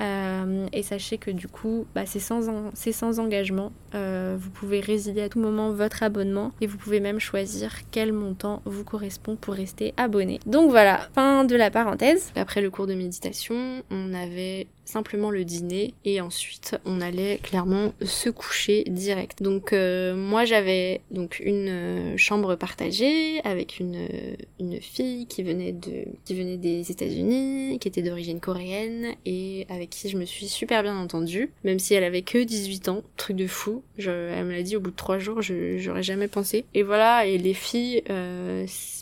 Euh, 0.00 0.66
et 0.72 0.82
sachez 0.82 1.18
que 1.18 1.30
du 1.30 1.46
coup, 1.46 1.86
bah, 1.94 2.04
c'est 2.04 2.18
sans, 2.18 3.18
engagement. 3.20 3.72
Euh, 3.94 4.36
vous 4.38 4.50
pouvez 4.50 4.80
résilier 4.80 5.22
à 5.22 5.28
tout 5.28 5.38
moment 5.38 5.70
votre 5.70 6.02
abonnement 6.02 6.52
et 6.60 6.66
vous 6.66 6.78
pouvez 6.78 6.98
même 6.98 7.20
choisir 7.20 7.72
quel 7.90 8.12
montant 8.12 8.60
vous 8.64 8.84
correspond 8.84 9.36
pour 9.36 9.54
rester 9.54 9.94
abonné. 9.96 10.40
Donc 10.46 10.70
voilà, 10.70 11.08
fin 11.14 11.44
de 11.44 11.54
la 11.54 11.70
parenthèse. 11.70 12.32
Après 12.34 12.60
le 12.60 12.70
cours 12.70 12.86
de 12.86 12.94
méditation, 12.94 13.82
on 13.90 14.12
avait 14.14 14.66
simplement 14.84 15.30
le 15.30 15.44
dîner 15.44 15.94
et 16.04 16.20
ensuite 16.20 16.76
on 16.84 17.00
allait 17.00 17.38
clairement 17.38 17.92
se 18.02 18.30
coucher 18.30 18.84
direct. 18.86 19.42
Donc 19.42 19.72
euh, 19.72 20.14
moi 20.14 20.44
j'avais 20.44 21.00
donc 21.10 21.40
une 21.44 21.68
euh, 21.68 22.16
chambre 22.16 22.54
partagée 22.54 23.40
avec 23.44 23.80
une, 23.80 23.96
euh, 23.96 24.36
une 24.60 24.80
fille 24.80 25.26
qui 25.26 25.42
venait 25.42 25.72
de 25.72 26.04
qui 26.24 26.34
venait 26.34 26.56
des 26.56 26.90
États-Unis, 26.90 27.78
qui 27.78 27.88
était 27.88 28.02
d'origine 28.02 28.40
coréenne 28.40 29.14
et 29.24 29.66
avec 29.68 29.90
qui 29.90 30.08
je 30.08 30.16
me 30.16 30.24
suis 30.24 30.48
super 30.48 30.82
bien 30.82 30.96
entendue, 30.96 31.50
même 31.64 31.78
si 31.78 31.94
elle 31.94 32.04
avait 32.04 32.22
que 32.22 32.42
18 32.42 32.88
ans, 32.88 33.02
truc 33.16 33.36
de 33.36 33.46
fou. 33.46 33.82
Je, 33.98 34.10
elle 34.10 34.44
me 34.44 34.52
l'a 34.52 34.62
dit 34.62 34.76
au 34.76 34.80
bout 34.80 34.90
de 34.90 34.96
trois 34.96 35.18
jours, 35.18 35.42
je 35.42 35.78
j'aurais 35.78 36.02
jamais 36.02 36.28
pensé. 36.28 36.64
Et 36.74 36.82
voilà, 36.82 37.26
et 37.26 37.38
les 37.38 37.54
filles, 37.54 38.02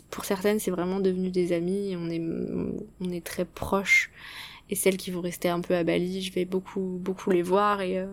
pour 0.09 0.25
certaines 0.25 0.59
c'est 0.59 0.71
vraiment 0.71 0.99
devenu 0.99 1.29
des 1.29 1.53
amies, 1.53 1.95
on 1.97 2.09
est 2.09 2.21
on 3.01 3.11
est 3.11 3.23
très 3.23 3.45
proches 3.45 4.11
et 4.73 4.75
celles 4.75 4.97
qui 4.97 5.11
vont 5.11 5.21
rester 5.21 5.49
un 5.49 5.61
peu 5.61 5.75
à 5.75 5.83
Bali, 5.83 6.23
je 6.23 6.33
vais 6.33 6.45
beaucoup 6.45 6.97
beaucoup 6.99 7.29
les 7.29 7.43
voir 7.43 7.81
et 7.81 7.99
euh, 7.99 8.07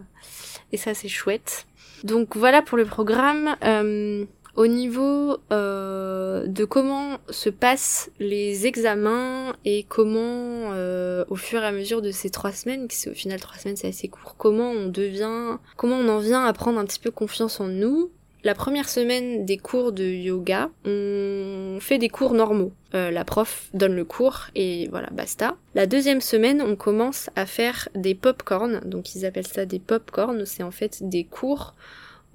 et 0.73 0.77
ça 0.77 0.93
c'est 0.93 1.09
chouette. 1.09 1.67
Donc 2.05 2.37
voilà 2.37 2.61
pour 2.61 2.77
le 2.77 2.85
programme. 2.85 3.57
Euh, 3.65 4.27
au 4.57 4.67
niveau 4.67 5.39
euh, 5.53 6.47
de 6.47 6.65
comment 6.67 7.19
se 7.31 7.49
passent 7.49 8.11
les 8.19 8.67
examens 8.67 9.55
et 9.65 9.85
comment, 9.85 10.73
euh, 10.75 11.25
au 11.29 11.37
fur 11.37 11.63
et 11.63 11.67
à 11.67 11.73
mesure 11.73 12.03
de 12.03 12.11
ces 12.11 12.29
trois 12.29 12.53
semaines, 12.53 12.89
qui 12.89 12.97
c'est 12.97 13.11
au 13.11 13.15
final 13.15 13.41
trois 13.41 13.57
semaines, 13.57 13.77
c'est 13.77 13.89
assez 13.89 14.09
court, 14.09 14.35
comment 14.37 14.71
on 14.73 14.89
devient, 14.89 15.57
comment 15.77 15.97
on 15.97 16.09
en 16.09 16.19
vient 16.19 16.45
à 16.45 16.53
prendre 16.53 16.79
un 16.79 16.85
petit 16.85 16.99
peu 16.99 17.11
confiance 17.11 17.61
en 17.61 17.69
nous, 17.69 18.11
la 18.43 18.55
première 18.55 18.89
semaine 18.89 19.45
des 19.45 19.59
cours 19.59 19.93
de 19.93 20.05
yoga, 20.05 20.71
on 20.85 21.79
fait 21.81 21.99
des 21.99 22.09
cours 22.09 22.33
normaux. 22.33 22.73
Euh, 22.95 23.11
la 23.11 23.25
prof 23.25 23.69
donne 23.75 23.95
le 23.95 24.05
cours 24.05 24.47
et 24.55 24.89
voilà, 24.89 25.09
basta. 25.13 25.57
La 25.75 25.87
deuxième 25.87 26.21
semaine, 26.21 26.63
on 26.63 26.75
commence 26.75 27.31
à 27.37 27.47
faire 27.47 27.89
des 27.95 28.15
pop-corns. 28.15 28.81
Donc 28.85 29.15
ils 29.15 29.27
appellent 29.27 29.47
ça 29.47 29.67
des 29.67 29.79
pop-corns. 29.79 30.47
C'est 30.47 30.63
en 30.63 30.71
fait 30.71 31.09
des 31.09 31.25
cours 31.25 31.75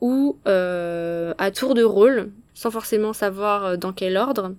où, 0.02 0.38
euh, 0.48 1.34
à 1.38 1.52
tour 1.52 1.74
de 1.74 1.84
rôle, 1.84 2.32
sans 2.54 2.72
forcément 2.72 3.14
savoir 3.14 3.66
euh, 3.66 3.78
dans 3.78 3.92
quel 3.92 4.18
ordre, 4.18 4.54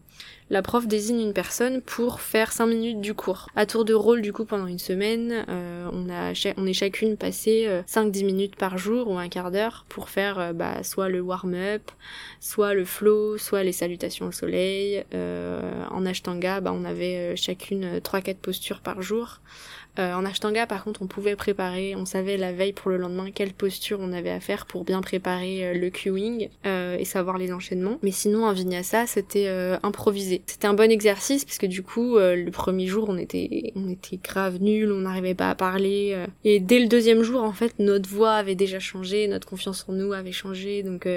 la 0.49 0.63
prof 0.63 0.87
désigne 0.87 1.21
une 1.21 1.33
personne 1.33 1.83
pour 1.83 2.21
faire 2.21 2.53
5 2.53 2.67
minutes 2.67 3.01
du 3.01 3.15
cours. 3.15 3.49
À 3.57 3.67
tour 3.67 3.85
de 3.85 3.95
rôle, 3.95 4.23
du 4.23 4.33
coup, 4.33 4.45
pendant 4.45 4.67
une 4.67 4.79
semaine, 4.79 5.45
euh, 5.49 5.91
on, 5.93 6.09
a 6.09 6.33
on 6.57 6.67
est 6.67 6.73
chacune 6.73 7.17
passé 7.17 7.69
5-10 7.89 8.23
euh, 8.23 8.27
minutes 8.27 8.57
par 8.57 8.79
jour 8.79 9.11
ou 9.11 9.19
un 9.19 9.29
quart 9.29 9.51
d'heure 9.51 9.85
pour 9.89 10.09
faire 10.09 10.39
euh, 10.39 10.53
bah, 10.53 10.85
soit 10.85 11.09
le 11.09 11.21
warm-up, 11.21 11.91
soit 12.41 12.75
le 12.75 12.85
flow, 12.85 13.39
soit 13.39 13.65
les 13.65 13.73
salutations 13.73 14.27
au 14.27 14.33
soleil. 14.33 15.05
en 15.13 16.07
ashtanga, 16.07 16.61
bah, 16.61 16.73
on 16.73 16.85
avait 16.85 17.35
chacune 17.37 17.99
3-4 17.99 18.37
postures 18.37 18.81
par 18.81 19.03
jour. 19.03 19.41
Euh, 19.99 20.15
en 20.15 20.25
Ashtanga, 20.25 20.67
par 20.67 20.85
contre, 20.85 21.03
on 21.03 21.07
pouvait 21.07 21.37
préparer, 21.37 21.95
on 21.97 22.05
savait 22.05 22.37
la 22.37 22.53
veille 22.53 22.73
pour 22.73 22.91
le 22.91 22.99
lendemain 22.99 23.31
quelle 23.31 23.53
posture 23.53 23.99
on 24.01 24.13
avait 24.13 24.31
à 24.31 24.41
faire 24.41 24.67
pour 24.67 24.85
bien 24.85 25.01
préparer 25.01 25.67
euh, 25.67 25.75
le 25.75 25.91
queuing 25.91 26.49
euh, 26.67 26.97
et 26.99 27.05
savoir 27.05 27.39
les 27.39 27.53
enchaînements. 27.53 27.99
Mais 28.03 28.11
sinon, 28.11 28.45
en 28.45 28.53
Vinyasa, 28.53 29.07
c'était 29.07 29.49
improvisé. 29.83 30.43
C'était 30.47 30.67
un 30.67 30.75
bon 30.75 30.91
exercice 30.91 31.45
parce 31.45 31.59
que 31.59 31.67
du 31.67 31.83
coup, 31.83 32.17
le 32.19 32.51
premier 32.51 32.87
jour, 32.87 33.07
on 33.09 33.17
était, 33.17 33.73
on 33.75 33.89
était 33.89 34.19
grave 34.23 34.59
nul, 34.61 34.93
on 34.93 35.01
n'arrivait 35.01 35.35
pas 35.35 35.51
à 35.51 35.55
parler. 35.55 36.17
et 36.45 36.61
dès 36.61 36.79
le 36.79 36.87
deuxième 36.87 37.23
jour, 37.23 37.43
en 37.43 37.53
fait, 37.53 37.75
notre 37.79 38.09
voix 38.09 38.33
avait 38.33 38.55
déjà 38.55 38.79
changé, 38.79 39.29
notre 39.29 39.49
confiance 39.49 39.85
en 39.89 39.93
nous 39.93 40.13
avait 40.13 40.33
changé. 40.33 40.83
Donc, 40.83 41.09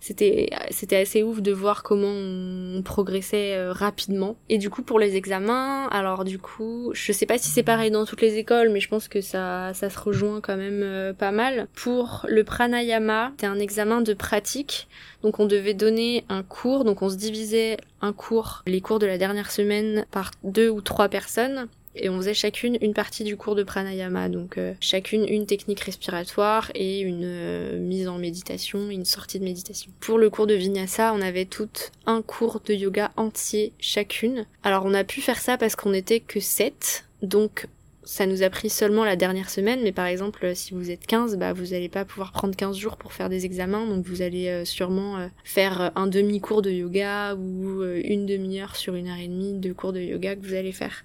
c'était, 0.00 0.50
c'était 0.70 0.96
assez 0.96 1.22
ouf 1.22 1.40
de 1.40 1.52
voir 1.52 1.82
comment 1.82 2.08
on 2.08 2.82
progressait 2.82 3.70
rapidement. 3.70 4.36
Et 4.48 4.58
du 4.58 4.70
coup, 4.70 4.82
pour 4.82 4.98
les 4.98 5.16
examens, 5.16 5.86
alors 5.88 6.24
du 6.24 6.38
coup, 6.38 6.90
je 6.94 7.12
sais 7.12 7.26
pas 7.26 7.38
si 7.38 7.50
c'est 7.50 7.62
pareil 7.62 7.90
dans 7.90 8.04
tout 8.04 8.16
les 8.20 8.36
écoles, 8.36 8.70
mais 8.70 8.80
je 8.80 8.88
pense 8.88 9.08
que 9.08 9.20
ça, 9.20 9.72
ça 9.74 9.90
se 9.90 9.98
rejoint 9.98 10.40
quand 10.40 10.56
même 10.56 10.82
euh, 10.82 11.12
pas 11.12 11.30
mal. 11.30 11.68
Pour 11.74 12.26
le 12.28 12.44
pranayama, 12.44 13.30
c'était 13.32 13.46
un 13.46 13.58
examen 13.58 14.00
de 14.00 14.14
pratique. 14.14 14.88
Donc 15.22 15.40
on 15.40 15.46
devait 15.46 15.74
donner 15.74 16.24
un 16.28 16.42
cours, 16.42 16.84
donc 16.84 17.02
on 17.02 17.08
se 17.08 17.16
divisait 17.16 17.76
un 18.00 18.12
cours, 18.12 18.62
les 18.66 18.80
cours 18.80 18.98
de 18.98 19.06
la 19.06 19.18
dernière 19.18 19.50
semaine, 19.50 20.06
par 20.10 20.30
deux 20.44 20.68
ou 20.68 20.80
trois 20.80 21.08
personnes 21.08 21.68
et 21.98 22.08
on 22.08 22.16
faisait 22.18 22.34
chacune 22.34 22.78
une 22.80 22.94
partie 22.94 23.24
du 23.24 23.36
cours 23.36 23.54
de 23.54 23.62
pranayama, 23.62 24.28
donc 24.28 24.58
euh, 24.58 24.74
chacune 24.80 25.26
une 25.28 25.46
technique 25.46 25.80
respiratoire 25.80 26.70
et 26.74 27.00
une 27.00 27.24
euh, 27.24 27.78
mise 27.78 28.08
en 28.08 28.18
méditation, 28.18 28.90
une 28.90 29.04
sortie 29.04 29.38
de 29.38 29.44
méditation. 29.44 29.90
Pour 30.00 30.18
le 30.18 30.30
cours 30.30 30.46
de 30.46 30.54
vinyasa, 30.54 31.12
on 31.14 31.20
avait 31.20 31.44
toutes 31.44 31.92
un 32.06 32.22
cours 32.22 32.60
de 32.64 32.74
yoga 32.74 33.10
entier 33.16 33.72
chacune. 33.78 34.46
Alors 34.62 34.84
on 34.86 34.94
a 34.94 35.04
pu 35.04 35.20
faire 35.20 35.40
ça 35.40 35.56
parce 35.58 35.76
qu'on 35.76 35.92
était 35.92 36.20
que 36.20 36.40
7, 36.40 37.04
donc 37.22 37.66
ça 38.08 38.24
nous 38.24 38.42
a 38.42 38.48
pris 38.48 38.70
seulement 38.70 39.04
la 39.04 39.16
dernière 39.16 39.50
semaine, 39.50 39.80
mais 39.82 39.92
par 39.92 40.06
exemple, 40.06 40.52
si 40.54 40.72
vous 40.72 40.90
êtes 40.90 41.06
15, 41.06 41.36
bah, 41.36 41.52
vous 41.52 41.66
n'allez 41.66 41.90
pas 41.90 42.06
pouvoir 42.06 42.32
prendre 42.32 42.56
15 42.56 42.74
jours 42.74 42.96
pour 42.96 43.12
faire 43.12 43.28
des 43.28 43.44
examens, 43.44 43.84
donc 43.86 44.06
vous 44.06 44.22
allez 44.22 44.48
euh, 44.48 44.64
sûrement 44.64 45.18
euh, 45.18 45.26
faire 45.44 45.82
euh, 45.82 45.88
un 45.94 46.06
demi-cours 46.06 46.62
de 46.62 46.70
yoga 46.70 47.34
ou 47.34 47.82
une 47.82 48.24
demi-heure 48.24 48.76
sur 48.76 48.94
une 48.94 49.08
heure 49.08 49.18
et 49.18 49.28
demie 49.28 49.58
de 49.58 49.74
cours 49.74 49.92
de 49.92 50.00
yoga 50.00 50.36
que 50.36 50.40
vous 50.40 50.54
allez 50.54 50.72
faire. 50.72 51.04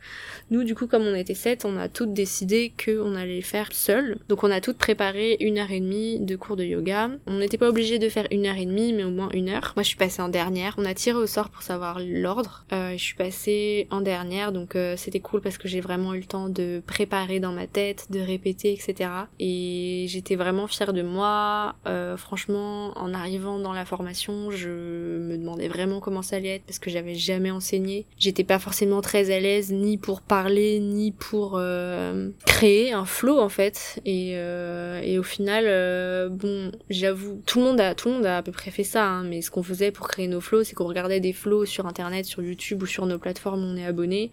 Nous, 0.50 0.64
du 0.64 0.76
coup, 0.76 0.88
comme 0.88 1.02
on 1.02 1.14
était 1.14 1.34
7, 1.34 1.66
on 1.66 1.76
a 1.76 1.90
toutes 1.90 2.14
décidé 2.14 2.72
qu'on 2.84 3.16
allait 3.16 3.42
faire 3.42 3.74
seul, 3.74 4.18
donc 4.30 4.46
on 4.46 4.50
a 4.50 4.62
toutes 4.62 4.78
préparé 4.78 5.36
une 5.42 5.58
heure 5.58 5.72
et 5.72 5.82
demie 5.82 6.22
de 6.22 6.38
cours 6.38 6.56
de 6.56 6.64
yoga. 6.64 7.12
On 7.28 7.40
n'était 7.40 7.58
pas 7.58 7.68
obligé 7.68 8.00
de 8.00 8.08
faire 8.08 8.28
une 8.32 8.46
heure 8.46 8.56
et 8.56 8.66
demie, 8.66 8.94
mais 8.94 9.04
au 9.04 9.12
moins 9.12 9.30
une 9.34 9.50
heure. 9.50 9.74
Moi, 9.76 9.84
je 9.84 9.90
suis 9.90 9.98
passée 9.98 10.22
en 10.22 10.30
dernière. 10.30 10.76
On 10.78 10.86
a 10.86 10.94
tiré 10.94 11.18
au 11.18 11.28
sort 11.28 11.50
pour 11.50 11.64
savoir 11.64 12.00
l'ordre. 12.00 12.66
je 12.72 12.96
suis 12.96 13.16
passée 13.16 13.88
en 13.92 14.00
dernière, 14.00 14.54
donc 14.54 14.78
c'était 14.96 15.20
cool 15.20 15.42
parce 15.42 15.58
que 15.58 15.68
j'ai 15.68 15.82
vraiment 15.82 16.14
eu 16.14 16.20
le 16.20 16.26
temps 16.26 16.48
de 16.48 16.82
préparer 16.94 17.40
dans 17.40 17.52
ma 17.52 17.66
tête, 17.66 18.06
de 18.12 18.20
répéter, 18.20 18.72
etc. 18.72 19.10
Et 19.40 20.06
j'étais 20.10 20.36
vraiment 20.36 20.68
fière 20.68 20.94
de 20.94 21.02
moi. 21.02 21.74
Euh, 21.88 22.18
franchement, 22.18 22.96
en 22.96 23.16
arrivant 23.16 23.58
dans 23.58 23.74
la 23.74 23.84
formation, 23.84 24.52
je 24.52 24.70
me 24.70 25.36
demandais 25.36 25.68
vraiment 25.68 26.00
comment 26.00 26.22
ça 26.22 26.36
allait 26.36 26.58
être 26.58 26.66
parce 26.66 26.78
que 26.78 26.92
j'avais 26.92 27.16
jamais 27.16 27.50
enseigné. 27.50 28.06
J'étais 28.20 28.44
pas 28.44 28.60
forcément 28.60 29.02
très 29.02 29.32
à 29.32 29.40
l'aise 29.40 29.72
ni 29.72 29.98
pour 29.98 30.22
parler 30.22 30.80
ni 30.80 31.12
pour 31.12 31.56
euh, 31.58 32.30
créer 32.46 32.94
un 32.94 33.06
flow 33.06 33.40
en 33.40 33.50
fait. 33.50 34.00
Et, 34.06 34.34
euh, 34.36 35.20
au 35.20 35.24
final, 35.24 36.30
bon, 36.30 36.72
j'avoue, 36.92 37.42
tout 37.48 37.58
le 37.58 37.66
monde 37.66 37.80
a 37.80 37.96
tout 37.96 38.10
le 38.10 38.16
monde 38.16 38.26
a 38.28 38.38
à 38.38 38.44
peu 38.44 38.52
près 38.52 38.70
fait 38.70 38.84
ça. 38.84 39.08
Hein, 39.08 39.24
mais 39.24 39.42
ce 39.42 39.50
qu'on 39.50 39.64
faisait 39.64 39.90
pour 39.90 40.08
créer 40.08 40.28
nos 40.28 40.42
flows, 40.42 40.64
c'est 40.64 40.76
qu'on 40.76 40.88
regardait 40.88 41.20
des 41.20 41.34
flows 41.34 41.66
sur 41.66 41.88
internet, 41.88 42.26
sur 42.26 42.44
YouTube 42.44 42.84
ou 42.84 42.86
sur 42.86 43.08
nos 43.08 43.18
plateformes 43.18 43.64
où 43.64 43.66
on 43.66 43.78
est 43.78 43.86
abonné 43.86 44.30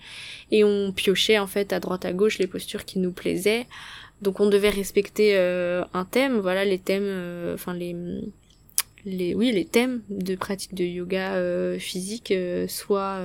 et 0.51 0.63
on 0.63 0.93
piochait 0.93 1.39
en 1.39 1.47
fait 1.47 1.73
à 1.73 1.81
droite 1.81 2.05
à 2.05 2.13
gauche 2.13 2.39
les 2.39 2.50
postures 2.51 2.85
qui 2.85 2.99
nous 2.99 3.13
plaisaient. 3.13 3.67
Donc 4.23 4.41
on 4.41 4.49
devait 4.49 4.71
respecter 4.71 5.37
euh, 5.37 5.85
un 5.95 6.05
thème, 6.05 6.39
voilà 6.41 6.65
les 6.65 6.79
thèmes, 6.79 7.05
euh, 7.07 7.55
enfin 7.55 7.73
les 7.75 7.97
les 9.07 9.35
oui 9.35 9.51
les 9.51 9.65
thèmes 9.65 10.03
de 10.11 10.35
pratique 10.35 10.75
de 10.75 10.85
yoga 10.85 11.33
euh, 11.37 11.79
physique 11.79 12.35
soit 12.69 13.19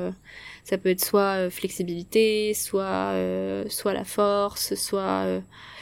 ça 0.64 0.78
peut 0.78 0.88
être 0.88 1.04
soit 1.04 1.50
flexibilité 1.50 2.54
soit 2.54 3.14
soit 3.68 3.92
la 3.92 4.06
force 4.06 4.76
soit 4.76 5.42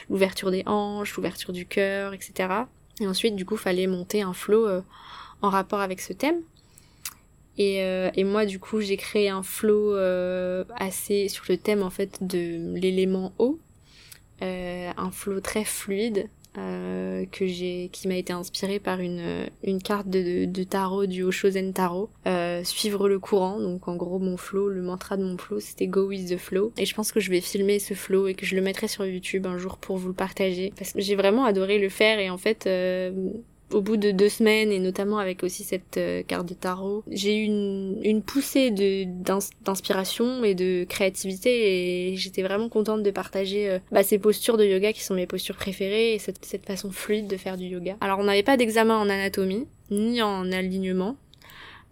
l'ouverture 0.09 0.49
des 0.49 0.63
hanches 0.65 1.15
l'ouverture 1.15 1.53
du 1.53 1.67
cœur 1.67 2.15
etc 2.15 2.49
et 3.01 3.05
ensuite 3.05 3.35
du 3.35 3.45
coup 3.45 3.55
fallait 3.55 3.85
monter 3.85 4.23
un 4.23 4.33
flow 4.33 4.67
en 5.43 5.49
rapport 5.49 5.81
avec 5.81 6.01
ce 6.01 6.13
thème 6.13 6.41
et, 7.57 7.77
et 8.15 8.23
moi 8.23 8.45
du 8.45 8.59
coup 8.59 8.81
j'ai 8.81 8.97
créé 8.97 9.29
un 9.29 9.43
flow 9.43 9.95
assez 10.75 11.27
sur 11.27 11.45
le 11.49 11.57
thème 11.57 11.83
en 11.83 11.89
fait 11.89 12.17
de 12.21 12.75
l'élément 12.75 13.33
eau. 13.39 13.59
Un 14.41 15.11
flow 15.11 15.39
très 15.39 15.63
fluide 15.63 16.27
euh, 16.55 17.25
que 17.31 17.47
j'ai 17.47 17.89
qui 17.91 18.07
m'a 18.07 18.15
été 18.15 18.31
inspirée 18.31 18.79
par 18.79 18.99
une 18.99 19.47
une 19.63 19.81
carte 19.81 20.07
de, 20.07 20.45
de 20.45 20.63
tarot 20.63 21.07
du 21.07 21.23
Oshozen 21.23 21.73
Tarot. 21.73 22.09
Euh, 22.27 22.63
suivre 22.63 23.09
le 23.09 23.17
courant 23.17 23.59
donc 23.59 23.87
en 23.87 23.95
gros 23.95 24.19
mon 24.19 24.37
flow 24.37 24.69
le 24.69 24.83
mantra 24.83 25.17
de 25.17 25.23
mon 25.23 25.35
flow 25.35 25.59
c'était 25.59 25.87
go 25.87 26.07
with 26.07 26.29
the 26.29 26.37
flow. 26.37 26.71
Et 26.77 26.85
je 26.85 26.93
pense 26.93 27.11
que 27.11 27.19
je 27.19 27.31
vais 27.31 27.41
filmer 27.41 27.79
ce 27.79 27.95
flow 27.95 28.27
et 28.27 28.35
que 28.35 28.45
je 28.45 28.55
le 28.55 28.61
mettrai 28.61 28.87
sur 28.87 29.03
YouTube 29.03 29.47
un 29.47 29.57
jour 29.57 29.77
pour 29.77 29.97
vous 29.97 30.09
le 30.09 30.13
partager 30.13 30.71
parce 30.77 30.93
que 30.93 31.01
j'ai 31.01 31.15
vraiment 31.15 31.45
adoré 31.45 31.79
le 31.79 31.89
faire 31.89 32.19
et 32.19 32.29
en 32.29 32.37
fait 32.37 32.67
euh, 32.67 33.11
au 33.74 33.82
bout 33.82 33.97
de 33.97 34.11
deux 34.11 34.30
semaines 34.30 34.71
et 34.71 34.80
notamment 34.80 35.17
avec 35.17 35.43
aussi 35.43 35.63
cette 35.63 35.97
euh, 35.97 36.24
carte 36.24 36.47
de 36.47 36.53
tarot, 36.53 37.03
j'ai 37.09 37.38
eu 37.38 37.43
une, 37.43 37.99
une 38.03 38.21
poussée 38.21 38.71
de 38.71 39.03
d'inspiration 39.63 40.43
et 40.43 40.55
de 40.55 40.86
créativité 40.88 42.11
et 42.11 42.15
j'étais 42.15 42.43
vraiment 42.43 42.69
contente 42.69 43.03
de 43.03 43.11
partager 43.11 43.69
euh, 43.69 43.80
bah, 43.91 44.03
ces 44.03 44.19
postures 44.19 44.57
de 44.57 44.65
yoga 44.65 44.93
qui 44.93 45.03
sont 45.03 45.15
mes 45.15 45.28
postures 45.28 45.55
préférées 45.55 46.13
et 46.13 46.19
cette, 46.19 46.43
cette 46.45 46.65
façon 46.65 46.91
fluide 46.91 47.28
de 47.28 47.38
faire 47.38 47.57
du 47.57 47.65
yoga. 47.65 47.97
Alors 48.01 48.19
on 48.19 48.24
n'avait 48.24 48.43
pas 48.43 48.57
d'examen 48.57 48.97
en 48.97 49.09
anatomie 49.09 49.67
ni 49.91 50.21
en 50.21 50.51
alignement, 50.51 51.17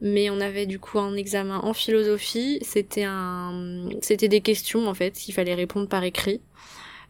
mais 0.02 0.30
on 0.30 0.40
avait 0.40 0.66
du 0.66 0.80
coup 0.80 1.00
un 1.00 1.16
examen 1.16 1.60
en 1.60 1.74
philosophie. 1.74 2.60
C'était 2.62 3.04
un, 3.04 3.90
c'était 4.02 4.28
des 4.28 4.42
questions 4.42 4.88
en 4.88 4.94
fait 4.94 5.12
qu'il 5.12 5.34
fallait 5.34 5.54
répondre 5.54 5.88
par 5.88 6.04
écrit. 6.04 6.42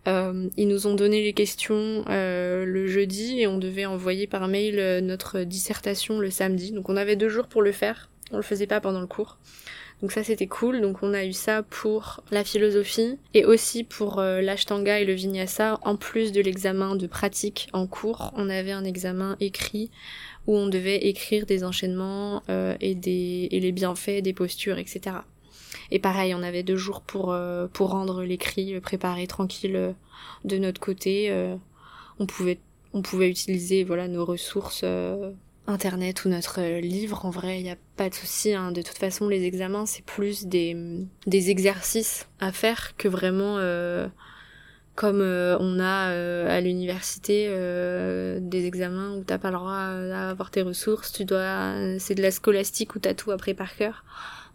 Euh, 0.08 0.50
ils 0.58 0.68
nous 0.68 0.88
ont 0.88 0.96
donné 0.96 1.22
les 1.22 1.34
questions 1.34 2.04
euh, 2.10 2.66
le 2.66 2.88
jeudi 2.88 3.40
et 3.40 3.48
on 3.48 3.58
devait 3.58 3.86
envoyer 3.86 4.26
par 4.26 4.48
mail 4.48 4.80
euh, 4.80 5.02
notre 5.02 5.42
dissertation 5.42 6.20
le 6.20 6.32
samedi. 6.32 6.72
Donc 6.72 6.90
on 6.90 6.98
avait 6.98 7.16
deux 7.16 7.30
jours 7.30 7.48
pour 7.48 7.62
le 7.62 7.72
faire. 7.72 8.10
On 8.32 8.38
le 8.38 8.44
faisait 8.44 8.68
pas 8.68 8.82
pendant 8.82 9.02
le 9.02 9.08
cours. 9.08 9.38
Donc 10.02 10.12
ça 10.12 10.24
c'était 10.24 10.48
cool. 10.48 10.82
Donc 10.82 11.04
on 11.04 11.14
a 11.14 11.26
eu 11.26 11.34
ça 11.34 11.64
pour 11.64 12.22
la 12.32 12.44
philosophie 12.44 13.18
et 13.34 13.46
aussi 13.46 13.84
pour 13.84 14.20
euh, 14.20 14.42
l'ashtanga 14.42 15.00
et 15.00 15.06
le 15.06 15.14
vinyasa. 15.14 15.80
En 15.84 15.96
plus 15.96 16.32
de 16.32 16.42
l'examen 16.42 16.96
de 16.96 17.08
pratique 17.08 17.70
en 17.74 17.86
cours, 17.88 18.34
on 18.36 18.50
avait 18.50 18.72
un 18.72 18.84
examen 18.84 19.36
écrit 19.40 19.92
où 20.48 20.58
on 20.58 20.68
devait 20.68 20.98
écrire 21.08 21.46
des 21.46 21.64
enchaînements 21.64 22.42
euh, 22.50 22.76
et, 22.82 22.96
des, 22.96 23.48
et 23.52 23.60
les 23.60 23.72
bienfaits 23.72 24.22
des 24.24 24.34
postures, 24.34 24.80
etc. 24.80 25.18
Et 25.92 26.00
pareil, 26.00 26.34
on 26.34 26.42
avait 26.42 26.64
deux 26.64 26.78
jours 26.78 27.02
pour, 27.02 27.34
euh, 27.34 27.68
pour 27.68 27.90
rendre 27.90 28.24
l'écrit, 28.24 28.80
préparer 28.80 29.28
tranquille 29.28 29.76
euh, 29.76 29.92
de 30.46 30.58
notre 30.58 30.80
côté. 30.80 31.30
Euh, 31.30 31.56
on 32.20 32.26
pouvait, 32.26 32.60
on 32.94 33.02
pouvait 33.02 33.30
utiliser 33.30 33.84
voilà 33.84 34.08
nos 34.08 34.24
ressources 34.24 34.86
internet 35.68 36.24
ou 36.24 36.30
notre 36.30 36.62
livre. 36.80 37.26
En 37.26 37.30
vrai, 37.30 37.60
il 37.60 37.64
n'y 37.64 37.72
a 37.72 37.78
pas 37.98 38.10
de 38.10 38.16
souci. 38.16 38.54
Hein. 38.54 38.72
De 38.72 38.82
toute 38.82 38.98
façon, 38.98 39.28
les 39.28 39.44
examens, 39.44 39.86
c'est 39.86 40.06
plus 40.06 40.46
des, 40.46 40.78
des 41.28 41.50
exercices 41.50 42.28
à 42.40 42.52
faire 42.52 42.96
que 42.96 43.08
vraiment 43.08 43.58
comme 44.96 45.22
on 45.22 45.80
a 45.80 46.10
à 46.48 46.62
l'université 46.62 47.48
des 47.48 48.66
examens 48.66 49.16
où 49.16 49.24
t'as 49.24 49.40
pas 49.40 49.50
le 49.50 49.58
droit 49.58 49.96
d'avoir 50.28 50.52
tes 50.52 50.62
ressources, 50.62 51.12
tu 51.12 51.26
dois 51.26 51.74
c'est 51.98 52.16
de 52.16 52.22
la 52.22 52.32
scolastique 52.32 52.96
où 52.96 53.00
t'as 53.00 53.14
tout 53.14 53.32
appris 53.32 53.54
par 53.54 53.76
cœur. 53.76 54.04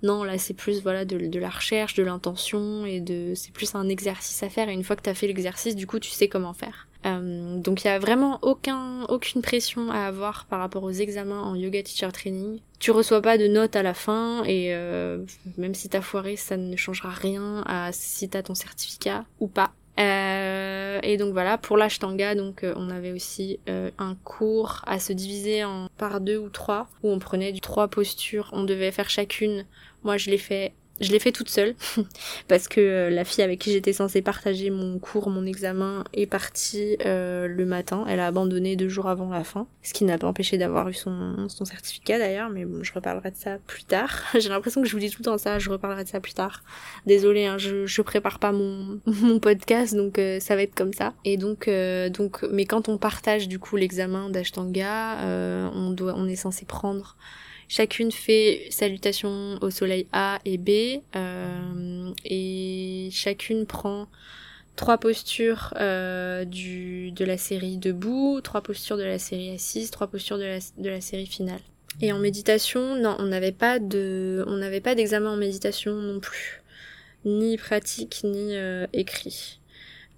Non, 0.03 0.25
là 0.25 0.39
c'est 0.39 0.55
plus 0.55 0.83
voilà 0.83 1.05
de, 1.05 1.39
la 1.39 1.51
recherche, 1.51 1.95
de 1.95 2.03
l'intention 2.03 2.85
et 2.85 3.01
de 3.01 3.33
c'est 3.35 3.53
plus 3.53 3.75
un 3.75 3.89
exercice 3.89 4.43
à 4.43 4.49
faire 4.49 4.69
et 4.69 4.73
une 4.73 4.85
fois 4.85 4.97
que 4.97 5.03
t'as 5.03 5.15
fait 5.15 5.27
l'exercice, 5.27 5.75
du 5.77 5.87
coup 5.87 5.99
tu 5.99 6.11
sais 6.11 6.29
comment 6.29 6.53
faire. 6.53 6.89
Euh, 7.05 7.59
donc 7.59 7.85
il 7.85 7.89
y 7.89 7.91
a 7.91 7.99
vraiment 7.99 8.39
aucun 8.43 9.05
aucune 9.05 9.41
pression 9.41 9.91
à 9.91 10.07
avoir 10.07 10.47
par 10.47 10.59
rapport 10.59 10.83
aux 10.83 10.91
examens 10.91 11.43
en 11.43 11.55
yoga 11.55 11.83
teacher 11.83 12.11
training. 12.13 12.61
Tu 12.79 12.91
reçois 12.91 13.23
pas 13.23 13.39
de 13.39 13.47
notes 13.47 13.77
à 13.77 13.83
la 13.83 13.95
fin 13.95 14.43
et 14.45 14.75
euh, 14.75 15.25
même 15.57 15.75
si 15.75 15.89
t'as 15.89 16.01
foiré, 16.01 16.37
ça 16.37 16.57
ne 16.57 16.77
changera 16.77 17.11
rien 17.11 17.63
à 17.67 17.91
si 17.93 18.29
t'as 18.29 18.43
ton 18.43 18.55
certificat 18.55 19.25
ou 19.41 19.47
pas. 19.47 19.73
Euh, 19.99 21.01
et 21.03 21.17
donc 21.17 21.33
voilà, 21.33 21.57
pour 21.57 21.77
l'ashtanga, 21.77 22.35
donc 22.35 22.65
euh, 22.65 22.75
on 22.77 22.91
avait 22.91 23.13
aussi 23.13 23.59
euh, 23.69 23.91
un 23.99 24.15
cours 24.15 24.83
à 24.87 24.99
se 24.99 25.13
diviser 25.13 25.65
en 25.65 25.89
par 25.97 26.21
deux 26.21 26.37
ou 26.37 26.51
trois, 26.51 26.89
où 27.03 27.11
on 27.11 27.19
prenait 27.19 27.53
du 27.53 27.61
trois 27.61 27.89
postures, 27.89 28.51
on 28.53 28.65
devait 28.65 28.93
faire 28.93 29.09
chacune. 29.09 29.65
Moi, 30.05 30.19
je 30.19 30.31
l'ai 30.31 30.39
fait 30.39 30.73
je 31.01 31.13
l'ai 31.13 31.19
fait 31.19 31.33
toute 31.33 31.51
seule 31.51 31.75
parce 32.49 32.69
que 32.69 32.81
euh, 32.81 33.11
la 33.11 33.25
fille 33.25 33.45
avec 33.45 33.59
qui 33.61 33.73
j'étais 33.73 33.93
censée 33.93 34.23
partager 34.23 34.71
mon 34.71 34.99
cours, 34.99 35.29
mon 35.29 35.45
examen 35.45 36.05
est 36.15 36.27
partie 36.27 36.97
euh, 37.05 37.47
le 37.49 37.67
matin. 37.67 38.05
Elle 38.09 38.21
a 38.21 38.27
abandonné 38.27 38.77
deux 38.77 38.89
jours 38.89 39.09
avant 39.09 39.29
la 39.29 39.45
fin, 39.45 39.67
ce 39.83 39.93
qui 39.93 40.05
n'a 40.05 40.17
pas 40.19 40.27
empêché 40.27 40.59
d'avoir 40.59 40.89
eu 40.89 40.95
son, 40.95 41.49
son 41.49 41.65
certificat 41.65 42.19
d'ailleurs, 42.19 42.49
mais 42.49 42.65
bon, 42.65 42.83
je 42.83 42.93
reparlerai 42.93 43.31
de 43.31 43.37
ça 43.37 43.59
plus 43.67 43.85
tard. 43.85 44.23
J'ai 44.39 44.49
l'impression 44.49 44.83
que 44.83 44.89
je 44.89 44.93
vous 44.93 45.01
dis 45.01 45.11
tout 45.11 45.19
le 45.21 45.25
temps 45.25 45.39
ça, 45.39 45.59
je 45.59 45.69
reparlerai 45.71 46.05
de 46.05 46.09
ça 46.09 46.21
plus 46.21 46.35
tard. 46.35 46.63
Désolée, 47.05 47.47
hein, 47.47 47.59
je, 47.59 47.87
je 47.87 48.03
prépare 48.03 48.39
pas 48.39 48.53
mon, 48.53 49.01
mon 49.07 49.39
podcast, 49.39 49.95
donc 49.95 50.19
euh, 50.19 50.41
ça 50.41 50.57
va 50.57 50.63
être 50.63 50.75
comme 50.75 50.93
ça. 50.93 51.13
Et 51.25 51.37
donc, 51.37 51.69
donc, 52.11 52.43
mais 52.51 52.65
quand 52.65 52.89
on 52.89 52.99
partage 52.99 53.49
du 53.49 53.59
coup 53.59 53.77
l'examen 53.77 54.31
d'Ashtanga, 54.31 55.19
on 55.75 55.91
doit, 55.91 56.15
on 56.17 56.27
est 56.27 56.37
censé 56.37 56.65
prendre 56.65 57.17
Chacune 57.69 58.13
fait 58.13 58.69
salutation 58.71 59.59
au 59.61 59.71
soleil 59.71 60.07
A 60.13 60.39
et 60.45 60.57
B 60.57 61.03
euh, 61.17 62.13
et 62.25 63.09
chacune 63.11 63.67
prend 63.67 64.07
trois 64.77 64.99
postures 64.99 65.75
euh, 65.81 66.45
du, 66.45 67.11
de 67.11 67.25
la 67.25 67.39
série 67.39 67.77
debout, 67.77 68.41
trois 68.43 68.61
postures 68.61 68.97
de 68.97 69.03
la 69.03 69.19
série 69.19 69.51
assise, 69.51 69.91
trois 69.91 70.07
postures 70.07 70.39
de 70.39 70.45
la, 70.45 70.59
de 70.79 70.89
la 70.89 71.01
série 71.01 71.27
finale. 71.27 71.61
Et 72.01 72.13
en 72.13 72.19
méditation, 72.19 72.95
non, 72.95 73.17
on 73.19 73.25
n'avait 73.25 73.53
pas 73.53 73.79
de, 73.79 74.45
on 74.47 74.59
n'avait 74.59 74.83
pas 74.83 74.95
d'examen 74.95 75.31
en 75.31 75.37
méditation 75.37 75.95
non 75.95 76.21
plus, 76.21 76.63
ni 77.25 77.57
pratique 77.57 78.21
ni 78.23 78.55
euh, 78.55 78.87
écrit. 78.93 79.61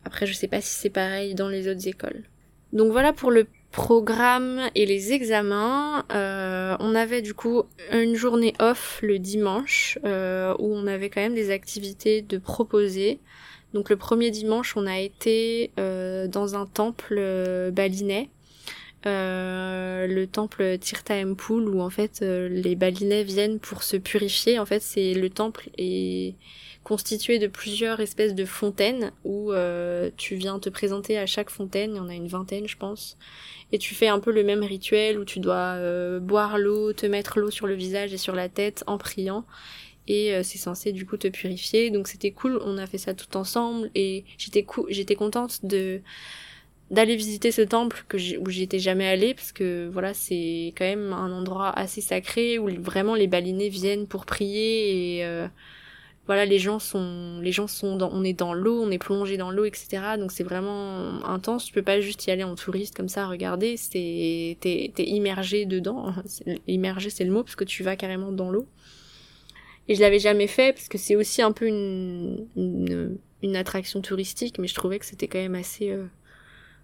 Après, 0.04 0.26
je 0.26 0.32
sais 0.32 0.48
pas 0.48 0.60
si 0.60 0.74
c'est 0.74 0.90
pareil 0.90 1.34
dans 1.34 1.48
les 1.48 1.68
autres 1.68 1.86
écoles. 1.86 2.24
Donc 2.72 2.92
voilà 2.92 3.12
pour 3.12 3.30
le 3.30 3.46
programme 3.72 4.70
et 4.74 4.86
les 4.86 5.12
examens. 5.12 6.04
Euh, 6.12 6.76
on 6.80 6.94
avait 6.94 7.22
du 7.22 7.34
coup 7.34 7.64
une 7.92 8.14
journée 8.14 8.54
off 8.60 9.00
le 9.02 9.18
dimanche 9.18 9.98
euh, 10.04 10.54
où 10.58 10.74
on 10.74 10.86
avait 10.86 11.10
quand 11.10 11.20
même 11.20 11.34
des 11.34 11.50
activités 11.50 12.22
de 12.22 12.38
proposer. 12.38 13.20
Donc 13.74 13.90
le 13.90 13.96
premier 13.96 14.30
dimanche, 14.30 14.76
on 14.76 14.86
a 14.86 14.98
été 14.98 15.72
euh, 15.78 16.26
dans 16.26 16.56
un 16.56 16.66
temple 16.66 17.20
balinais. 17.72 18.30
Le 19.04 20.26
temple 20.26 20.78
Tirta 20.78 21.14
Empul 21.14 21.68
où 21.68 21.80
en 21.80 21.90
fait 21.90 22.20
les 22.20 22.74
balinais 22.74 23.24
viennent 23.24 23.58
pour 23.58 23.82
se 23.82 23.96
purifier. 23.96 24.58
En 24.58 24.66
fait, 24.66 24.80
c'est 24.80 25.14
le 25.14 25.30
temple 25.30 25.70
est 25.78 26.34
constitué 26.84 27.38
de 27.38 27.46
plusieurs 27.46 28.00
espèces 28.00 28.34
de 28.34 28.44
fontaines 28.44 29.12
où 29.24 29.52
tu 30.16 30.34
viens 30.34 30.58
te 30.58 30.68
présenter 30.68 31.18
à 31.18 31.26
chaque 31.26 31.50
fontaine. 31.50 31.92
Il 31.94 31.96
y 31.96 32.00
en 32.00 32.08
a 32.08 32.14
une 32.14 32.28
vingtaine, 32.28 32.66
je 32.66 32.76
pense. 32.76 33.16
Et 33.72 33.78
tu 33.78 33.94
fais 33.94 34.08
un 34.08 34.18
peu 34.18 34.32
le 34.32 34.44
même 34.44 34.62
rituel 34.62 35.18
où 35.18 35.24
tu 35.24 35.40
dois 35.40 35.74
euh, 35.76 36.20
boire 36.20 36.58
l'eau, 36.58 36.92
te 36.92 37.06
mettre 37.06 37.38
l'eau 37.38 37.50
sur 37.50 37.66
le 37.66 37.74
visage 37.74 38.14
et 38.14 38.16
sur 38.16 38.34
la 38.34 38.48
tête 38.48 38.82
en 38.86 38.96
priant. 38.96 39.44
Et 40.06 40.34
euh, 40.34 40.42
c'est 40.42 40.56
censé 40.56 40.92
du 40.92 41.04
coup 41.04 41.18
te 41.18 41.28
purifier. 41.28 41.90
Donc 41.90 42.08
c'était 42.08 42.30
cool. 42.30 42.58
On 42.64 42.78
a 42.78 42.86
fait 42.86 42.98
ça 42.98 43.12
tout 43.12 43.36
ensemble. 43.36 43.90
Et 43.94 44.24
j'étais 44.38 44.66
j'étais 44.88 45.16
contente 45.16 45.64
de 45.66 46.00
d'aller 46.90 47.16
visiter 47.16 47.52
ce 47.52 47.62
temple 47.62 48.04
que 48.08 48.16
où 48.38 48.50
j'y 48.50 48.62
étais 48.62 48.78
jamais 48.78 49.06
allée 49.06 49.34
parce 49.34 49.52
que 49.52 49.88
voilà 49.92 50.14
c'est 50.14 50.72
quand 50.76 50.84
même 50.84 51.12
un 51.12 51.30
endroit 51.32 51.70
assez 51.70 52.00
sacré 52.00 52.58
où 52.58 52.68
vraiment 52.80 53.14
les 53.14 53.26
balinés 53.26 53.68
viennent 53.68 54.06
pour 54.06 54.24
prier 54.24 55.18
et 55.18 55.24
euh, 55.26 55.46
voilà 56.26 56.46
les 56.46 56.58
gens 56.58 56.78
sont 56.78 57.40
les 57.42 57.52
gens 57.52 57.66
sont 57.66 57.96
dans, 57.96 58.10
on 58.12 58.24
est 58.24 58.32
dans 58.32 58.54
l'eau 58.54 58.82
on 58.82 58.90
est 58.90 58.98
plongé 58.98 59.36
dans 59.36 59.50
l'eau 59.50 59.66
etc 59.66 60.16
donc 60.18 60.32
c'est 60.32 60.44
vraiment 60.44 61.24
intense. 61.24 61.64
Tu 61.64 61.72
peux 61.72 61.82
pas 61.82 62.00
juste 62.00 62.26
y 62.26 62.30
aller 62.30 62.44
en 62.44 62.54
touriste 62.54 62.96
comme 62.96 63.08
ça 63.08 63.26
regarder. 63.26 63.76
C'est 63.76 64.56
t'es 64.60 64.92
t'es 64.94 65.04
immergé 65.04 65.66
dedans. 65.66 66.14
Immergé 66.66 67.10
c'est 67.10 67.24
le 67.24 67.32
mot 67.32 67.42
parce 67.42 67.56
que 67.56 67.64
tu 67.64 67.82
vas 67.82 67.96
carrément 67.96 68.32
dans 68.32 68.50
l'eau. 68.50 68.66
Et 69.88 69.94
je 69.94 70.00
l'avais 70.00 70.18
jamais 70.18 70.46
fait 70.46 70.72
parce 70.74 70.88
que 70.88 70.98
c'est 70.98 71.16
aussi 71.16 71.40
un 71.40 71.52
peu 71.52 71.66
une, 71.66 72.46
une, 73.42 73.56
attraction 73.56 74.02
touristique 74.02 74.58
mais 74.58 74.68
je 74.68 74.74
trouvais 74.74 74.98
que 74.98 75.06
c'était 75.06 75.28
quand 75.28 75.38
même 75.38 75.54
assez 75.54 75.90
euh, 75.90 76.04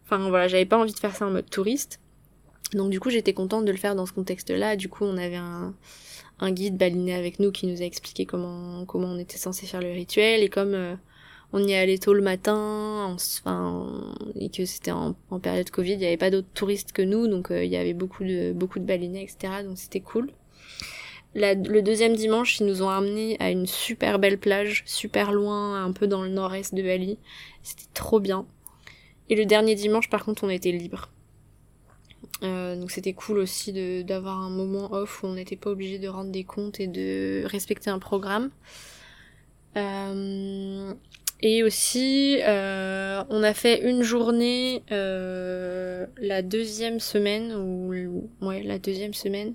enfin 0.04 0.28
voilà 0.28 0.48
j'avais 0.48 0.66
pas 0.66 0.78
envie 0.78 0.92
de 0.92 0.98
faire 0.98 1.14
ça 1.14 1.26
en 1.26 1.30
mode 1.30 1.48
touriste 1.48 2.00
donc 2.72 2.90
du 2.90 3.00
coup 3.00 3.10
j'étais 3.10 3.32
contente 3.32 3.64
de 3.64 3.72
le 3.72 3.78
faire 3.78 3.94
dans 3.94 4.06
ce 4.06 4.12
contexte 4.12 4.50
là 4.50 4.76
du 4.76 4.88
coup 4.88 5.04
on 5.04 5.16
avait 5.16 5.36
un 5.36 5.74
guide 6.50 6.76
baliné 6.76 7.14
avec 7.14 7.38
nous 7.38 7.52
qui 7.52 7.66
nous 7.66 7.82
a 7.82 7.84
expliqué 7.84 8.26
comment 8.26 8.84
comment 8.86 9.08
on 9.08 9.18
était 9.18 9.38
censé 9.38 9.66
faire 9.66 9.80
le 9.80 9.92
rituel 9.92 10.42
et 10.42 10.48
comme 10.48 10.74
euh, 10.74 10.94
on 11.54 11.62
y 11.62 11.74
allait 11.74 11.98
tôt 11.98 12.14
le 12.14 12.20
matin, 12.20 13.04
enfin, 13.14 14.12
et 14.34 14.50
que 14.50 14.64
c'était 14.64 14.90
en, 14.90 15.14
période 15.40 15.70
Covid, 15.70 15.92
il 15.92 15.98
n'y 15.98 16.06
avait 16.06 16.16
pas 16.16 16.30
d'autres 16.30 16.48
touristes 16.52 16.90
que 16.90 17.00
nous, 17.00 17.28
donc 17.28 17.46
il 17.50 17.66
y 17.66 17.76
avait 17.76 17.92
beaucoup 17.94 18.24
de 18.24 18.52
beaucoup 18.52 18.80
de 18.80 18.84
balinais, 18.84 19.22
etc. 19.22 19.62
Donc 19.62 19.78
c'était 19.78 20.00
cool. 20.00 20.30
le 21.36 21.80
deuxième 21.80 22.16
dimanche, 22.16 22.58
ils 22.58 22.66
nous 22.66 22.82
ont 22.82 22.88
amenés 22.88 23.36
à 23.38 23.50
une 23.50 23.66
super 23.66 24.18
belle 24.18 24.38
plage, 24.38 24.82
super 24.84 25.30
loin, 25.30 25.84
un 25.84 25.92
peu 25.92 26.08
dans 26.08 26.22
le 26.22 26.28
nord-est 26.28 26.74
de 26.74 26.82
Bali. 26.82 27.18
C'était 27.62 27.88
trop 27.94 28.18
bien. 28.18 28.46
Et 29.30 29.36
le 29.36 29.46
dernier 29.46 29.74
dimanche, 29.74 30.10
par 30.10 30.24
contre, 30.24 30.44
on 30.44 30.50
était 30.50 30.72
libre. 30.72 31.10
Euh, 32.42 32.76
donc 32.76 32.90
c'était 32.90 33.12
cool 33.12 33.38
aussi 33.38 33.72
d'avoir 34.04 34.40
un 34.40 34.50
moment 34.50 34.92
off 34.92 35.22
où 35.22 35.26
on 35.26 35.34
n'était 35.34 35.56
pas 35.56 35.70
obligé 35.70 35.98
de 35.98 36.08
rendre 36.08 36.30
des 36.30 36.44
comptes 36.44 36.80
et 36.80 36.86
de 36.86 37.44
respecter 37.46 37.90
un 37.90 37.98
programme. 37.98 38.50
Euh, 39.76 40.92
et 41.40 41.62
aussi, 41.62 42.38
euh, 42.42 43.22
on 43.28 43.42
a 43.42 43.54
fait 43.54 43.88
une 43.88 44.02
journée 44.02 44.82
la 44.90 46.42
deuxième 46.42 47.00
semaine 47.00 47.52
ou 47.54 48.28
ouais 48.40 48.62
la 48.62 48.78
deuxième 48.78 49.14
semaine, 49.14 49.54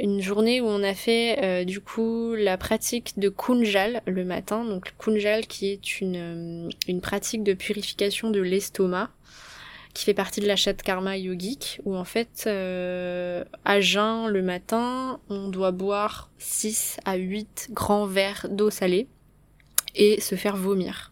une 0.00 0.20
journée 0.20 0.60
où 0.60 0.66
on 0.66 0.82
a 0.82 0.94
fait 0.94 1.64
du 1.64 1.80
coup 1.80 2.34
la 2.34 2.56
pratique 2.56 3.18
de 3.18 3.28
Kunjal 3.28 4.02
le 4.06 4.24
matin. 4.24 4.64
Donc 4.64 4.92
Kunjal 4.98 5.46
qui 5.46 5.68
est 5.68 6.00
une 6.00 6.70
une 6.88 7.00
pratique 7.00 7.42
de 7.42 7.52
purification 7.54 8.30
de 8.30 8.40
l'estomac 8.40 9.10
qui 9.94 10.04
fait 10.04 10.14
partie 10.14 10.40
de 10.40 10.46
la 10.46 10.56
chatte 10.56 10.82
karma 10.82 11.16
yogique, 11.16 11.80
où 11.84 11.96
en 11.96 12.04
fait, 12.04 12.44
euh, 12.46 13.44
à 13.64 13.80
jeun 13.80 14.28
le 14.28 14.42
matin, 14.42 15.20
on 15.28 15.48
doit 15.48 15.72
boire 15.72 16.30
6 16.38 16.98
à 17.04 17.16
8 17.16 17.68
grands 17.72 18.06
verres 18.06 18.46
d'eau 18.50 18.70
salée 18.70 19.08
et 19.94 20.20
se 20.20 20.34
faire 20.34 20.56
vomir. 20.56 21.09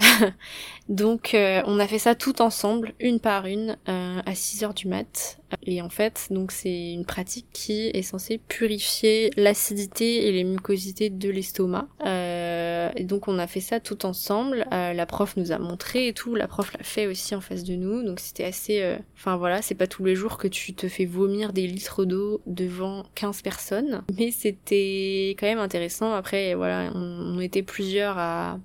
Donc 0.88 1.34
euh, 1.34 1.62
on 1.66 1.78
a 1.78 1.86
fait 1.86 1.98
ça 1.98 2.14
tout 2.14 2.42
ensemble, 2.42 2.92
une 3.00 3.18
par 3.18 3.46
une, 3.46 3.78
euh, 3.88 4.20
à 4.24 4.34
6 4.34 4.64
heures 4.64 4.74
du 4.74 4.86
mat. 4.86 5.38
Et 5.66 5.80
en 5.80 5.88
fait, 5.88 6.26
donc 6.30 6.50
c'est 6.50 6.92
une 6.92 7.04
pratique 7.04 7.46
qui 7.52 7.86
est 7.86 8.02
censée 8.02 8.38
purifier 8.38 9.30
l'acidité 9.36 10.26
et 10.26 10.32
les 10.32 10.42
mucosités 10.42 11.10
de 11.10 11.30
l'estomac. 11.30 11.86
Euh, 12.04 12.90
donc 13.00 13.28
on 13.28 13.38
a 13.38 13.46
fait 13.46 13.60
ça 13.60 13.78
tout 13.78 14.04
ensemble. 14.04 14.66
la 14.72 15.06
prof 15.06 15.36
nous 15.36 15.52
a 15.52 15.58
montré 15.58 16.08
et 16.08 16.12
tout. 16.12 16.34
La 16.34 16.48
prof 16.48 16.72
l'a 16.72 16.82
fait 16.82 17.06
aussi 17.06 17.34
en 17.36 17.40
face 17.40 17.62
de 17.62 17.76
nous. 17.76 18.02
Donc 18.02 18.18
c'était 18.18 18.44
assez... 18.44 18.96
Enfin 19.16 19.36
voilà, 19.36 19.62
c'est 19.62 19.76
pas 19.76 19.86
tous 19.86 20.04
les 20.04 20.16
jours 20.16 20.38
que 20.38 20.48
tu 20.48 20.74
te 20.74 20.88
fais 20.88 21.06
vomir 21.06 21.52
des 21.52 21.68
litres 21.68 22.04
d'eau 22.04 22.40
devant 22.46 23.04
15 23.14 23.42
personnes. 23.42 24.02
Mais 24.18 24.32
c'était 24.32 25.36
quand 25.38 25.46
même 25.46 25.60
intéressant. 25.60 26.12
Après 26.14 26.54
voilà, 26.54 26.90
on 26.94 27.38
était 27.40 27.62
plusieurs 27.62 28.18
à... 28.18 28.58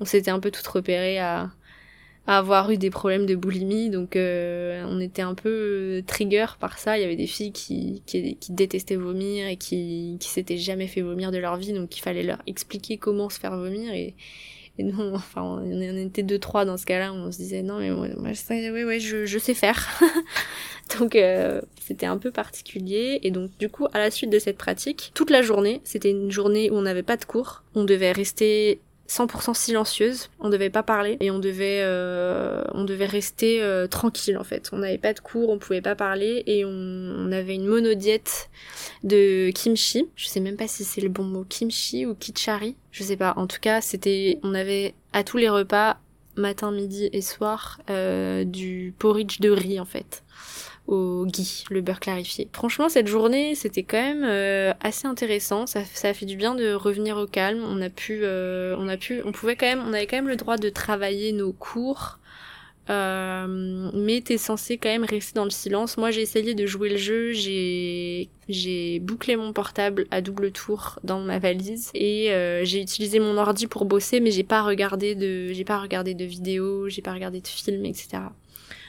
On 0.00 0.04
s'était 0.04 0.30
un 0.30 0.40
peu 0.40 0.50
toutes 0.50 0.66
repérées 0.66 1.18
à 1.18 1.50
avoir 2.28 2.70
eu 2.70 2.76
des 2.76 2.90
problèmes 2.90 3.24
de 3.24 3.34
boulimie, 3.34 3.88
donc 3.88 4.14
euh, 4.14 4.84
on 4.86 5.00
était 5.00 5.22
un 5.22 5.34
peu 5.34 5.48
euh, 5.48 6.02
trigger 6.06 6.46
par 6.60 6.78
ça. 6.78 6.98
Il 6.98 7.00
y 7.00 7.04
avait 7.04 7.16
des 7.16 7.26
filles 7.26 7.52
qui, 7.52 8.02
qui, 8.04 8.36
détestaient 8.50 8.96
vomir 8.96 9.46
et 9.46 9.56
qui, 9.56 10.18
qui 10.20 10.28
s'étaient 10.28 10.58
jamais 10.58 10.88
fait 10.88 11.00
vomir 11.00 11.32
de 11.32 11.38
leur 11.38 11.56
vie, 11.56 11.72
donc 11.72 11.96
il 11.96 12.02
fallait 12.02 12.22
leur 12.22 12.42
expliquer 12.46 12.98
comment 12.98 13.30
se 13.30 13.40
faire 13.40 13.56
vomir 13.56 13.94
et, 13.94 14.14
et 14.78 14.82
non, 14.84 15.10
enfin 15.14 15.42
on, 15.42 15.80
était 15.80 16.22
deux 16.22 16.38
trois 16.38 16.66
dans 16.66 16.76
ce 16.76 16.84
cas-là, 16.84 17.14
on 17.14 17.32
se 17.32 17.38
disait 17.38 17.62
non 17.62 17.78
mais 17.78 17.90
moi, 17.90 18.32
je, 18.32 18.38
sais, 18.38 19.26
je 19.26 19.38
sais 19.38 19.54
faire. 19.54 19.98
donc 20.98 21.16
euh, 21.16 21.62
c'était 21.80 22.06
un 22.06 22.18
peu 22.18 22.30
particulier 22.30 23.20
et 23.22 23.30
donc 23.30 23.50
du 23.58 23.70
coup 23.70 23.86
à 23.94 23.98
la 23.98 24.10
suite 24.10 24.28
de 24.28 24.38
cette 24.38 24.58
pratique, 24.58 25.12
toute 25.14 25.30
la 25.30 25.40
journée, 25.40 25.80
c'était 25.84 26.10
une 26.10 26.30
journée 26.30 26.70
où 26.70 26.74
on 26.74 26.82
n'avait 26.82 27.02
pas 27.02 27.16
de 27.16 27.24
cours, 27.24 27.62
on 27.74 27.84
devait 27.84 28.12
rester 28.12 28.80
100% 29.08 29.54
silencieuse, 29.54 30.28
on 30.38 30.50
devait 30.50 30.68
pas 30.68 30.82
parler 30.82 31.16
et 31.20 31.30
on 31.30 31.38
devait 31.38 31.80
euh, 31.80 32.62
on 32.74 32.84
devait 32.84 33.06
rester 33.06 33.62
euh, 33.62 33.86
tranquille 33.86 34.36
en 34.36 34.44
fait. 34.44 34.68
On 34.72 34.78
n'avait 34.78 34.98
pas 34.98 35.14
de 35.14 35.20
cours, 35.20 35.48
on 35.48 35.58
pouvait 35.58 35.80
pas 35.80 35.94
parler 35.94 36.42
et 36.46 36.64
on, 36.66 36.68
on, 36.70 37.32
avait 37.32 37.54
une 37.54 37.66
monodiète 37.66 38.50
de 39.04 39.50
kimchi. 39.50 40.08
Je 40.14 40.26
sais 40.26 40.40
même 40.40 40.56
pas 40.56 40.68
si 40.68 40.84
c'est 40.84 41.00
le 41.00 41.08
bon 41.08 41.24
mot 41.24 41.44
kimchi 41.48 42.04
ou 42.04 42.14
kichari, 42.14 42.76
je 42.92 43.02
sais 43.02 43.16
pas. 43.16 43.32
En 43.36 43.46
tout 43.46 43.60
cas, 43.60 43.80
c'était 43.80 44.38
on 44.42 44.54
avait 44.54 44.94
à 45.14 45.24
tous 45.24 45.38
les 45.38 45.48
repas 45.48 45.98
matin, 46.36 46.70
midi 46.70 47.08
et 47.12 47.22
soir 47.22 47.80
euh, 47.90 48.44
du 48.44 48.94
porridge 48.98 49.40
de 49.40 49.50
riz 49.50 49.80
en 49.80 49.84
fait 49.84 50.22
au 50.88 51.26
ghee, 51.26 51.64
le 51.70 51.82
beurre 51.82 52.00
clarifié. 52.00 52.48
Franchement, 52.52 52.88
cette 52.88 53.06
journée, 53.06 53.54
c'était 53.54 53.82
quand 53.82 54.00
même 54.00 54.24
euh, 54.24 54.72
assez 54.80 55.06
intéressant. 55.06 55.66
Ça, 55.66 55.84
ça 55.84 56.08
a 56.08 56.14
fait 56.14 56.26
du 56.26 56.36
bien 56.36 56.54
de 56.54 56.72
revenir 56.72 57.18
au 57.18 57.26
calme. 57.26 57.62
On 57.62 57.80
a 57.82 57.90
pu, 57.90 58.20
euh, 58.22 58.74
on 58.78 58.88
a 58.88 58.96
pu, 58.96 59.20
on 59.24 59.32
pouvait 59.32 59.54
quand 59.54 59.66
même, 59.66 59.82
on 59.86 59.92
avait 59.92 60.06
quand 60.06 60.16
même 60.16 60.28
le 60.28 60.36
droit 60.36 60.56
de 60.56 60.70
travailler 60.70 61.32
nos 61.32 61.52
cours. 61.52 62.18
Euh, 62.88 63.90
mais 63.92 64.22
t'es 64.22 64.38
censé 64.38 64.78
quand 64.78 64.88
même 64.88 65.04
rester 65.04 65.34
dans 65.34 65.44
le 65.44 65.50
silence. 65.50 65.98
Moi, 65.98 66.10
j'ai 66.10 66.22
essayé 66.22 66.54
de 66.54 66.64
jouer 66.64 66.88
le 66.88 66.96
jeu. 66.96 67.32
J'ai 67.34 68.30
j'ai 68.48 68.98
bouclé 69.00 69.36
mon 69.36 69.52
portable 69.52 70.06
à 70.10 70.22
double 70.22 70.52
tour 70.52 70.98
dans 71.04 71.20
ma 71.20 71.38
valise 71.38 71.90
et 71.92 72.30
j'ai 72.62 72.80
utilisé 72.80 73.20
mon 73.20 73.36
ordi 73.36 73.66
pour 73.66 73.84
bosser, 73.84 74.20
mais 74.20 74.30
j'ai 74.30 74.42
pas 74.42 74.62
regardé 74.62 75.14
de 75.14 75.52
j'ai 75.52 75.64
pas 75.64 75.78
regardé 75.78 76.14
de 76.14 76.24
vidéos, 76.24 76.88
j'ai 76.88 77.02
pas 77.02 77.12
regardé 77.12 77.42
de 77.42 77.46
films, 77.46 77.84
etc. 77.84 78.20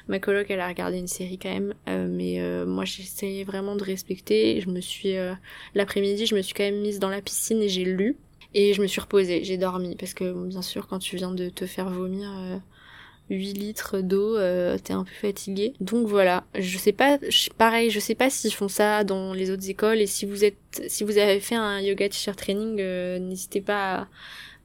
Ma 0.10 0.18
coloc, 0.18 0.48
elle 0.50 0.60
a 0.60 0.68
regardé 0.68 0.98
une 0.98 1.08
série 1.08 1.38
quand 1.38 1.54
même, 1.54 1.76
euh, 1.88 2.08
mais 2.10 2.42
euh, 2.42 2.66
moi 2.66 2.84
j'essayais 2.84 3.44
vraiment 3.44 3.76
de 3.76 3.84
respecter. 3.84 4.60
Je 4.60 4.68
me 4.68 4.82
suis 4.82 5.16
euh, 5.16 5.36
l'après-midi, 5.76 6.26
je 6.26 6.34
me 6.34 6.42
suis 6.42 6.56
quand 6.56 6.64
même 6.64 6.82
mise 6.82 6.98
dans 6.98 7.10
la 7.10 7.22
piscine 7.22 7.62
et 7.62 7.70
j'ai 7.70 7.84
lu 7.84 8.18
et 8.56 8.74
je 8.74 8.82
me 8.82 8.88
suis 8.88 9.00
reposée, 9.00 9.44
j'ai 9.44 9.58
dormi 9.58 9.96
parce 9.96 10.16
que 10.16 10.34
bien 10.48 10.64
sûr 10.64 10.88
quand 10.88 10.98
tu 10.98 11.16
viens 11.16 11.32
de 11.32 11.50
te 11.50 11.68
faire 11.68 11.92
vomir 11.92 12.28
8 13.30 13.54
litres 13.54 14.00
d'eau, 14.00 14.36
t'es 14.80 14.94
un 14.94 15.04
peu 15.04 15.14
fatigué. 15.14 15.74
Donc 15.80 16.08
voilà, 16.08 16.44
je 16.56 16.80
sais 16.80 16.92
pas, 16.92 17.20
pareil, 17.60 17.92
je 17.92 18.00
sais 18.00 18.16
pas 18.16 18.32
s'ils 18.32 18.56
font 18.56 18.68
ça 18.68 19.04
dans 19.04 19.36
les 19.36 19.52
autres 19.52 19.70
écoles 19.70 20.00
et 20.00 20.08
si 20.08 20.26
vous 20.26 20.44
êtes, 20.44 20.58
si 20.88 21.04
vous 21.04 21.20
avez 21.20 21.40
fait 21.40 21.54
un 21.54 21.82
yoga 21.82 22.10
teacher 22.10 22.34
training, 22.36 22.82
n'hésitez 23.20 23.62
pas 23.62 23.94
à 23.94 24.08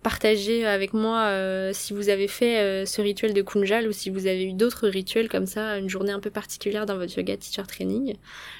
partager 0.04 0.66
avec 0.66 0.92
moi 0.92 1.22
euh, 1.22 1.70
si 1.72 1.94
vous 1.94 2.10
avez 2.10 2.28
fait 2.28 2.58
euh, 2.58 2.84
ce 2.84 3.00
rituel 3.00 3.32
de 3.32 3.40
Kunjal 3.40 3.88
ou 3.88 3.92
si 3.92 4.10
vous 4.10 4.26
avez 4.26 4.44
eu 4.44 4.52
d'autres 4.52 4.86
rituels 4.86 5.30
comme 5.30 5.46
ça, 5.46 5.78
une 5.78 5.88
journée 5.88 6.12
un 6.12 6.20
peu 6.20 6.30
particulière 6.30 6.84
dans 6.84 6.98
votre 6.98 7.16
yoga 7.18 7.36
teacher 7.38 7.66
training. 7.66 8.14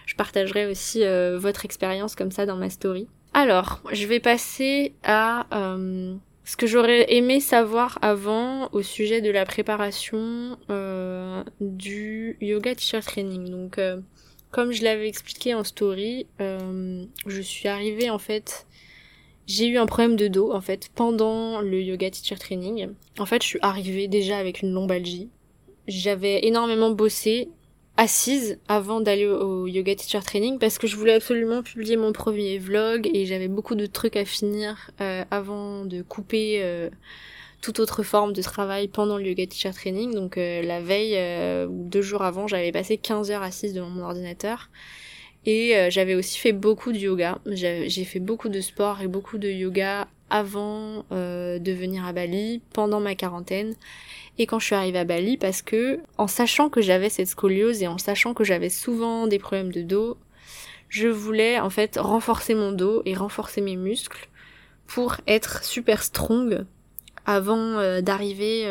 Je 0.07 0.14
partagerai 0.16 0.66
aussi 0.66 1.05
euh, 1.05 1.38
votre 1.38 1.66
expérience 1.66 2.16
comme 2.16 2.30
ça 2.30 2.47
dans 2.47 2.57
ma 2.57 2.70
story. 2.70 3.07
Alors, 3.34 3.82
je 3.92 4.07
vais 4.07 4.20
passer 4.20 4.95
à 5.05 5.47
ce 6.45 6.57
que 6.57 6.66
j'aurais 6.66 7.12
aimé 7.12 7.40
savoir 7.40 7.99
avant 8.01 8.68
au 8.72 8.80
sujet 8.82 9.20
de 9.20 9.30
la 9.30 9.45
préparation 9.45 10.57
du 11.61 12.36
yoga 12.40 12.74
teacher 12.74 13.01
training. 13.01 13.51
Donc, 13.51 13.80
comme 14.53 14.70
je 14.70 14.84
l'avais 14.84 15.09
expliqué 15.09 15.53
en 15.53 15.64
story, 15.64 16.28
je 16.38 17.40
suis 17.40 17.66
arrivée 17.66 18.09
en 18.09 18.20
fait 18.20 18.66
j'ai 19.47 19.66
eu 19.66 19.78
un 19.78 19.86
problème 19.86 20.16
de 20.16 20.28
dos 20.28 20.53
en 20.53 20.61
fait 20.61 20.90
pendant 20.95 21.61
le 21.61 21.82
yoga 21.82 22.11
teacher 22.11 22.36
training. 22.36 22.88
En 23.18 23.26
fait, 23.26 23.42
je 23.42 23.49
suis 23.49 23.59
arrivée 23.62 24.09
déjà 24.09 24.38
avec 24.38 24.62
une 24.62 24.72
lombalgie. 24.72 25.28
J'avais 25.86 26.47
énormément 26.47 26.90
bossé 26.90 27.49
assise 27.97 28.59
avant 28.66 29.01
d'aller 29.01 29.26
au 29.26 29.66
yoga 29.66 29.95
teacher 29.95 30.20
training 30.24 30.59
parce 30.59 30.78
que 30.78 30.86
je 30.86 30.97
voulais 30.97 31.12
absolument 31.12 31.62
publier 31.62 31.97
mon 31.97 32.12
premier 32.12 32.59
vlog 32.59 33.09
et 33.12 33.26
j'avais 33.26 33.49
beaucoup 33.49 33.74
de 33.74 33.86
trucs 33.86 34.16
à 34.16 34.24
finir 34.24 34.90
euh, 35.01 35.24
avant 35.30 35.84
de 35.84 36.03
couper 36.03 36.61
euh, 36.62 36.90
toute 37.61 37.78
autre 37.78 38.03
forme 38.03 38.32
de 38.32 38.42
travail 38.42 38.88
pendant 38.88 39.16
le 39.16 39.26
yoga 39.26 39.47
teacher 39.47 39.70
training. 39.70 40.14
Donc 40.14 40.38
euh, 40.38 40.62
la 40.62 40.80
veille 40.80 41.18
deux 41.68 42.03
jours 42.03 42.22
avant, 42.22 42.47
j'avais 42.49 42.72
passé 42.72 42.97
15 42.97 43.30
heures 43.30 43.42
assise 43.42 43.74
devant 43.74 43.90
mon 43.90 44.03
ordinateur 44.03 44.70
et 45.47 45.76
euh, 45.76 45.90
j'avais 45.90 46.14
aussi 46.14 46.38
fait 46.38 46.53
beaucoup 46.53 46.92
de 46.92 46.99
yoga. 46.99 47.38
J'ai 47.47 48.05
fait 48.05 48.20
beaucoup 48.20 48.49
de 48.49 48.61
sport 48.61 49.01
et 49.03 49.09
beaucoup 49.09 49.38
de 49.38 49.49
yoga 49.49 50.09
avant 50.30 51.05
euh, 51.12 51.59
de 51.59 51.72
venir 51.72 52.07
à 52.07 52.12
Bali, 52.12 52.62
pendant 52.72 53.01
ma 53.01 53.14
quarantaine 53.14 53.74
et 54.38 54.47
quand 54.47 54.59
je 54.59 54.66
suis 54.66 54.74
arrivée 54.74 54.99
à 54.99 55.05
Bali 55.05 55.36
parce 55.36 55.62
que 55.62 56.01
en 56.18 56.26
sachant 56.26 56.68
que 56.68 56.80
j'avais 56.80 57.11
cette 57.11 57.28
scoliose 57.28 57.82
et 57.82 57.86
en 57.86 57.99
sachant 57.99 58.34
que 58.34 58.42
j'avais 58.42 58.70
souvent 58.70 59.26
des 59.26 59.38
problèmes 59.38 59.70
de 59.70 59.82
dos, 59.82 60.16
je 60.88 61.09
voulais 61.09 61.61
en 61.61 61.70
fait 61.70 61.99
renforcer 62.01 62.55
mon 62.55 62.72
dos 62.72 63.03
et 63.05 63.14
renforcer 63.14 63.61
mes 63.61 63.76
muscles 63.76 64.28
pour 64.86 65.16
être 65.26 65.62
super 65.62 66.03
strong 66.03 66.64
avant 67.26 67.78
euh, 67.78 68.01
d'arriver 68.01 68.64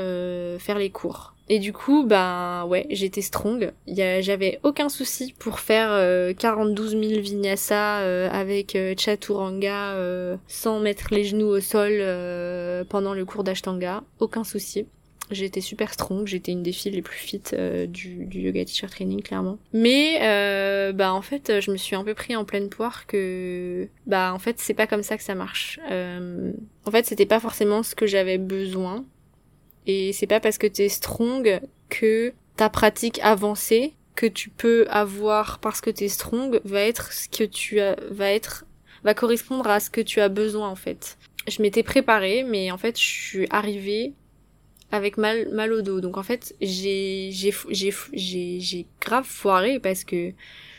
faire 0.59 0.80
les 0.80 0.89
cours. 0.89 1.32
Et 1.54 1.60
du 1.60 1.72
coup, 1.72 2.04
ben 2.04 2.66
ouais, 2.66 2.88
j'étais 2.89 3.22
strong. 3.22 3.74
J'avais 3.88 4.60
aucun 4.64 4.89
souci 4.89 5.36
pour 5.38 5.60
faire 5.60 5.89
euh, 5.91 6.34
42 6.34 6.88
000 6.88 7.01
vinyasa 7.22 7.99
euh, 7.99 8.28
avec 8.32 8.76
euh, 8.76 8.95
chaturanga 8.97 9.91
euh, 9.91 10.36
sans 10.47 10.80
mettre 10.80 11.14
les 11.14 11.24
genoux 11.24 11.45
au 11.45 11.60
sol 11.60 12.01
pendant 12.89 13.14
le 13.14 13.24
cours 13.24 13.43
d'ashtanga. 13.43 14.01
Aucun 14.20 14.43
souci. 14.43 14.88
J'étais 15.32 15.62
super 15.62 15.93
strong, 15.93 16.28
j'étais 16.28 16.51
une 16.51 16.64
des 16.64 16.74
filles 16.74 16.91
les 16.91 17.01
plus 17.01 17.18
fit 17.18 17.41
euh, 17.54 17.88
du, 17.88 18.26
du, 18.26 18.41
yoga 18.41 18.66
teacher 18.66 18.88
training 18.88 19.22
clairement. 19.22 19.58
Mais 19.72 20.20
euh, 20.22 20.91
bah 20.91 21.14
en 21.14 21.22
fait, 21.22 21.62
je 21.62 21.72
me 21.72 21.78
suis 21.78 21.95
un 21.95 22.04
peu 22.04 22.14
pris 22.14 22.36
en 22.36 22.43
pleine 22.43 22.70
poire 22.70 23.08
que 23.08 23.88
bah 24.06 24.34
en 24.34 24.39
fait 24.39 24.60
c'est 24.60 24.74
pas 24.74 24.86
comme 24.86 25.04
ça 25.04 25.18
que 25.18 25.24
ça 25.24 25.34
marche. 25.34 25.80
Euh, 25.89 26.51
en 26.86 26.91
fait, 26.91 27.06
c'était 27.06 27.26
pas 27.26 27.39
forcément 27.39 27.84
ce 27.84 27.95
que 27.95 28.06
j'avais 28.06 28.38
besoin. 28.38 29.06
Et 29.88 30.13
c'est 30.13 30.27
pas 30.27 30.39
parce 30.39 30.57
que 30.57 30.67
t'es 30.67 30.89
strong 30.89 31.61
que 31.89 32.34
ta 32.55 32.69
pratique 32.69 33.19
avancée 33.21 33.93
que 34.15 34.25
tu 34.25 34.49
peux 34.49 34.86
avoir 34.89 35.59
parce 35.59 35.81
que 35.81 35.89
t'es 35.89 36.07
strong 36.07 36.61
va 36.65 36.81
être 36.81 37.11
ce 37.11 37.27
que 37.27 37.43
tu 37.43 37.79
as, 37.79 37.95
va 38.11 38.31
être 38.31 38.65
va 39.03 39.13
correspondre 39.13 39.67
à 39.67 39.79
ce 39.79 39.89
que 39.89 40.01
tu 40.01 40.21
as 40.21 40.29
besoin 40.29 40.69
en 40.69 40.75
fait. 40.75 41.17
Je 41.47 41.61
m'étais 41.61 41.84
préparée, 41.84 42.43
mais 42.43 42.71
en 42.71 42.77
fait 42.77 42.97
je 42.97 43.05
suis 43.05 43.47
arrivée 43.49 44.13
avec 44.93 45.17
mal, 45.17 45.49
mal 45.51 45.73
au 45.73 45.81
dos. 45.81 45.99
Donc 45.99 46.17
en 46.17 46.23
fait, 46.23 46.55
j'ai, 46.61 47.29
j'ai, 47.31 47.51
j'ai, 47.69 48.59
j'ai, 48.59 48.86
grave 49.01 49.25
foiré 49.25 49.79
parce 49.79 50.03
que 50.03 50.31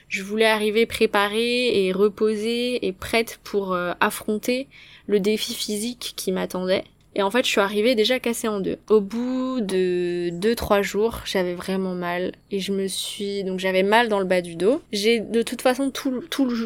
je 0.09 0.23
voulais 0.23 0.47
arriver 0.47 0.87
préparée 0.87 1.85
et 1.85 1.93
reposée 1.93 2.87
et 2.87 2.93
prête 2.93 3.41
pour 3.43 3.75
euh, 3.75 3.93
affronter 3.99 4.69
le 5.09 5.19
défi 5.19 5.53
physique 5.53 6.15
qui 6.17 6.31
m'attendait. 6.31 6.85
Et 7.15 7.23
en 7.23 7.31
fait, 7.31 7.45
je 7.45 7.51
suis 7.51 7.61
arrivée 7.61 7.95
déjà 7.95 8.19
cassée 8.19 8.49
en 8.49 8.61
deux. 8.61 8.79
Au 8.89 9.01
bout 9.01 9.61
de 9.61 10.31
deux, 10.31 10.55
trois 10.55 10.83
jours, 10.83 11.21
j'avais 11.25 11.55
vraiment 11.55 11.95
mal. 11.95 12.33
Et 12.51 12.61
je 12.61 12.73
me 12.73 12.87
suis, 12.89 13.45
donc 13.45 13.61
j'avais 13.61 13.83
mal 13.83 14.09
dans 14.09 14.19
le 14.19 14.25
bas 14.25 14.41
du 14.41 14.57
dos. 14.57 14.83
J'ai 14.93 15.21
de 15.21 15.43
toute 15.43 15.63
façon 15.63 15.91
tout, 15.91 16.23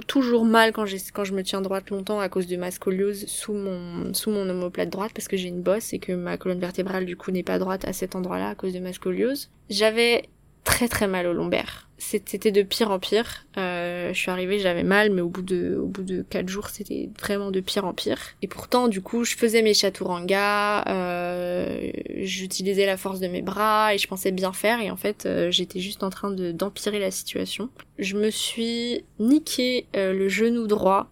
toujours 0.07 0.45
mal 0.45 0.73
quand 0.73 0.87
quand 1.13 1.25
je 1.25 1.35
me 1.35 1.43
tiens 1.43 1.61
droite 1.61 1.91
longtemps 1.91 2.21
à 2.21 2.29
cause 2.29 2.47
de 2.47 2.57
ma 2.57 2.71
scoliose 2.71 3.27
sous 3.27 3.53
mon, 3.53 4.15
sous 4.15 4.31
mon 4.31 4.49
omoplate 4.49 4.89
droite 4.89 5.13
parce 5.15 5.29
que 5.29 5.37
j'ai 5.37 5.49
une 5.49 5.61
bosse 5.61 5.93
et 5.93 5.99
que 5.99 6.13
ma 6.13 6.37
colonne 6.37 6.61
vertébrale 6.61 7.05
du 7.05 7.17
coup 7.17 7.31
n'est 7.31 7.43
pas 7.43 7.59
droite 7.59 7.87
à 7.87 7.93
cet 7.93 8.17
endroit-là 8.17 8.51
à 8.51 8.55
cause 8.55 8.73
de 8.73 8.81
ma 8.81 8.93
scoliose. 8.93 9.51
J'avais 9.69 10.25
très 10.65 10.89
très 10.89 11.07
mal 11.07 11.27
au 11.27 11.33
lombaire 11.33 11.88
c'était 11.99 12.53
de 12.53 12.63
pire 12.63 12.91
en 12.91 12.99
pire. 12.99 13.45
Euh, 13.57 14.13
je 14.13 14.19
suis 14.19 14.31
arrivée, 14.31 14.61
j'avais 14.61 14.85
mal, 14.85 15.11
mais 15.11 15.21
au 15.21 15.29
bout 15.29 15.43
de, 15.43 15.77
au 15.77 15.87
bout 15.87 16.03
de 16.03 16.23
quatre 16.23 16.49
jours, 16.49 16.69
c'était 16.69 17.11
vraiment 17.21 17.51
de 17.51 17.61
pire 17.61 17.85
en 17.85 17.93
pire. 17.93 18.19
Et 18.41 18.47
pourtant, 18.47 18.87
du 18.87 19.03
coup, 19.03 19.25
je 19.25 19.37
faisais 19.37 19.63
mes 19.63 19.75
chaturanga, 19.75 20.85
euh, 20.89 21.91
j'utilisais 22.17 22.87
la 22.87 22.97
force 22.97 23.19
de 23.19 23.27
mes 23.27 23.43
bras 23.43 23.95
et 23.95 23.99
je 23.99 24.07
pensais 24.07 24.31
bien 24.31 24.53
faire. 24.53 24.81
Et 24.81 24.91
en 24.91 24.97
fait, 24.97 25.27
euh, 25.27 25.51
j'étais 25.51 25.81
juste 25.81 26.05
en 26.05 26.11
train 26.11 26.31
de 26.31 26.53
d'empirer 26.53 27.01
la 27.01 27.11
situation. 27.11 27.69
Je 27.99 28.17
me 28.17 28.31
suis 28.31 29.05
niqué 29.19 29.87
euh, 29.97 30.13
le 30.13 30.29
genou 30.29 30.67
droit 30.69 31.11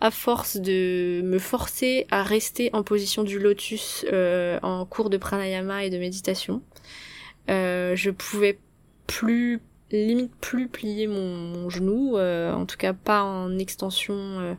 à 0.00 0.10
force 0.10 0.56
de 0.56 1.20
me 1.22 1.38
forcer 1.38 2.06
à 2.10 2.22
rester 2.22 2.70
en 2.72 2.82
position 2.82 3.24
du 3.24 3.38
lotus 3.38 4.04
euh, 4.12 4.58
en 4.62 4.84
cours 4.84 5.10
de 5.10 5.16
pranayama 5.16 5.84
et 5.84 5.90
de 5.90 5.98
méditation. 5.98 6.62
je 7.48 8.10
pouvais 8.10 8.58
plus 9.06 9.60
limite 9.92 10.34
plus 10.40 10.68
plier 10.68 11.06
mon, 11.06 11.68
genou, 11.70 12.16
euh, 12.16 12.52
en 12.52 12.66
tout 12.66 12.76
cas 12.76 12.92
pas 12.92 13.22
en 13.22 13.58
extension 13.58 14.14
euh, 14.14 14.54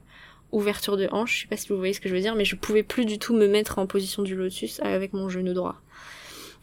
ouverture 0.51 0.97
de 0.97 1.07
hanche, 1.11 1.35
je 1.35 1.41
sais 1.41 1.47
pas 1.47 1.57
si 1.57 1.69
vous 1.69 1.77
voyez 1.77 1.93
ce 1.93 1.99
que 1.99 2.09
je 2.09 2.13
veux 2.13 2.21
dire, 2.21 2.35
mais 2.35 2.45
je 2.45 2.55
pouvais 2.55 2.83
plus 2.83 3.05
du 3.05 3.19
tout 3.19 3.33
me 3.33 3.47
mettre 3.47 3.79
en 3.79 3.87
position 3.87 4.23
du 4.23 4.35
lotus 4.35 4.79
avec 4.81 5.13
mon 5.13 5.29
genou 5.29 5.53
droit. 5.53 5.81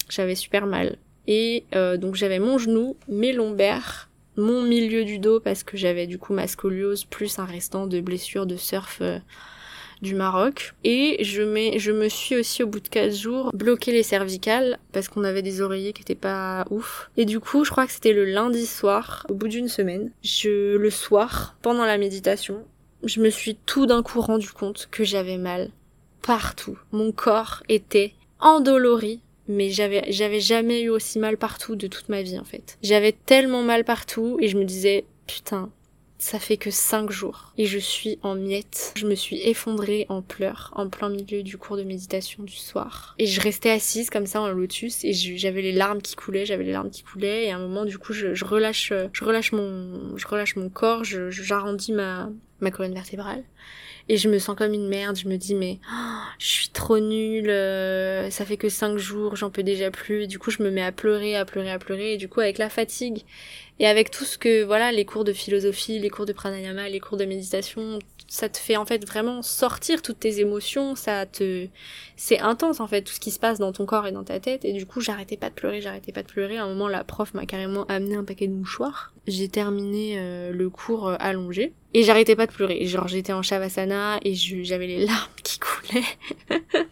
J'avais 0.09 0.35
super 0.35 0.67
mal. 0.67 0.97
Et 1.27 1.65
euh, 1.75 1.97
donc 1.97 2.15
j'avais 2.15 2.39
mon 2.39 2.59
genou, 2.59 2.97
mes 3.09 3.33
lombaires, 3.33 4.09
mon 4.37 4.63
milieu 4.63 5.05
du 5.05 5.19
dos 5.19 5.39
parce 5.39 5.63
que 5.63 5.77
j'avais 5.77 6.07
du 6.07 6.19
coup 6.19 6.33
ma 6.33 6.47
scoliose 6.47 7.05
plus 7.05 7.39
un 7.39 7.45
restant 7.45 7.87
de 7.87 8.01
blessure 8.01 8.47
de 8.47 8.57
surf 8.57 9.03
du 10.03 10.15
Maroc. 10.15 10.75
Et 10.85 11.23
je, 11.25 11.43
mets, 11.43 11.79
je 11.79 11.93
me 11.93 12.09
suis 12.09 12.37
aussi 12.37 12.63
au 12.63 12.67
bout 12.67 12.81
de 12.81 12.89
15 12.89 13.17
jours 13.17 13.51
bloqué 13.55 13.93
les 13.93 14.03
cervicales 14.03 14.79
parce 14.93 15.09
qu'on 15.09 15.25
avait 15.25 15.43
des 15.43 15.61
oreillers 15.61 15.93
qui 15.93 16.03
étaient 16.03 16.15
pas 16.15 16.67
ouf. 16.71 17.11
Et 17.17 17.25
du 17.25 17.41
coup, 17.41 17.65
je 17.65 17.71
crois 17.71 17.87
que 17.87 17.93
c'était 17.93 18.13
le 18.13 18.25
lundi 18.25 18.67
soir, 18.67 19.27
au 19.29 19.35
bout 19.35 19.49
d'une 19.49 19.69
semaine, 19.69 20.11
je, 20.23 20.77
le 20.77 20.91
soir, 20.91 21.57
pendant 21.63 21.85
la 21.85 21.99
méditation, 21.99 22.65
je 23.05 23.21
me 23.21 23.31
suis 23.31 23.57
tout 23.67 23.87
d'un 23.87 24.03
coup 24.03 24.21
rendu 24.21 24.51
compte 24.51 24.89
que 24.91 25.05
j'avais 25.05 25.39
mal 25.39 25.71
partout. 26.23 26.79
Mon 26.93 27.13
corps 27.13 27.63
était 27.69 28.13
endolori 28.41 29.21
mais 29.51 29.71
j'avais 29.71 30.05
j'avais 30.13 30.41
jamais 30.41 30.83
eu 30.83 30.91
aussi 30.91 31.19
mal 31.19 31.37
partout 31.37 31.75
de 31.75 31.89
toute 31.89 32.09
ma 32.09 32.23
vie 32.23 32.39
en 32.39 32.45
fait. 32.45 32.79
J'avais 32.83 33.13
tellement 33.13 33.63
mal 33.63 33.85
partout 33.85 34.39
et 34.41 34.49
je 34.49 34.57
me 34.57 34.65
disais 34.65 35.05
putain, 35.27 35.71
ça 36.21 36.39
fait 36.39 36.59
que 36.59 36.71
cinq 36.71 37.11
jours 37.11 37.53
et 37.57 37.65
je 37.65 37.79
suis 37.79 38.19
en 38.23 38.35
miettes. 38.35 38.93
Je 38.95 39.07
me 39.07 39.15
suis 39.15 39.41
effondrée 39.41 40.07
en 40.09 40.21
pleurs 40.21 40.71
en 40.77 40.89
plein 40.89 41.09
milieu 41.09 41.43
du 41.43 41.57
cours 41.57 41.77
de 41.77 41.83
méditation 41.83 42.43
du 42.43 42.57
soir. 42.57 43.15
Et 43.19 43.27
je 43.27 43.41
restais 43.41 43.71
assise 43.71 44.11
comme 44.11 44.27
ça 44.27 44.43
en 44.43 44.49
lotus 44.49 45.03
et 45.05 45.13
j'avais 45.13 45.63
les 45.63 45.73
larmes 45.73 46.03
qui 46.03 46.17
coulaient, 46.17 46.45
j'avais 46.45 46.65
les 46.65 46.73
larmes 46.73 46.91
qui 46.91 47.03
coulaient 47.03 47.47
et 47.47 47.51
à 47.51 47.57
un 47.57 47.61
moment 47.61 47.87
du 47.87 47.99
coup 47.99 48.13
je, 48.13 48.45
relâche 48.45 48.93
je 49.13 49.25
relâche 49.25 49.53
mon 49.53 50.17
je 50.17 50.27
relâche 50.27 50.57
mon 50.57 50.69
corps, 50.69 51.05
j'arrondis 51.05 51.93
ma 51.93 52.31
ma 52.61 52.71
colonne 52.71 52.95
vertébrale 52.95 53.43
et 54.09 54.17
je 54.17 54.29
me 54.29 54.39
sens 54.39 54.57
comme 54.57 54.73
une 54.73 54.89
merde. 54.89 55.17
Je 55.17 55.29
me 55.29 55.37
dis 55.37 55.55
mais 55.55 55.79
oh, 55.93 56.21
je 56.39 56.47
suis 56.47 56.69
trop 56.69 56.99
nulle, 56.99 57.51
euh, 57.51 58.31
ça 58.31 58.45
fait 58.45 58.57
que 58.57 58.69
cinq 58.69 58.99
jours, 58.99 59.37
j'en 59.37 59.51
peux 59.51 59.63
déjà 59.63 59.91
plus. 59.91 60.27
Du 60.27 60.39
coup 60.39 60.51
je 60.51 60.63
me 60.63 60.71
mets 60.71 60.83
à 60.83 60.93
pleurer, 60.93 61.37
à 61.37 61.45
pleurer, 61.45 61.71
à 61.71 61.79
pleurer. 61.79 62.15
Et 62.15 62.17
du 62.17 62.29
coup 62.29 62.41
avec 62.41 62.59
la 62.59 62.69
fatigue 62.69 63.25
et 63.81 63.87
avec 63.87 64.11
tout 64.11 64.25
ce 64.25 64.37
que 64.37 64.63
voilà 64.63 64.93
les 64.93 65.07
cours 65.07 65.25
de 65.25 65.33
philosophie, 65.33 65.99
les 65.99 66.11
cours 66.11 66.27
de 66.27 66.35
pranayama, 66.35 66.89
les 66.91 67.01
cours 67.01 67.17
de 67.17 67.25
méditation, 67.25 67.99
ça 68.29 68.51
te 68.51 68.59
fait 68.59 68.77
en 68.77 68.85
fait 68.85 69.07
vraiment 69.07 69.41
sortir 69.41 70.03
toutes 70.03 70.21
tes 70.21 70.39
émotions. 70.41 70.95
Ça 70.95 71.25
te 71.25 71.67
c'est 72.15 72.39
intense 72.41 72.81
en 72.81 72.87
fait 72.87 73.01
tout 73.01 73.15
ce 73.15 73.21
qui 73.21 73.31
se 73.31 73.39
passe 73.39 73.59
dans 73.59 73.73
ton 73.73 73.87
corps 73.87 74.07
et 74.07 74.13
dans 74.13 74.23
ta 74.23 74.39
tête. 74.39 74.67
Et 74.67 74.75
du 74.75 74.85
coup 74.85 75.01
j'arrêtais 75.01 75.39
pas 75.39 75.49
de 75.49 75.55
pleurer, 75.55 75.81
j'arrêtais 75.81 76.13
pas 76.13 76.23
de 76.23 76.29
pleurer. 76.29 76.59
À 76.59 76.65
un 76.65 76.69
moment 76.69 76.89
la 76.89 77.05
prof 77.05 77.33
m'a 77.33 77.47
carrément 77.47 77.87
amené 77.87 78.17
un 78.17 78.25
paquet 78.25 78.47
de 78.47 78.53
mouchoirs. 78.53 79.15
J'ai 79.27 79.49
terminé 79.49 80.17
euh, 80.19 80.53
le 80.53 80.69
cours 80.69 81.09
euh, 81.09 81.17
allongé 81.19 81.73
et 81.93 82.03
j'arrêtais 82.03 82.37
pas 82.37 82.47
de 82.47 82.53
pleurer. 82.53 82.85
Genre 82.87 83.09
j'étais 83.09 83.33
en 83.33 83.43
shavasana 83.43 84.21
et 84.23 84.35
j'avais 84.35 84.87
les 84.87 85.05
larmes 85.07 85.29
qui 85.43 85.59
coulaient. 85.59 86.05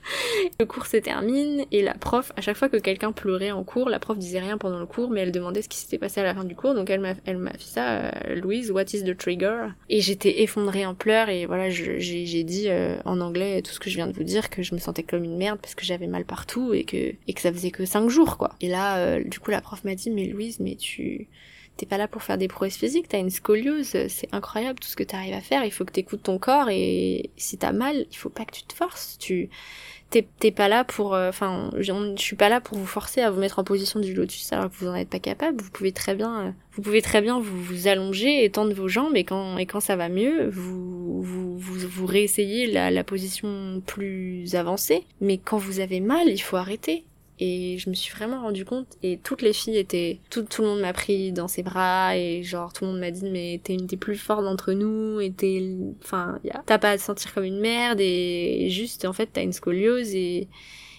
le 0.60 0.66
cours 0.66 0.86
se 0.86 0.96
termine 0.96 1.64
et 1.70 1.82
la 1.82 1.94
prof, 1.94 2.32
à 2.36 2.40
chaque 2.40 2.56
fois 2.56 2.68
que 2.68 2.76
quelqu'un 2.76 3.12
pleurait 3.12 3.50
en 3.50 3.64
cours, 3.64 3.88
la 3.88 3.98
prof 3.98 4.18
disait 4.18 4.40
rien 4.40 4.58
pendant 4.58 4.80
le 4.80 4.86
cours, 4.86 5.10
mais 5.10 5.20
elle 5.20 5.32
demandait 5.32 5.62
ce 5.62 5.68
qui 5.68 5.78
s'était 5.78 5.98
passé 5.98 6.20
à 6.20 6.24
la 6.24 6.34
fin 6.34 6.44
du 6.44 6.56
cours. 6.56 6.74
Donc 6.74 6.90
elle 6.90 7.00
m'a, 7.00 7.14
elle 7.26 7.38
m'a 7.38 7.52
fait 7.52 7.62
ça, 7.62 8.00
euh, 8.00 8.34
Louise, 8.34 8.70
what 8.70 8.84
is 8.92 9.04
the 9.04 9.16
trigger? 9.16 9.68
Et 9.88 10.00
j'étais 10.00 10.42
effondrée 10.42 10.84
en 10.84 10.94
pleurs 10.94 11.28
et 11.28 11.46
voilà, 11.46 11.70
j'ai, 11.70 12.44
dit 12.44 12.68
euh, 12.68 12.96
en 13.04 13.20
anglais 13.20 13.62
tout 13.62 13.72
ce 13.72 13.80
que 13.80 13.90
je 13.90 13.96
viens 13.96 14.06
de 14.06 14.12
vous 14.12 14.24
dire, 14.24 14.50
que 14.50 14.62
je 14.62 14.74
me 14.74 14.80
sentais 14.80 15.02
comme 15.02 15.24
une 15.24 15.36
merde 15.36 15.58
parce 15.60 15.74
que 15.74 15.84
j'avais 15.84 16.06
mal 16.06 16.24
partout 16.24 16.72
et 16.72 16.84
que 16.84 16.96
et 17.26 17.32
que 17.32 17.40
ça 17.40 17.52
faisait 17.52 17.70
que 17.70 17.84
cinq 17.84 18.08
jours 18.08 18.38
quoi. 18.38 18.50
Et 18.60 18.68
là, 18.68 18.98
euh, 18.98 19.24
du 19.24 19.38
coup 19.38 19.50
la 19.50 19.60
prof 19.60 19.84
m'a 19.84 19.94
dit 19.94 20.10
mais 20.10 20.26
Louise, 20.26 20.60
mais 20.60 20.76
tu 20.76 21.28
t'es 21.78 21.86
pas 21.86 21.96
là 21.96 22.08
pour 22.08 22.22
faire 22.22 22.36
des 22.36 22.48
prouesses 22.48 22.76
physiques, 22.76 23.08
t'as 23.08 23.18
une 23.18 23.30
scoliose, 23.30 23.86
c'est 23.86 24.28
incroyable 24.32 24.78
tout 24.78 24.88
ce 24.88 24.96
que 24.96 25.04
t'arrives 25.04 25.34
à 25.34 25.40
faire, 25.40 25.64
il 25.64 25.70
faut 25.70 25.84
que 25.84 25.92
t'écoutes 25.92 26.24
ton 26.24 26.38
corps 26.38 26.68
et 26.68 27.30
si 27.36 27.56
t'as 27.56 27.72
mal, 27.72 28.04
il 28.10 28.16
faut 28.16 28.28
pas 28.28 28.44
que 28.44 28.52
tu 28.52 28.64
te 28.64 28.74
forces, 28.74 29.16
tu 29.18 29.48
t'es 30.10 30.50
pas 30.50 30.68
là 30.68 30.84
pour 30.84 31.14
euh, 31.14 31.28
enfin 31.28 31.70
je 31.76 31.92
suis 32.16 32.36
pas 32.36 32.48
là 32.48 32.62
pour 32.62 32.78
vous 32.78 32.86
forcer 32.86 33.20
à 33.20 33.30
vous 33.30 33.40
mettre 33.40 33.58
en 33.58 33.64
position 33.64 34.00
du 34.00 34.14
lotus 34.14 34.50
alors 34.54 34.70
que 34.70 34.76
vous 34.76 34.88
en 34.88 34.94
êtes 34.94 35.10
pas 35.10 35.18
capable 35.18 35.60
vous 35.60 35.70
pouvez 35.70 35.92
très 35.92 36.14
bien 36.14 36.46
euh, 36.46 36.50
vous 36.72 36.80
pouvez 36.80 37.02
très 37.02 37.20
bien 37.20 37.38
vous, 37.38 37.62
vous 37.62 37.88
allonger 37.88 38.42
et 38.42 38.48
tendre 38.48 38.72
vos 38.72 38.88
jambes 38.88 39.14
et 39.16 39.24
quand 39.24 39.58
et 39.58 39.66
quand 39.66 39.80
ça 39.80 39.96
va 39.96 40.08
mieux 40.08 40.48
vous 40.48 41.22
vous 41.22 41.58
vous, 41.58 42.06
réessayez 42.06 42.68
la 42.68 43.04
position 43.04 43.82
plus 43.84 44.54
avancée. 44.54 45.02
Mais 45.20 45.36
quand 45.38 45.58
vous 45.58 45.80
avez 45.80 46.00
mal 46.00 46.28
il 46.28 46.38
faut 46.38 46.56
arrêter 46.56 47.04
et 47.38 47.78
je 47.78 47.88
me 47.88 47.94
suis 47.94 48.12
vraiment 48.14 48.42
rendu 48.42 48.64
compte 48.64 48.96
et 49.02 49.18
toutes 49.18 49.42
les 49.42 49.52
filles 49.52 49.76
étaient 49.76 50.20
tout, 50.30 50.46
le 50.58 50.64
monde 50.66 50.80
m'a 50.80 50.92
pris 50.92 51.32
dans 51.32 51.48
ses 51.48 51.62
bras 51.62 52.16
et 52.16 52.42
genre 52.42 52.72
tout 52.72 52.84
le 52.84 52.90
monde 52.90 53.00
m'a 53.00 53.10
dit 53.10 53.28
mais 53.30 53.60
t'es 53.62 53.74
une 53.74 53.86
des 53.86 53.96
plus 53.96 54.16
fortes 54.16 54.44
d'entre 54.44 54.72
nous 54.72 55.20
et 55.20 55.30
t'es 55.30 55.76
enfin 56.02 56.40
t'as 56.66 56.78
pas 56.78 56.90
à 56.90 56.96
te 56.96 57.02
sentir 57.02 57.32
comme 57.34 57.44
une 57.44 57.60
merde 57.60 58.00
et 58.00 58.68
juste 58.70 59.04
en 59.04 59.12
fait 59.12 59.30
t'as 59.32 59.42
une 59.42 59.52
scoliose 59.52 60.14
et 60.14 60.48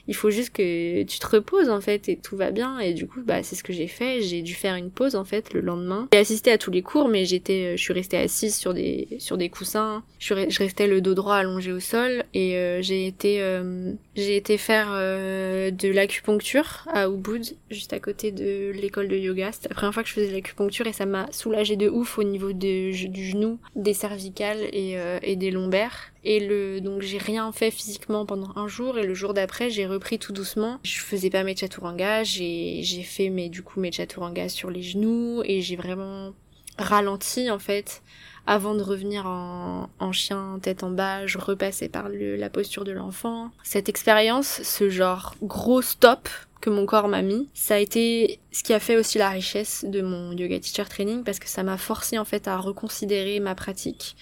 il 0.10 0.16
faut 0.16 0.32
juste 0.32 0.50
que 0.50 1.04
tu 1.04 1.20
te 1.20 1.28
reposes 1.28 1.70
en 1.70 1.82
fait 1.82 2.10
et 2.10 2.18
tout 2.18 2.36
va 2.36 2.50
bien. 2.50 2.80
Et 2.80 2.94
du 2.94 3.06
coup 3.06 3.22
bah 3.24 3.44
c'est 3.44 3.56
ce 3.56 3.64
que 3.64 3.72
j'ai 3.72 3.88
fait. 3.88 4.22
J'ai 4.22 4.42
dû 4.42 4.56
faire 4.56 4.74
une 4.74 4.90
pause 4.90 5.16
en 5.16 5.24
fait 5.24 5.54
le 5.54 5.62
lendemain. 5.62 6.08
J'ai 6.12 6.20
assisté 6.20 6.52
à 6.52 6.58
tous 6.58 6.72
les 6.72 6.82
cours 6.82 7.08
mais 7.10 7.26
j'étais 7.26 7.74
euh, 7.74 7.78
je 7.78 7.84
suis 7.84 7.94
restée 7.94 8.18
assise 8.18 8.56
sur 8.56 8.74
des 8.74 9.08
sur 9.20 9.38
des 9.38 9.50
coussins. 9.50 10.04
Je, 10.18 10.34
restais 10.34 10.88
le 10.88 11.00
dos 11.00 11.14
droit 11.14 11.36
allongé 11.36 11.72
au 11.72 11.80
sol. 11.80 12.24
Et 12.34 12.58
euh, 12.58 12.82
j'ai 12.82 13.06
été 13.06 13.38
euh, 13.40 13.94
j'ai 14.16 14.36
été 14.36 14.58
faire 14.58 14.90
de 14.90 15.94
l'acupuncture 15.94 16.88
à 16.92 17.08
Ubud 17.08 17.46
juste 17.70 17.94
à 17.94 18.00
côté 18.00 18.32
de 18.32 18.72
l'école 18.72 19.10
de 19.10 19.16
yoga. 19.16 19.52
C'était 19.52 19.70
la 19.70 19.76
première 19.76 19.94
fois 19.94 20.02
que 20.02 20.10
je 20.10 20.16
faisais 20.16 20.30
de 20.30 20.34
l'acupuncture 20.34 20.88
et 20.88 20.94
ça 20.94 21.06
m'a 21.06 21.32
soulagé 21.32 21.76
de 21.76 21.88
ouf 21.88 22.18
au 22.18 22.24
niveau 22.24 22.52
du 22.52 22.94
genou 22.96 23.60
des 23.76 23.94
cervicales 23.94 24.62
et, 24.74 24.98
et 25.22 25.36
des 25.36 25.52
lombaires 25.52 26.12
et 26.24 26.40
le 26.40 26.82
donc 26.82 27.02
j'ai 27.02 27.18
rien 27.18 27.52
fait 27.52 27.72
physiquement 27.72 28.26
pendant 28.26 28.52
un 28.56 28.68
jour 28.68 28.98
et 28.98 29.06
le 29.06 29.14
jour 29.14 29.34
d'après 29.34 29.70
j'ai 29.70 29.86
repris 29.86 30.20
tout 30.20 30.34
doucement. 30.34 30.80
Je 30.84 31.00
faisais 31.00 31.30
pas 31.30 31.44
mes 31.44 31.56
chaturanga, 31.56 32.24
j'ai 32.24 32.82
j'ai 32.84 33.04
fait 33.04 33.30
mes 33.30 33.50
du 33.50 33.64
coup 33.64 33.80
mes 33.80 33.92
chaturanga 33.92 34.50
sur 34.50 34.70
les 34.70 34.82
genoux 34.82 35.42
et 35.46 35.62
j'ai 35.62 35.76
vraiment 35.76 36.34
ralenti 36.78 37.50
en 37.52 37.60
fait 37.60 38.02
avant 38.50 38.74
de 38.74 38.82
revenir 38.82 39.28
en, 39.28 40.12
chien 40.12 40.58
tête 40.64 40.84
en 40.84 40.90
bas, 40.90 41.28
je 41.28 41.38
repassais 41.38 41.88
par 41.88 42.10
la 42.10 42.50
posture 42.50 42.84
de 42.84 42.92
l'enfant. 42.92 43.52
Cette 43.62 43.90
expérience, 43.90 44.64
ce 44.64 44.90
genre 44.90 45.36
gros 45.44 45.84
stop 45.84 46.28
que 46.60 46.72
mon 46.72 46.88
corps 46.88 47.08
m'a 47.08 47.22
mis, 47.22 47.48
ça 47.54 47.76
a 47.76 47.78
été 47.78 48.40
ce 48.52 48.64
qui 48.64 48.74
a 48.74 48.80
fait 48.80 48.98
aussi 48.98 49.20
la 49.20 49.30
richesse 49.30 49.86
de 49.88 50.02
mon 50.02 50.32
yoga 50.32 50.60
teacher 50.60 50.86
training 50.86 51.24
parce 51.24 51.38
que 51.38 51.48
ça 51.48 51.62
m'a 51.62 51.78
forcé 51.78 52.18
en 52.18 52.26
fait 52.26 52.48
à 52.48 52.58
reconsidérer 52.58 53.40
ma 53.40 53.54
pratique. 53.54 54.16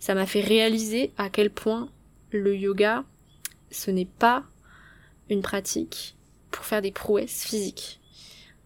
Ça 0.00 0.14
m'a 0.14 0.26
fait 0.26 0.40
réaliser 0.40 1.12
à 1.18 1.30
quel 1.30 1.50
point 1.50 1.88
le 2.32 2.56
yoga, 2.56 3.04
ce 3.70 3.90
n'est 3.90 4.06
pas 4.06 4.44
une 5.28 5.42
pratique 5.42 6.16
pour 6.50 6.64
faire 6.64 6.82
des 6.82 6.90
prouesses 6.90 7.44
physiques. 7.44 8.00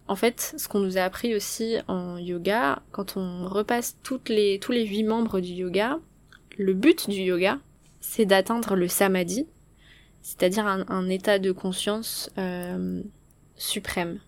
En 0.07 0.15
fait, 0.15 0.55
ce 0.57 0.67
qu'on 0.67 0.79
nous 0.79 0.97
a 0.97 1.01
appris 1.01 1.35
aussi 1.35 1.77
en 1.87 2.17
yoga, 2.17 2.81
quand 2.91 3.17
on 3.17 3.47
repasse 3.47 3.97
les, 4.27 4.59
tous 4.59 4.71
les 4.71 4.85
huit 4.85 5.03
membres 5.03 5.39
du 5.39 5.51
yoga, 5.51 5.99
le 6.57 6.73
but 6.73 7.09
du 7.09 7.21
yoga, 7.21 7.59
c'est 7.99 8.25
d'atteindre 8.25 8.75
le 8.75 8.87
samadhi, 8.87 9.47
c'est-à-dire 10.21 10.65
un, 10.67 11.09
état 11.09 11.37
de 11.37 11.51
conscience 11.51 12.29
euh, 12.37 13.01
suprême. 13.55 14.19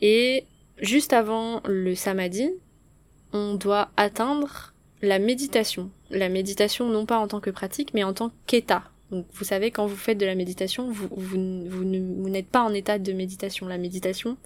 Et 0.00 0.44
juste 0.78 1.12
avant 1.12 1.62
le 1.66 1.94
samadhi, 1.94 2.50
on 3.32 3.54
doit 3.54 3.90
atteindre 3.96 4.72
la 5.02 5.18
méditation. 5.18 5.90
La 6.14 6.28
méditation 6.28 6.88
non 6.88 7.06
pas 7.06 7.18
en 7.18 7.28
tant 7.28 7.40
que 7.40 7.50
pratique, 7.50 7.92
mais 7.94 8.04
en 8.04 8.12
tant 8.12 8.32
qu'état. 8.46 8.84
Donc 9.10 9.26
vous 9.32 9.44
savez, 9.44 9.70
quand 9.70 9.86
vous 9.86 9.96
faites 9.96 10.18
de 10.18 10.26
la 10.26 10.34
méditation, 10.34 10.90
vous, 10.90 11.08
vous, 11.10 11.64
vous 11.68 11.84
n'êtes 12.30 12.48
pas 12.48 12.62
en 12.62 12.72
état 12.72 12.98
de 12.98 13.12
méditation. 13.12 13.66
La 13.66 13.78
méditation, 13.78 14.36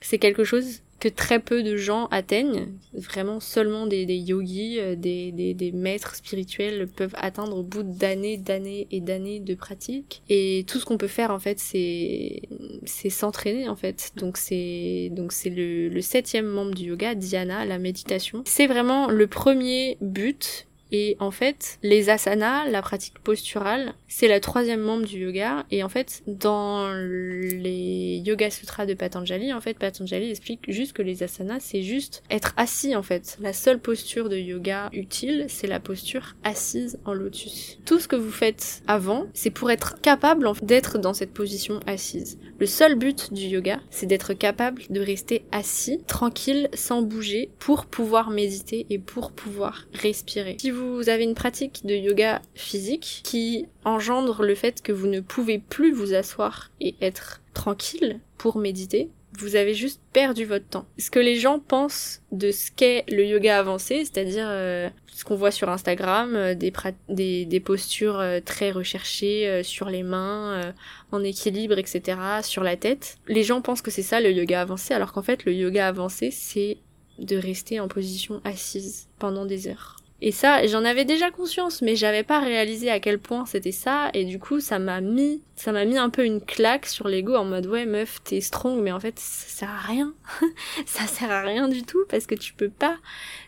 c'est 0.00 0.18
quelque 0.18 0.44
chose 0.44 0.82
que 1.00 1.08
très 1.08 1.40
peu 1.40 1.62
de 1.62 1.76
gens 1.76 2.06
atteignent. 2.06 2.68
Vraiment 2.94 3.40
seulement 3.40 3.86
des, 3.86 4.04
yogis, 4.04 4.78
euh, 4.78 4.96
des, 4.96 5.30
des, 5.32 5.72
maîtres 5.72 6.14
spirituels 6.16 6.88
peuvent 6.88 7.14
atteindre 7.16 7.56
au 7.58 7.62
bout 7.62 7.82
d'années, 7.82 8.38
d'années 8.38 8.86
et 8.90 9.00
d'années 9.00 9.40
de 9.40 9.54
pratique. 9.54 10.22
Et 10.30 10.64
tout 10.66 10.78
ce 10.78 10.86
qu'on 10.86 10.96
peut 10.96 11.06
faire 11.06 11.30
en 11.30 11.38
fait, 11.38 11.58
c'est 11.58 12.42
c'est 12.84 13.10
s'entraîner 13.10 13.68
en 13.68 13.76
fait. 13.76 14.12
Donc 14.16 14.38
c'est 14.38 15.10
donc 15.12 15.32
c'est 15.32 15.50
le, 15.50 15.88
le 15.88 16.00
septième 16.00 16.46
membre 16.46 16.74
du 16.74 16.84
yoga, 16.84 17.14
dhyana, 17.14 17.64
la 17.66 17.78
méditation. 17.78 18.42
C'est 18.46 18.66
vraiment 18.66 19.08
le 19.10 19.26
premier 19.26 19.98
but 20.00 20.66
et 20.92 21.16
en 21.18 21.30
fait, 21.30 21.78
les 21.82 22.10
asanas, 22.10 22.68
la 22.68 22.82
pratique 22.82 23.18
posturale, 23.18 23.94
c'est 24.08 24.28
la 24.28 24.40
troisième 24.40 24.80
membre 24.80 25.04
du 25.04 25.18
yoga. 25.18 25.66
Et 25.70 25.82
en 25.82 25.88
fait, 25.88 26.22
dans 26.26 26.92
les 26.92 28.22
Yoga 28.24 28.50
Sutras 28.50 28.86
de 28.86 28.94
Patanjali, 28.94 29.52
en 29.52 29.60
fait, 29.60 29.78
Patanjali 29.78 30.30
explique 30.30 30.70
juste 30.70 30.92
que 30.92 31.02
les 31.02 31.22
asanas, 31.22 31.60
c'est 31.60 31.82
juste 31.82 32.22
être 32.30 32.54
assis, 32.56 32.94
en 32.94 33.02
fait. 33.02 33.36
La 33.40 33.52
seule 33.52 33.80
posture 33.80 34.28
de 34.28 34.36
yoga 34.36 34.90
utile, 34.92 35.46
c'est 35.48 35.66
la 35.66 35.80
posture 35.80 36.36
assise 36.44 36.98
en 37.04 37.14
lotus. 37.14 37.78
Tout 37.84 37.98
ce 37.98 38.08
que 38.08 38.16
vous 38.16 38.30
faites 38.30 38.82
avant, 38.86 39.26
c'est 39.34 39.50
pour 39.50 39.70
être 39.70 40.00
capable 40.00 40.48
d'être 40.62 40.98
dans 40.98 41.14
cette 41.14 41.32
position 41.32 41.80
assise. 41.86 42.38
Le 42.58 42.66
seul 42.66 42.94
but 42.94 43.32
du 43.32 43.42
yoga, 43.42 43.80
c'est 43.90 44.06
d'être 44.06 44.34
capable 44.34 44.82
de 44.88 45.00
rester 45.00 45.44
assis, 45.50 46.00
tranquille, 46.06 46.68
sans 46.74 47.02
bouger, 47.02 47.50
pour 47.58 47.86
pouvoir 47.86 48.30
méditer 48.30 48.86
et 48.88 48.98
pour 48.98 49.32
pouvoir 49.32 49.86
respirer 49.92 50.56
vous 50.76 51.08
avez 51.08 51.24
une 51.24 51.34
pratique 51.34 51.84
de 51.84 51.94
yoga 51.94 52.42
physique 52.54 53.22
qui 53.24 53.66
engendre 53.84 54.42
le 54.42 54.54
fait 54.54 54.82
que 54.82 54.92
vous 54.92 55.06
ne 55.06 55.20
pouvez 55.20 55.58
plus 55.58 55.92
vous 55.92 56.14
asseoir 56.14 56.70
et 56.80 56.94
être 57.00 57.40
tranquille 57.54 58.20
pour 58.36 58.58
méditer, 58.58 59.10
vous 59.38 59.56
avez 59.56 59.74
juste 59.74 60.00
perdu 60.12 60.44
votre 60.44 60.66
temps. 60.66 60.86
Ce 60.98 61.10
que 61.10 61.18
les 61.18 61.36
gens 61.36 61.58
pensent 61.58 62.22
de 62.32 62.50
ce 62.50 62.70
qu'est 62.70 63.04
le 63.08 63.24
yoga 63.24 63.58
avancé, 63.58 64.04
c'est-à-dire 64.04 64.46
euh, 64.48 64.88
ce 65.12 65.24
qu'on 65.24 65.36
voit 65.36 65.50
sur 65.50 65.68
Instagram, 65.68 66.34
euh, 66.34 66.54
des, 66.54 67.60
postures 67.60 68.18
euh, 68.18 68.40
très 68.44 68.70
recherchées 68.70 69.62
sur 69.62 69.88
les 69.88 70.02
mains, 70.02 70.74
en 71.12 71.22
équilibre, 71.22 71.78
etc., 71.78 72.18
sur 72.42 72.62
la 72.62 72.76
tête. 72.76 73.16
Les 73.28 73.42
gens 73.42 73.60
pensent 73.60 73.82
que 73.82 73.90
c'est 73.90 74.02
ça 74.02 74.20
le 74.20 74.30
yoga 74.32 74.60
avancé, 74.60 74.94
alors 74.94 75.12
qu'en 75.12 75.22
fait 75.22 75.44
le 75.44 75.52
yoga 75.52 75.86
avancé, 75.86 76.30
c'est 76.30 76.78
de 77.18 77.36
rester 77.36 77.80
en 77.80 77.88
position 77.88 78.40
assise 78.44 79.08
pendant 79.18 79.46
des 79.46 79.68
heures. 79.68 79.96
Et 80.22 80.32
ça, 80.32 80.66
j'en 80.66 80.84
avais 80.84 81.04
déjà 81.04 81.30
conscience, 81.30 81.82
mais 81.82 81.94
j'avais 81.94 82.22
pas 82.22 82.40
réalisé 82.40 82.90
à 82.90 83.00
quel 83.00 83.18
point 83.18 83.44
c'était 83.44 83.72
ça, 83.72 84.10
et 84.14 84.24
du 84.24 84.38
coup, 84.38 84.60
ça 84.60 84.78
m'a 84.78 85.02
mis, 85.02 85.42
ça 85.56 85.72
m'a 85.72 85.84
mis 85.84 85.98
un 85.98 86.08
peu 86.08 86.24
une 86.24 86.40
claque 86.40 86.86
sur 86.86 87.06
l'ego 87.06 87.34
en 87.34 87.44
mode 87.44 87.66
ouais 87.66 87.84
meuf, 87.84 88.22
t'es 88.24 88.40
strong, 88.40 88.80
mais 88.80 88.92
en 88.92 89.00
fait, 89.00 89.18
ça 89.18 89.48
sert 89.48 89.70
à 89.70 89.86
rien. 89.86 90.14
ça 90.86 91.06
sert 91.06 91.30
à 91.30 91.42
rien 91.42 91.68
du 91.68 91.82
tout 91.82 92.04
parce 92.08 92.26
que 92.26 92.34
tu 92.34 92.54
peux 92.54 92.70
pas, 92.70 92.96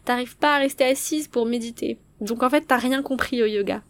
t'arrives 0.05 0.37
pas 0.37 0.57
à 0.57 0.59
rester 0.59 0.85
assise 0.85 1.27
pour 1.27 1.47
méditer. 1.47 1.99
Donc 2.21 2.43
en 2.43 2.51
fait, 2.51 2.62
t'as 2.62 2.77
rien 2.79 3.03
compris 3.03 3.43
au 3.43 3.47
yoga. 3.47 3.83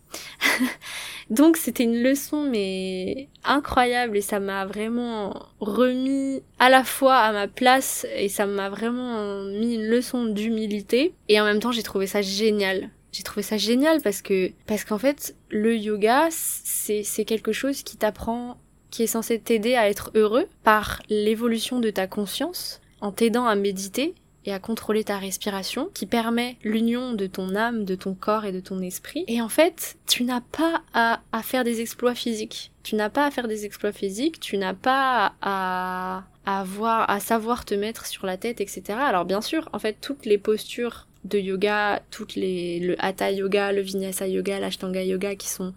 Donc 1.31 1.59
c'était 1.59 1.85
une 1.85 2.03
leçon 2.03 2.43
mais 2.49 3.29
incroyable 3.45 4.17
et 4.17 4.23
ça 4.23 4.41
m'a 4.41 4.65
vraiment 4.65 5.47
remis 5.61 6.43
à 6.59 6.71
la 6.71 6.85
fois 6.85 7.17
à 7.17 7.33
ma 7.33 7.49
place 7.49 8.07
et 8.17 8.31
ça 8.31 8.47
m'a 8.47 8.71
vraiment 8.71 9.43
mis 9.45 9.75
une 9.75 9.87
leçon 9.87 10.25
d'humilité 10.25 11.15
et 11.29 11.39
en 11.39 11.45
même 11.45 11.61
temps 11.61 11.73
j'ai 11.73 11.83
trouvé 11.83 12.07
ça 12.07 12.23
génial. 12.23 12.89
J'ai 13.13 13.23
trouvé 13.23 13.43
ça 13.43 13.59
génial 13.59 14.01
parce 14.01 14.23
que 14.23 14.53
parce 14.67 14.85
qu'en 14.85 14.99
fait 14.99 15.35
le 15.51 15.77
yoga 15.77 16.29
c'est 16.31 17.03
c'est 17.03 17.27
quelque 17.27 17.53
chose 17.53 17.83
qui 17.83 17.99
t'apprend 17.99 18.57
qui 18.91 19.03
est 19.03 19.09
censé 19.09 19.39
t'aider 19.39 19.75
à 19.75 19.89
être 19.91 20.11
heureux 20.15 20.47
par 20.63 21.03
l'évolution 21.11 21.79
de 21.79 21.91
ta 21.91 22.07
conscience 22.07 22.81
en 23.03 23.13
t'aidant 23.13 23.45
à 23.45 23.55
méditer 23.55 24.15
et 24.45 24.53
à 24.53 24.59
contrôler 24.59 25.05
ta 25.05 25.19
respiration, 25.19 25.91
qui 25.95 26.07
permet 26.07 26.57
l'union 26.63 27.13
de 27.13 27.27
ton 27.27 27.55
âme, 27.55 27.85
de 27.85 27.95
ton 27.95 28.15
corps 28.15 28.45
et 28.45 28.53
de 28.53 28.61
ton 28.61 28.81
esprit. 28.81 29.25
Et 29.27 29.43
en 29.43 29.49
fait, 29.49 29.97
tu 30.07 30.25
n'as 30.25 30.41
pas 30.41 30.83
à, 30.95 31.21
à 31.33 31.43
faire 31.43 31.65
des 31.65 31.81
exploits 31.81 32.15
physiques. 32.15 32.73
Tu 32.83 32.95
n'as 32.95 33.11
pas 33.11 33.27
à 33.27 33.31
faire 33.31 33.49
des 33.49 33.65
exploits 33.65 33.93
physiques, 33.93 34.41
tu 34.41 34.57
n'as 34.57 34.75
pas 34.75 35.35
à, 35.43 36.25
à 36.47 36.61
avoir, 36.61 37.11
à 37.11 37.21
savoir 37.21 37.65
te 37.65 37.75
mettre 37.75 38.07
sur 38.07 38.25
la 38.25 38.37
tête, 38.37 38.61
etc. 38.61 38.83
Alors 38.99 39.27
bien 39.27 39.43
sûr, 39.43 39.69
en 39.73 39.79
fait, 39.79 39.99
toutes 40.01 40.25
les 40.25 40.39
postures 40.39 41.07
de 41.25 41.39
yoga, 41.39 42.01
toutes 42.11 42.35
les, 42.35 42.81
le 42.81 42.97
hatha 43.05 43.31
yoga, 43.31 43.73
le 43.73 43.83
vinyasa 43.83 44.27
yoga, 44.29 44.59
l'ashtanga 44.61 45.03
yoga 45.03 45.35
qui 45.35 45.49
sont 45.49 45.75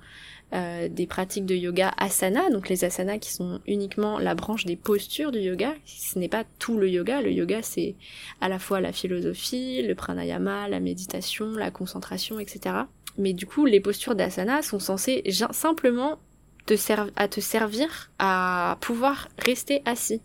euh, 0.54 0.90
des 0.90 1.08
pratiques 1.08 1.46
de 1.46 1.56
yoga 1.56 1.94
asana, 1.98 2.50
donc 2.50 2.68
les 2.68 2.84
asanas 2.84 3.20
qui 3.20 3.32
sont 3.32 3.62
uniquement 3.68 4.20
la 4.20 4.36
branche 4.36 4.66
des 4.66 4.76
postures 4.76 5.32
du 5.32 5.40
yoga. 5.40 5.74
Ce 5.86 6.20
n'est 6.20 6.28
pas 6.28 6.44
tout 6.60 6.78
le 6.78 6.90
yoga. 6.90 7.22
Le 7.22 7.32
yoga, 7.32 7.62
c'est 7.62 7.96
à 8.42 8.50
la 8.50 8.60
fois 8.60 8.82
la 8.82 8.92
philosophie, 8.92 9.82
le 9.82 9.96
pranayama, 9.96 10.68
la 10.68 10.80
méditation, 10.80 11.52
la 11.52 11.72
concentration, 11.72 12.40
etc. 12.40 12.76
Mais 13.18 13.34
du 13.34 13.46
coup, 13.46 13.66
les 13.66 13.80
postures 13.80 14.16
d'asana 14.16 14.62
sont 14.62 14.80
censées 14.80 15.24
simplement 15.52 16.20
te 16.66 16.76
à 17.16 17.28
te 17.28 17.40
servir 17.40 18.12
à 18.20 18.78
pouvoir 18.82 19.30
rester 19.38 19.82
assis. 19.86 20.22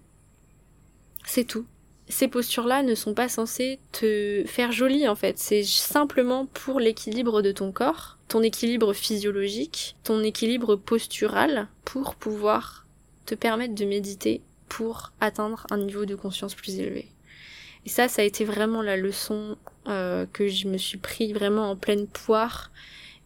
C'est 1.25 1.45
tout 1.45 1.67
ces 2.09 2.29
postures-là 2.29 2.83
ne 2.83 2.95
sont 2.95 3.15
pas 3.15 3.29
censées 3.29 3.79
te 3.93 4.45
faire 4.47 4.73
jolie 4.73 5.09
en 5.09 5.17
fait. 5.17 5.39
C'est 5.39 5.65
simplement 5.65 6.47
pour 6.47 6.79
l'équilibre 6.81 7.43
de 7.43 7.53
ton 7.53 7.73
corps, 7.73 8.19
ton 8.29 8.43
équilibre 8.43 8.93
physiologique, 8.93 9.97
ton 10.05 10.23
équilibre 10.23 10.77
postural 10.77 11.69
pour 11.85 12.15
pouvoir 12.15 12.87
te 13.25 13.35
permettre 13.35 13.75
de 13.75 13.85
méditer 13.85 14.41
pour 14.69 15.13
atteindre 15.21 15.67
un 15.71 15.79
niveau 15.79 16.05
de 16.05 16.15
conscience 16.15 16.55
plus 16.55 16.79
élevé. 16.79 17.09
Et 17.85 17.89
ça, 17.89 18.09
ça 18.09 18.23
a 18.23 18.25
été 18.25 18.45
vraiment 18.45 18.83
la 18.83 18.97
leçon 18.97 19.57
euh, 19.87 20.27
que 20.33 20.49
je 20.49 20.67
me 20.67 20.77
suis 20.77 20.99
pris 20.99 21.33
vraiment 21.33 21.71
en 21.71 21.77
pleine 21.77 22.07
poire 22.07 22.71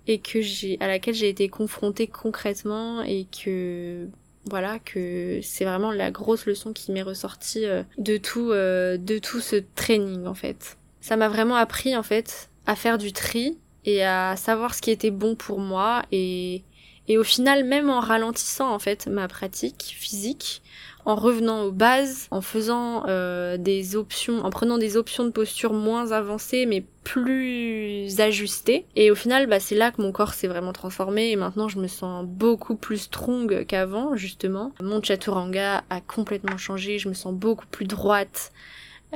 et 0.07 0.19
que 0.19 0.41
j'ai 0.41 0.79
à 0.81 0.89
laquelle 0.89 1.15
j'ai 1.15 1.29
été 1.29 1.49
confrontée 1.49 2.07
concrètement 2.07 3.03
et 3.03 3.27
que 3.27 4.07
voilà 4.51 4.79
que 4.79 5.41
c'est 5.43 5.65
vraiment 5.65 5.93
la 5.93 6.11
grosse 6.11 6.45
leçon 6.47 6.73
qui 6.73 6.93
m'est 6.93 7.03
ressortie 7.03 7.65
euh, 7.65 7.83
de 7.97 8.17
tout 8.17 8.51
euh, 8.51 8.99
de 8.99 9.19
tout 9.19 9.41
ce 9.41 9.57
training 9.75 10.27
en 10.27 10.35
fait. 10.35 10.77
Ça 11.01 11.17
m'a 11.17 11.29
vraiment 11.29 11.57
appris 11.57 11.97
en 11.97 12.03
fait 12.03 12.51
à 12.67 12.77
faire 12.77 12.99
du 12.99 13.13
tri 13.13 13.57
et 13.87 14.05
à 14.05 14.37
savoir 14.37 14.75
ce 14.75 14.83
qui 14.83 14.91
était 14.91 15.11
bon 15.11 15.35
pour 15.35 15.61
moi 15.61 16.03
et 16.13 16.63
et 17.09 17.17
au 17.17 17.25
final 17.25 17.65
même 17.65 17.89
en 17.89 18.01
ralentissant 18.01 18.73
en 18.73 18.79
fait 18.79 19.07
ma 19.07 19.29
pratique 19.29 19.95
physique 19.99 20.63
en 21.05 21.15
revenant 21.15 21.63
aux 21.63 21.73
bases, 21.73 22.29
en 22.31 22.41
faisant 22.41 23.05
euh, 23.09 23.57
des 23.57 23.97
options, 23.97 24.45
en 24.45 24.51
prenant 24.51 24.79
des 24.79 24.97
options 24.97 25.25
de 25.25 25.31
posture 25.31 25.73
moins 25.73 26.13
avancées 26.13 26.67
mais 26.67 26.85
plus 27.05 28.21
ajustées. 28.21 28.87
Et 28.97 29.11
au 29.11 29.15
final, 29.15 29.47
bah, 29.47 29.61
c'est 29.61 29.75
là 29.75 29.91
que 29.91 30.03
mon 30.03 30.13
corps 30.13 30.35
s'est 30.35 30.49
vraiment 30.49 30.73
transformé 30.73 31.31
et 31.31 31.37
maintenant 31.37 31.69
je 31.69 31.79
me 31.79 31.89
sens 31.89 32.25
beaucoup 32.27 32.77
plus 32.77 32.99
strong 32.99 33.65
qu'avant 33.67 34.17
justement. 34.17 34.73
Mon 34.81 35.03
chaturanga 35.03 35.85
a 35.91 36.01
complètement 36.01 36.59
changé, 36.59 36.99
je 36.99 37.09
me 37.09 37.15
sens 37.15 37.35
beaucoup 37.35 37.67
plus 37.67 37.87
droite. 37.87 38.53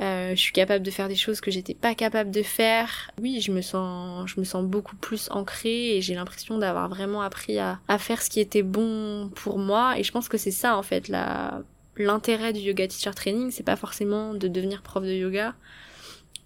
Euh, 0.01 0.31
je 0.31 0.41
suis 0.41 0.51
capable 0.51 0.83
de 0.83 0.91
faire 0.91 1.07
des 1.07 1.15
choses 1.15 1.39
que 1.39 1.51
j'étais 1.51 1.73
pas 1.73 1.95
capable 1.95 2.31
de 2.31 2.41
faire. 2.41 3.11
Oui, 3.21 3.39
je 3.39 3.51
me 3.51 3.61
sens, 3.61 4.29
je 4.29 4.39
me 4.39 4.45
sens 4.45 4.65
beaucoup 4.65 4.97
plus 4.97 5.29
ancrée 5.31 5.95
et 5.95 6.01
j'ai 6.01 6.15
l'impression 6.15 6.57
d'avoir 6.57 6.89
vraiment 6.89 7.21
appris 7.21 7.59
à, 7.59 7.79
à 7.87 7.97
faire 7.97 8.21
ce 8.21 8.29
qui 8.29 8.41
était 8.41 8.63
bon 8.63 9.29
pour 9.35 9.57
moi. 9.57 9.97
Et 9.97 10.03
je 10.03 10.11
pense 10.11 10.27
que 10.27 10.37
c'est 10.37 10.51
ça 10.51 10.75
en 10.75 10.83
fait 10.83 11.07
la 11.07 11.61
l'intérêt 11.97 12.53
du 12.53 12.59
yoga 12.59 12.87
teacher 12.87 13.11
training, 13.15 13.51
c'est 13.51 13.63
pas 13.63 13.75
forcément 13.75 14.33
de 14.33 14.47
devenir 14.47 14.81
prof 14.81 15.03
de 15.03 15.13
yoga. 15.13 15.55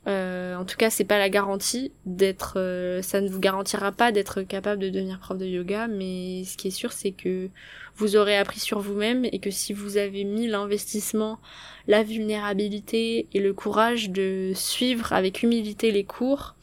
Euh, 0.07 0.55
en 0.55 0.63
tout 0.65 0.77
cas, 0.77 0.89
c'est 0.89 1.03
pas 1.03 1.19
la 1.19 1.29
garantie 1.29 1.91
d'être. 2.05 2.53
Euh, 2.55 3.01
ça 3.01 3.21
ne 3.21 3.29
vous 3.29 3.39
garantira 3.39 3.91
pas 3.91 4.11
d'être 4.11 4.41
capable 4.43 4.81
de 4.81 4.89
devenir 4.89 5.19
prof 5.19 5.37
de 5.37 5.45
yoga, 5.45 5.87
mais 5.87 6.43
ce 6.45 6.57
qui 6.57 6.69
est 6.69 6.71
sûr, 6.71 6.93
c'est 6.93 7.11
que 7.11 7.49
vous 7.95 8.15
aurez 8.15 8.37
appris 8.37 8.59
sur 8.59 8.79
vous-même 8.79 9.25
et 9.25 9.39
que 9.39 9.51
si 9.51 9.73
vous 9.73 9.97
avez 9.97 10.23
mis 10.23 10.47
l'investissement, 10.47 11.39
la 11.87 12.03
vulnérabilité 12.03 13.27
et 13.33 13.39
le 13.39 13.53
courage 13.53 14.09
de 14.09 14.53
suivre 14.55 15.11
avec 15.11 15.43
humilité 15.43 15.91
les 15.91 16.05
cours, 16.05 16.55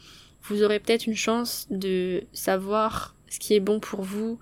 vous 0.45 0.62
aurez 0.62 0.80
peut-être 0.80 1.07
une 1.07 1.16
chance 1.16 1.66
de 1.70 2.24
savoir 2.32 3.14
ce 3.28 3.39
qui 3.39 3.55
est 3.55 3.61
bon 3.61 3.80
pour 3.80 4.03
vous, 4.03 4.39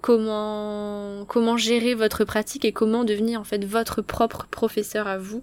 comment 0.00 1.24
comment 1.26 1.56
gérer 1.56 1.94
votre 1.94 2.24
pratique 2.24 2.64
et 2.64 2.72
comment 2.72 3.04
devenir 3.04 3.40
en 3.40 3.44
fait 3.44 3.64
votre 3.64 4.02
propre 4.02 4.46
professeur 4.50 5.06
à 5.06 5.18
vous. 5.18 5.42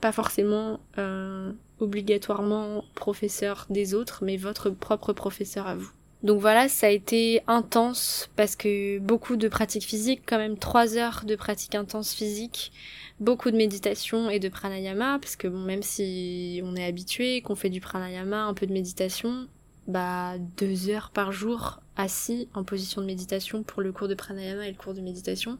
Pas 0.00 0.12
forcément 0.12 0.80
euh, 0.98 1.52
obligatoirement 1.78 2.84
professeur 2.94 3.66
des 3.70 3.94
autres 3.94 4.24
mais 4.24 4.36
votre 4.36 4.70
propre 4.70 5.12
professeur 5.12 5.66
à 5.66 5.74
vous. 5.74 5.90
Donc 6.22 6.40
voilà 6.40 6.68
ça 6.68 6.86
a 6.86 6.90
été 6.90 7.42
intense 7.46 8.30
parce 8.36 8.56
que 8.56 8.98
beaucoup 8.98 9.36
de 9.36 9.48
pratiques 9.48 9.84
physiques 9.84 10.22
quand 10.26 10.38
même 10.38 10.58
trois 10.58 10.96
heures 10.96 11.22
de 11.24 11.34
pratique 11.34 11.74
intense 11.74 12.12
physique 12.12 12.72
beaucoup 13.20 13.50
de 13.50 13.56
méditation 13.56 14.28
et 14.28 14.38
de 14.38 14.48
pranayama 14.48 15.18
parce 15.18 15.36
que 15.36 15.48
bon 15.48 15.60
même 15.60 15.82
si 15.82 16.60
on 16.64 16.76
est 16.76 16.84
habitué 16.84 17.40
qu'on 17.40 17.54
fait 17.54 17.70
du 17.70 17.80
pranayama 17.80 18.44
un 18.44 18.54
peu 18.54 18.66
de 18.66 18.72
méditation 18.72 19.46
bah 19.90 20.34
deux 20.56 20.88
heures 20.88 21.10
par 21.10 21.32
jour 21.32 21.80
assis 21.96 22.48
en 22.54 22.64
position 22.64 23.00
de 23.00 23.06
méditation 23.06 23.62
pour 23.62 23.82
le 23.82 23.92
cours 23.92 24.08
de 24.08 24.14
pranayama 24.14 24.66
et 24.66 24.70
le 24.70 24.76
cours 24.76 24.94
de 24.94 25.00
méditation. 25.00 25.58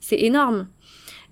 C'est 0.00 0.20
énorme. 0.20 0.68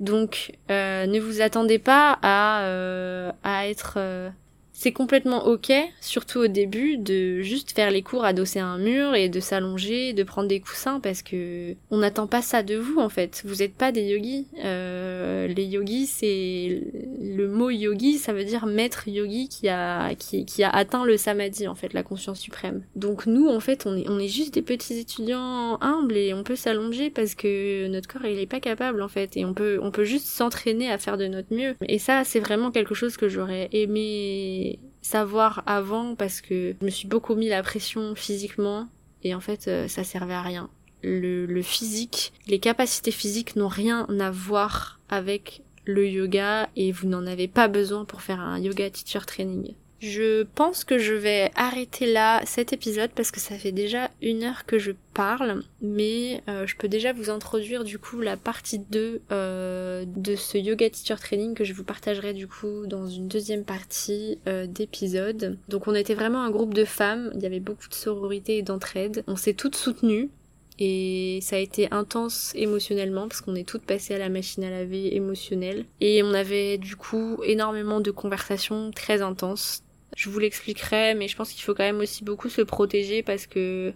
Donc 0.01 0.57
euh, 0.71 1.07
ne 1.07 1.21
vous 1.21 1.41
attendez 1.41 1.79
pas 1.79 2.19
à, 2.23 2.63
euh, 2.63 3.33
être 3.45 3.95
euh, 3.97 4.31
c'est 4.79 4.93
complètement 4.93 5.45
ok, 5.45 5.73
surtout 6.01 6.39
au 6.39 6.47
début, 6.47 6.99
de 6.99 7.41
juste 7.41 7.73
faire 7.73 7.91
les 7.91 8.03
cours 8.03 8.25
adossés 8.25 8.61
à 8.61 8.67
un 8.67 8.79
mur 8.79 9.17
et 9.17 9.29
de 9.29 9.41
s'allonger, 9.41 10.13
de 10.13 10.23
prendre 10.23 10.47
des 10.47 10.61
coussins 10.61 11.01
parce 11.01 11.23
que 11.23 11.75
on 11.91 11.97
n'attend 11.97 12.29
pas 12.29 12.43
ça 12.43 12.63
de 12.63 12.77
vous 12.77 13.01
en 13.01 13.09
fait. 13.09 13.43
Vous 13.45 13.57
n'êtes 13.57 13.75
pas 13.75 13.91
des 13.91 14.03
yogis. 14.03 14.47
Euh, 14.65 15.49
les 15.49 15.65
yogis, 15.65 16.07
c'est 16.07 16.81
le 17.21 17.49
mot 17.49 17.71
yogi, 17.71 18.19
ça 18.19 18.33
veut 18.33 18.45
dire 18.45 18.67
maître 18.67 19.09
yogi 19.09 19.49
qui 19.49 19.69
a 19.69 20.15
qui, 20.15 20.63
a 20.63 20.71
atteint 20.71 21.05
le 21.05 21.17
samadhi 21.17 21.67
en 21.67 21.75
fait, 21.75 21.93
la 21.93 22.05
conscience 22.05 22.39
suprême. 22.39 22.85
Donc 22.95 23.27
nous 23.27 23.49
en 23.49 23.59
fait, 23.59 23.85
on 23.85 23.97
est 23.97 24.09
on 24.09 24.21
est 24.21 24.29
juste 24.29 24.55
des 24.55 24.63
petits 24.63 24.97
étudiants 24.97 25.79
humbles 25.81 26.17
et 26.17 26.33
on 26.35 26.45
peut 26.45 26.55
s'allonger 26.55 27.11
parce 27.11 27.35
que 27.35 27.89
notre 27.89 28.07
corps 28.07 28.27
il 28.27 28.39
est 28.39 28.47
pas 28.47 28.61
capable 28.61 29.03
en 29.03 29.09
fait 29.09 29.37
et 29.37 29.45
on 29.45 29.55
peut 29.55 29.81
on 29.83 29.91
peut 29.91 30.05
juste 30.05 30.27
s'entraîner 30.27 30.89
à 30.89 30.99
faire 30.99 31.17
de 31.17 31.27
notre 31.27 31.53
mieux. 31.53 31.75
Et 31.89 31.99
ça, 31.99 32.23
c'est 32.23 32.39
vraiment 32.39 32.71
quelque 32.71 32.95
chose 32.95 33.17
que 33.17 33.29
j'aurais 33.29 33.69
aimé 33.73 34.68
savoir 35.09 35.63
avant 35.65 36.15
parce 36.15 36.43
que 36.43 36.77
je 36.79 36.85
me 36.85 36.91
suis 36.91 37.09
beaucoup 37.09 37.35
mis 37.35 37.49
la 37.49 37.63
pression 37.63 38.15
physiquement 38.15 38.89
et 39.23 39.35
en 39.35 39.41
fait 39.41 39.67
euh, 39.67 39.89
ça 39.89 40.05
servait 40.05 40.35
à 40.35 40.43
rien. 40.43 40.69
Le, 41.03 41.47
le 41.47 41.63
physique, 41.63 42.35
les 42.47 42.59
capacités 42.59 43.11
physiques 43.11 43.57
n'ont 43.57 43.69
rien 43.69 44.07
à 44.21 44.31
voir 44.31 45.01
avec 45.09 45.63
le 45.87 46.07
yoga 46.07 46.69
et 46.77 46.93
vous 46.93 47.09
n'en 47.09 47.27
avez 47.27 47.49
pas 47.49 47.69
besoin 47.69 48.05
pour 48.05 48.21
faire 48.21 48.41
un 48.41 48.59
yoga 48.59 48.91
teacher 48.91 49.25
training. 49.27 49.75
Je 50.01 50.45
pense 50.55 50.85
que 50.85 50.99
je 50.99 51.13
vais 51.13 51.51
arrêter 51.57 52.07
là 52.07 52.41
cet 52.47 52.73
épisode 52.73 53.11
parce 53.15 53.33
que 53.33 53.41
ça 53.41 53.57
fait 53.57 53.73
déjà 53.73 54.11
une 54.23 54.45
heure 54.45 54.65
que 54.65 54.79
je 54.79 54.93
parle, 55.13 55.65
mais 55.83 56.41
euh, 56.49 56.67
je 56.69 56.77
peux 56.77 56.87
déjà 56.87 57.13
vous 57.13 57.31
introduire 57.31 57.83
du 57.83 57.99
coup 57.99 58.21
la 58.21 58.37
partie 58.37 58.79
2 58.79 59.23
euh, 59.33 60.05
de 60.07 60.37
ce 60.37 60.57
yoga 60.57 60.89
teacher 60.89 61.17
training 61.17 61.55
que 61.55 61.65
je 61.65 61.73
vous 61.73 61.83
partagerai 61.83 62.33
du 62.33 62.47
coup 62.47 62.87
dans 62.87 63.09
une 63.09 63.27
deuxième 63.27 63.65
partie 63.65 64.39
euh, 64.47 64.67
d'épisode. 64.69 65.59
Donc 65.69 65.89
on 65.89 65.95
était 65.95 66.15
vraiment 66.15 66.43
un 66.43 66.51
groupe 66.51 66.75
de 66.75 66.85
femmes, 66.85 67.33
il 67.35 67.43
y 67.43 67.47
avait 67.47 67.59
beaucoup 67.59 67.89
de 67.89 67.95
sororité 67.95 68.59
et 68.59 68.63
d'entraide, 68.63 69.25
on 69.27 69.35
s'est 69.35 69.55
toutes 69.55 69.75
soutenues, 69.75 70.31
et 70.79 71.41
ça 71.43 71.57
a 71.57 71.59
été 71.59 71.89
intense 71.91 72.53
émotionnellement 72.55 73.27
parce 73.27 73.41
qu'on 73.41 73.57
est 73.57 73.69
toutes 73.69 73.83
passées 73.83 74.15
à 74.15 74.19
la 74.19 74.29
machine 74.29 74.63
à 74.63 74.71
laver 74.71 75.17
émotionnelle 75.17 75.87
et 76.01 76.23
on 76.23 76.33
avait 76.33 76.79
du 76.79 76.95
coup 76.95 77.43
énormément 77.45 78.01
de 78.01 78.13
conversations 78.13 78.93
très 78.93 79.23
intenses 79.23 79.83
je 80.17 80.31
vous 80.31 80.39
l'expliquerai, 80.39 81.15
mais 81.15 81.29
je 81.29 81.37
pense 81.37 81.53
qu'il 81.53 81.63
faut 81.63 81.75
quand 81.75 81.85
même 81.85 82.01
aussi 82.01 82.25
beaucoup 82.25 82.49
se 82.49 82.63
protéger 82.63 83.23
parce 83.23 83.47
que 83.47 83.93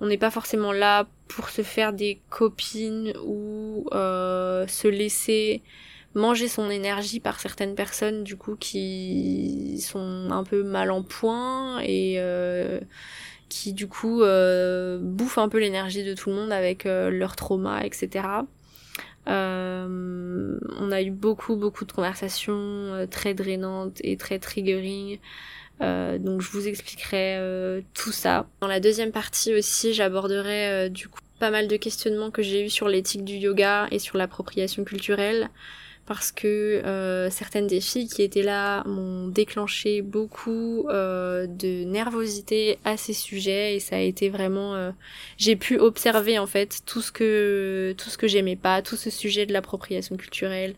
on 0.00 0.06
n'est 0.06 0.18
pas 0.18 0.30
forcément 0.30 0.72
là 0.72 1.06
pour 1.28 1.48
se 1.48 1.62
faire 1.62 1.92
des 1.92 2.20
copines 2.28 3.14
ou 3.24 3.86
euh, 3.92 4.66
se 4.66 4.88
laisser 4.88 5.62
manger 6.14 6.48
son 6.48 6.70
énergie 6.70 7.20
par 7.20 7.40
certaines 7.40 7.74
personnes 7.74 8.24
du 8.24 8.36
coup 8.36 8.56
qui 8.56 9.80
sont 9.80 10.28
un 10.30 10.44
peu 10.44 10.62
mal 10.62 10.90
en 10.90 11.02
point 11.02 11.80
et 11.80 12.16
euh, 12.18 12.80
qui 13.48 13.72
du 13.72 13.86
coup 13.86 14.22
euh, 14.22 14.98
bouffent 15.00 15.38
un 15.38 15.48
peu 15.48 15.58
l'énergie 15.58 16.04
de 16.04 16.14
tout 16.14 16.30
le 16.30 16.36
monde 16.36 16.52
avec 16.52 16.84
leur 16.84 17.36
trauma 17.36 17.84
etc. 17.84 18.24
Euh, 19.28 20.58
on 20.78 20.92
a 20.92 21.02
eu 21.02 21.10
beaucoup 21.10 21.56
beaucoup 21.56 21.84
de 21.84 21.92
conversations 21.92 22.54
euh, 22.54 23.06
très 23.06 23.34
drainantes 23.34 23.98
et 24.02 24.16
très 24.16 24.38
triggering. 24.38 25.18
Euh, 25.82 26.18
donc 26.18 26.40
je 26.40 26.50
vous 26.50 26.68
expliquerai 26.68 27.38
tout 27.94 28.12
ça. 28.12 28.46
Dans 28.60 28.68
la 28.68 28.80
deuxième 28.80 29.12
partie 29.12 29.54
aussi, 29.54 29.94
j'aborderai 29.94 30.90
du 30.90 31.08
coup 31.08 31.20
pas 31.38 31.50
mal 31.50 31.68
de 31.68 31.76
questionnements 31.76 32.30
que 32.30 32.42
j'ai 32.42 32.64
eu 32.64 32.70
sur 32.70 32.88
l'éthique 32.88 33.24
du 33.24 33.34
yoga 33.34 33.88
et 33.90 33.98
sur 33.98 34.16
l'appropriation 34.16 34.84
culturelle 34.84 35.50
parce 36.06 36.30
que 36.30 36.46
euh, 36.46 37.28
certaines 37.30 37.66
des 37.66 37.80
filles 37.80 38.08
qui 38.08 38.22
étaient 38.22 38.42
là 38.42 38.84
m'ont 38.86 39.26
déclenché 39.26 40.02
beaucoup 40.02 40.86
euh, 40.88 41.46
de 41.46 41.84
nervosité 41.84 42.78
à 42.84 42.96
ces 42.96 43.12
sujets 43.12 43.74
et 43.74 43.80
ça 43.80 43.96
a 43.96 44.00
été 44.00 44.28
vraiment 44.28 44.74
euh, 44.74 44.92
j'ai 45.36 45.56
pu 45.56 45.78
observer 45.78 46.38
en 46.38 46.46
fait 46.46 46.82
tout 46.86 47.00
ce 47.00 47.10
que 47.10 47.94
tout 47.98 48.08
ce 48.08 48.16
que 48.16 48.28
j'aimais 48.28 48.56
pas 48.56 48.82
tout 48.82 48.96
ce 48.96 49.10
sujet 49.10 49.46
de 49.46 49.52
l'appropriation 49.52 50.16
culturelle 50.16 50.76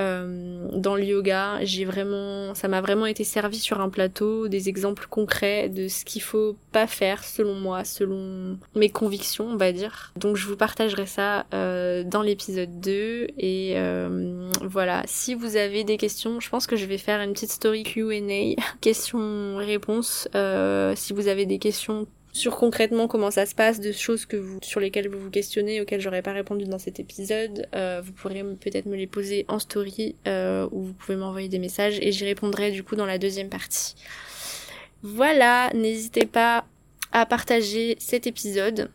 euh, 0.00 0.68
dans 0.72 0.96
le 0.96 1.04
yoga. 1.04 1.58
J'ai 1.62 1.84
vraiment, 1.84 2.54
ça 2.54 2.68
m'a 2.68 2.80
vraiment 2.80 3.06
été 3.06 3.24
servi 3.24 3.58
sur 3.58 3.80
un 3.80 3.88
plateau, 3.88 4.48
des 4.48 4.68
exemples 4.68 5.06
concrets 5.08 5.68
de 5.68 5.88
ce 5.88 6.04
qu'il 6.04 6.22
faut 6.22 6.56
pas 6.72 6.86
faire 6.86 7.24
selon 7.24 7.54
moi, 7.54 7.84
selon 7.84 8.58
mes 8.74 8.90
convictions, 8.90 9.46
on 9.46 9.56
va 9.56 9.72
dire. 9.72 10.12
Donc 10.16 10.36
je 10.36 10.46
vous 10.46 10.56
partagerai 10.56 11.06
ça 11.06 11.46
euh, 11.54 12.04
dans 12.04 12.22
l'épisode 12.22 12.80
2 12.80 13.28
et 13.38 13.74
euh, 13.76 14.50
voilà. 14.62 15.02
Si 15.06 15.34
vous 15.34 15.56
avez 15.56 15.84
des 15.84 15.96
questions, 15.96 16.40
je 16.40 16.48
pense 16.48 16.66
que 16.66 16.76
je 16.76 16.86
vais 16.86 16.98
faire 16.98 17.20
une 17.20 17.32
petite 17.32 17.50
story 17.50 17.82
Q&A, 17.82 18.60
questions-réponses. 18.80 20.28
Euh, 20.34 20.94
si 20.96 21.12
vous 21.12 21.28
avez 21.28 21.46
des 21.46 21.58
questions 21.58 22.06
sur 22.36 22.56
concrètement 22.56 23.08
comment 23.08 23.30
ça 23.30 23.46
se 23.46 23.54
passe, 23.54 23.80
de 23.80 23.92
choses 23.92 24.26
que 24.26 24.36
vous, 24.36 24.58
sur 24.62 24.80
lesquelles 24.80 25.08
vous 25.08 25.18
vous 25.18 25.30
questionnez, 25.30 25.80
auxquelles 25.80 26.00
j'aurais 26.00 26.22
pas 26.22 26.32
répondu 26.32 26.64
dans 26.64 26.78
cet 26.78 27.00
épisode, 27.00 27.66
euh, 27.74 28.00
vous 28.04 28.12
pourrez 28.12 28.44
peut-être 28.60 28.86
me 28.86 28.96
les 28.96 29.06
poser 29.06 29.44
en 29.48 29.58
story 29.58 30.14
euh, 30.26 30.68
ou 30.70 30.82
vous 30.82 30.92
pouvez 30.92 31.16
m'envoyer 31.16 31.48
des 31.48 31.58
messages 31.58 31.98
et 32.00 32.12
j'y 32.12 32.24
répondrai 32.24 32.70
du 32.70 32.82
coup 32.82 32.96
dans 32.96 33.06
la 33.06 33.18
deuxième 33.18 33.48
partie. 33.48 33.94
Voilà, 35.02 35.70
n'hésitez 35.74 36.26
pas 36.26 36.66
à 37.12 37.26
partager 37.26 37.96
cet 37.98 38.26
épisode 38.26 38.90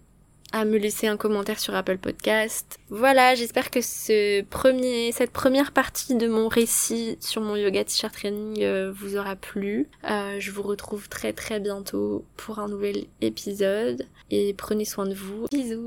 à 0.51 0.65
me 0.65 0.77
laisser 0.77 1.07
un 1.07 1.17
commentaire 1.17 1.59
sur 1.59 1.75
Apple 1.75 1.97
Podcast. 1.97 2.79
Voilà, 2.89 3.35
j'espère 3.35 3.71
que 3.71 3.81
ce 3.81 4.41
premier, 4.43 5.11
cette 5.11 5.31
première 5.31 5.71
partie 5.71 6.15
de 6.15 6.27
mon 6.27 6.47
récit 6.47 7.17
sur 7.19 7.41
mon 7.41 7.55
yoga 7.55 7.83
t-shirt 7.83 8.13
training 8.13 8.61
euh, 8.61 8.91
vous 8.93 9.17
aura 9.17 9.35
plu. 9.35 9.87
Euh, 10.09 10.37
je 10.39 10.51
vous 10.51 10.63
retrouve 10.63 11.09
très 11.09 11.33
très 11.33 11.59
bientôt 11.59 12.25
pour 12.37 12.59
un 12.59 12.67
nouvel 12.67 13.05
épisode 13.21 14.05
et 14.29 14.53
prenez 14.53 14.85
soin 14.85 15.05
de 15.05 15.13
vous. 15.13 15.45
Bisous 15.51 15.81